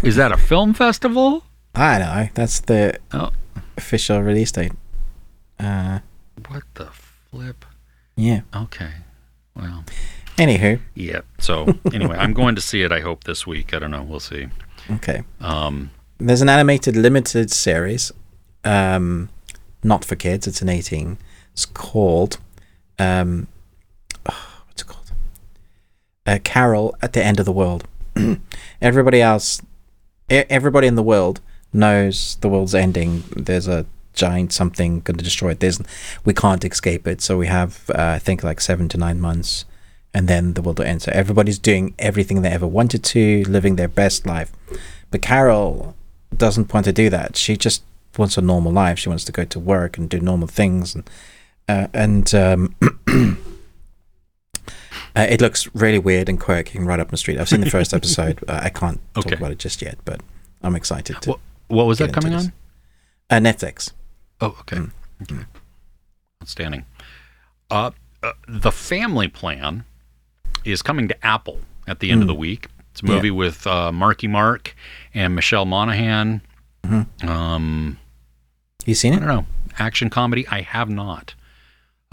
[0.02, 1.44] Is that a film festival?
[1.74, 2.28] I don't know.
[2.34, 3.30] That's the Oh,
[3.76, 4.72] official release date.
[5.58, 6.00] Uh,
[6.48, 6.86] what the
[7.30, 7.64] flip?
[8.16, 8.42] yeah.
[8.54, 8.90] Okay.
[9.54, 9.84] Well,
[10.36, 11.20] Anywho, yeah.
[11.38, 12.92] So anyway, I'm going to see it.
[12.92, 13.72] I hope this week.
[13.72, 14.02] I don't know.
[14.02, 14.48] We'll see.
[14.90, 15.22] okay.
[15.40, 18.12] Um, There's an animated limited series,
[18.64, 19.30] um,
[19.82, 20.46] not for kids.
[20.46, 21.16] It's an 18.
[21.54, 22.36] It's called,
[22.98, 23.48] um, called?
[26.26, 27.86] Uh, Carol at the End of the World.
[28.80, 29.62] everybody else,
[30.28, 31.40] everybody in the world
[31.72, 33.22] knows the world's ending.
[33.34, 35.60] There's a giant something going to destroy it.
[35.60, 35.80] There's,
[36.24, 37.20] we can't escape it.
[37.20, 39.66] So we have, uh, I think, like seven to nine months,
[40.12, 41.02] and then the world will end.
[41.02, 44.50] So everybody's doing everything they ever wanted to, living their best life.
[45.10, 45.94] But Carol
[46.36, 47.36] doesn't want to do that.
[47.36, 47.82] She just
[48.18, 48.98] wants a normal life.
[48.98, 51.08] She wants to go to work and do normal things, and
[51.68, 52.74] uh, and um,
[55.16, 57.38] uh, it looks really weird and quirky and right up the street.
[57.38, 58.44] I've seen the first episode.
[58.48, 59.36] Uh, I can't talk Okay.
[59.36, 60.20] about it just yet, but
[60.62, 61.30] I'm excited to.
[61.30, 62.52] what, what was that coming on?
[63.30, 63.92] Uh, Netflix.
[64.40, 64.76] Oh, okay.
[64.76, 64.90] Mm.
[65.22, 65.44] Okay.
[66.42, 66.84] Outstanding.
[67.70, 67.90] Uh,
[68.22, 69.84] uh, the Family Plan
[70.64, 72.68] is coming to Apple at the end of the week.
[72.92, 73.08] It's a Mm.
[73.08, 73.14] Yeah.
[73.16, 74.74] movie with uh, Marky Mark
[75.14, 76.40] and Michelle Monaghan.
[76.84, 77.28] Mm-hmm.
[77.28, 77.98] Um,
[78.84, 79.20] You seen I it?
[79.20, 79.46] don't know.
[79.78, 80.46] Action comedy?
[80.48, 81.34] I have not.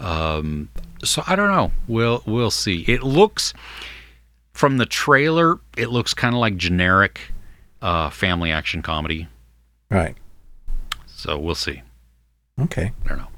[0.00, 0.68] Um,
[1.04, 1.72] so I don't know.
[1.86, 2.84] We'll we'll see.
[2.88, 3.54] It looks
[4.54, 7.20] from the trailer, it looks kind of like generic
[7.82, 9.28] uh, family action comedy.
[9.90, 10.16] Right.
[11.06, 11.82] So we'll see.
[12.60, 12.92] Okay.
[13.04, 13.28] I don't know.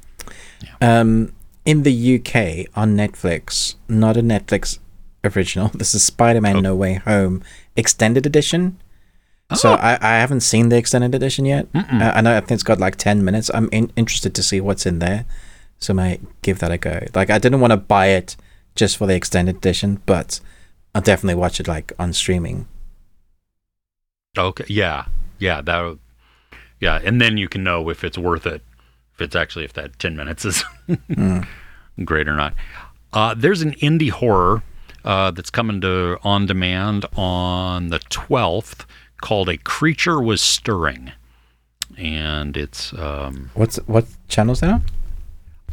[0.81, 1.33] Um,
[1.65, 4.79] in the UK on Netflix, not a Netflix
[5.25, 5.71] original.
[5.75, 6.61] This is Spider-Man: Oh.
[6.61, 7.43] No Way Home
[7.75, 8.79] extended edition.
[9.51, 9.57] Oh.
[9.57, 9.73] So.
[9.73, 11.67] I, I haven't seen the extended edition yet.
[11.75, 13.51] Uh, I know I think it's got like ten minutes.
[13.55, 15.25] I'm in, interested to see what's in there,
[15.79, 17.01] so I might give that a go.
[17.15, 18.37] Like I didn't want to buy it
[18.75, 20.41] just for the extended edition, but
[20.95, 22.67] I'll definitely watch it like on streaming.
[24.37, 24.65] Okay.
[24.69, 25.07] Yeah.
[25.39, 25.61] Yeah.
[25.63, 25.99] That.
[26.81, 28.63] Yeah, and then you can know if it's worth it.
[29.15, 30.63] If it's actually if that ten minutes is
[32.05, 32.55] great or not.
[33.13, 34.63] Uh, there's an indie horror
[35.05, 38.85] uh, that's coming to on demand on the twelfth
[39.23, 41.13] called "A Creature Was Stirring,"
[41.97, 44.85] and it's um, What's what channel's that on?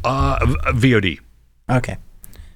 [0.04, 0.38] Uh,
[0.72, 1.18] VOD.
[1.70, 1.96] Okay,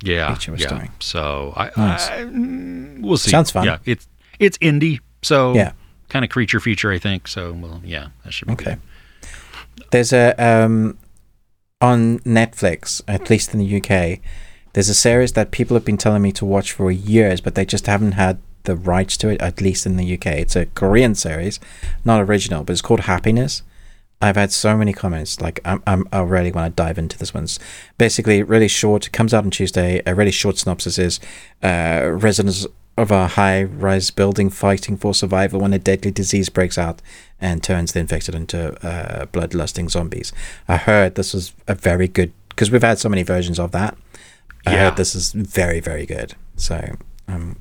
[0.02, 0.86] Yeah, Was yeah.
[1.00, 2.08] So I, Nice.
[2.08, 3.30] I mm, we'll see.
[3.30, 3.64] Sounds fun.
[3.64, 4.06] Yeah, it's
[4.38, 5.72] it's indie, so Yeah.
[6.08, 7.26] kind of creature feature, I think.
[7.26, 8.76] So well, yeah, that should be Okay.
[8.76, 9.30] good.
[9.90, 10.98] There's a um
[11.80, 14.18] on Netflix, at least in the UK,
[14.72, 17.64] there's a series that people have been telling me to watch for years, but they
[17.64, 20.26] just haven't had the rights to it, at least in the UK.
[20.26, 21.58] It's a Korean series,
[22.04, 23.62] not original, but it's called Happiness.
[24.20, 25.40] I've had so many comments.
[25.40, 27.46] Like, I'm, I'm, I really want to dive into this one.
[27.98, 29.06] Basically really short.
[29.06, 30.02] It comes out on Tuesday.
[30.06, 31.20] A really short synopsis is
[31.62, 32.66] uh, residents
[32.96, 37.00] of a high rise building fighting for survival when a deadly disease breaks out
[37.40, 40.32] and turns the infected into uh, bloodlusting zombies.
[40.66, 43.96] I heard this was a very good, because we've had so many versions of that.
[44.66, 44.78] I Yeah.
[44.88, 46.34] heard this is very, very good.
[46.56, 46.96] So,
[47.28, 47.56] um,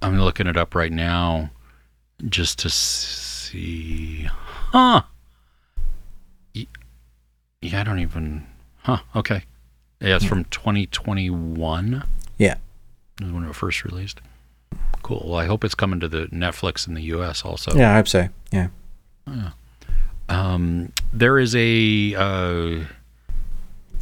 [0.00, 1.50] I'm looking it up right now.
[2.28, 4.28] just to see.
[4.74, 5.02] Huh.
[6.52, 8.44] Yeah, I don't even.
[8.78, 8.98] Huh.
[9.14, 9.44] Okay.
[10.00, 12.02] Yeah, it's from 2021.
[12.38, 12.56] Yeah.
[13.22, 14.20] is when it was first released.
[15.04, 15.22] Cool.
[15.26, 17.44] Well, I hope it's coming to the Netflix in the U.S.
[17.44, 17.72] also.
[17.76, 18.28] Yeah, I hope so.
[18.50, 18.68] Yeah.
[20.28, 22.14] Um, there is a.
[22.16, 22.84] Uh,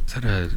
[0.07, 0.49] is that a?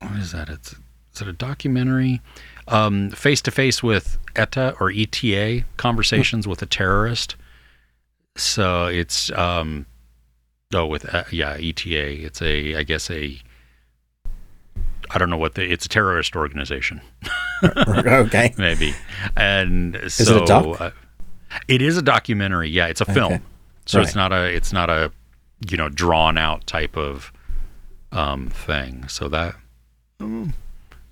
[0.00, 0.48] What is that?
[0.48, 0.72] It's
[1.14, 2.20] is it a documentary?
[2.66, 7.36] Um, face to face with ETA or ETA conversations with a terrorist.
[8.36, 9.86] So it's um,
[10.72, 12.24] oh with uh, yeah ETA.
[12.24, 13.38] It's a I guess a.
[15.10, 17.00] I don't know what the it's a terrorist organization
[17.62, 18.54] okay.
[18.58, 18.94] maybe,
[19.36, 20.80] and it so a doc?
[20.80, 20.90] Uh,
[21.68, 22.70] it is a documentary.
[22.70, 23.42] Yeah, it's a film, Okay.
[23.86, 25.12] so it's not a it's not a
[25.68, 27.32] you know drawn out type of
[28.12, 29.06] um, thing.
[29.08, 29.54] So that
[30.18, 30.52] mm,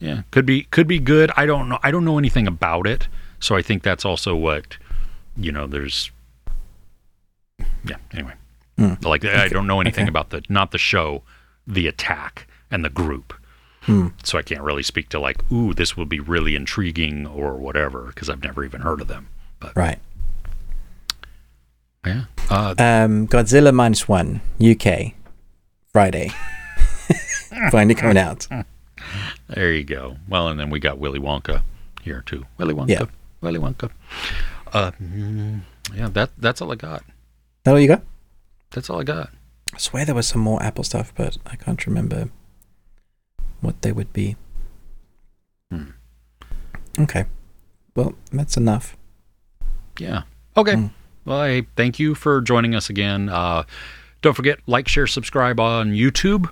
[0.00, 1.30] yeah could be could be good.
[1.36, 1.78] I don't know.
[1.82, 3.08] I don't know anything about it,
[3.40, 4.78] so I think that's also what
[5.36, 5.66] you know.
[5.66, 6.10] There's
[7.84, 7.96] yeah.
[8.12, 8.34] Anyway,
[8.78, 9.04] Mm.
[9.04, 10.08] like I don't know anything Okay.
[10.08, 11.22] about the not the show,
[11.66, 13.34] the attack and the group.
[13.82, 14.08] Hmm.
[14.22, 18.04] So I can't really speak to like, ooh, this will be really intriguing or whatever
[18.04, 19.26] because I've never even heard of them.
[19.60, 19.98] But Right.
[22.06, 25.14] yeah, uh, Um, Godzilla minus one UK
[25.92, 26.30] Friday.
[27.70, 28.48] Finally coming out.
[29.48, 30.16] there you go.
[30.28, 31.62] Well, and then we got Willy Wonka
[32.02, 32.46] here too.
[32.58, 33.04] Willy Wonka, Yeah.
[33.40, 33.90] Willy Wonka.
[34.72, 35.60] Uh, mm,
[35.94, 37.02] yeah, that that's all I got.
[37.64, 38.02] That all you got?
[38.70, 39.30] That's all I got.
[39.74, 42.28] I swear there was some more Apple stuff, but I can't remember
[43.60, 44.36] what they would be.
[45.70, 45.90] Hmm.
[46.98, 47.26] Okay.
[47.94, 48.96] Well, that's enough.
[49.98, 50.22] Yeah.
[50.56, 50.74] Okay.
[50.74, 50.90] Mm.
[51.24, 53.28] Well, I thank you for joining us again.
[53.28, 53.62] Uh,
[54.22, 56.50] don't forget, like, share, subscribe on YouTube.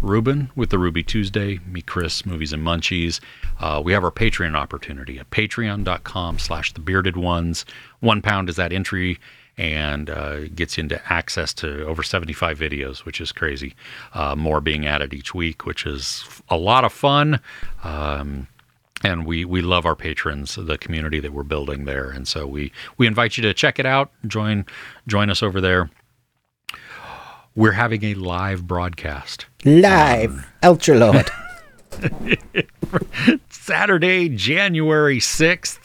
[0.00, 3.20] Ruben with the Ruby Tuesday, me, Chris, Movies and Munchies.
[3.60, 7.64] Uh, we have our Patreon opportunity at patreon.com slash the bearded ones.
[8.00, 9.20] One pound is that entry
[9.58, 13.74] and uh, gets you into access to over 75 videos, which is crazy.
[14.14, 17.40] Uh, more being added each week, which is a lot of fun.
[17.84, 18.48] Um,
[19.04, 22.72] and we we love our patrons the community that we're building there and so we
[22.98, 24.64] we invite you to check it out join
[25.06, 25.90] join us over there
[27.54, 31.30] we're having a live broadcast Live, Ultra Lord.
[33.50, 35.81] saturday january 6th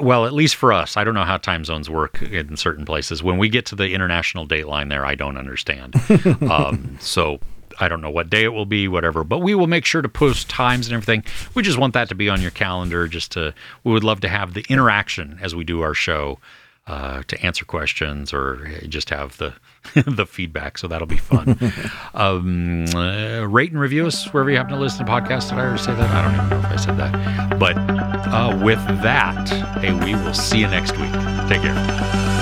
[0.00, 3.22] well at least for us i don't know how time zones work in certain places.
[3.22, 5.94] When we get to the international date line there i don't understand.
[6.50, 7.40] Um, so
[7.80, 10.08] i don't know what day it will be whatever but we will make sure to
[10.08, 11.24] post times and everything.
[11.54, 14.28] We just want that to be on your calendar just to we would love to
[14.28, 16.38] have the interaction as we do our show
[16.88, 19.52] uh, to answer questions or just have the
[20.06, 20.78] the feedback.
[20.78, 21.58] So that'll be fun.
[22.14, 25.50] um, uh, rate and review us wherever you happen to listen to podcasts.
[25.50, 26.10] Did I already say that?
[26.10, 27.58] I don't even know if I said that.
[27.58, 29.48] But uh, with that,
[29.80, 31.12] hey, we will see you next week.
[31.48, 32.37] Take care.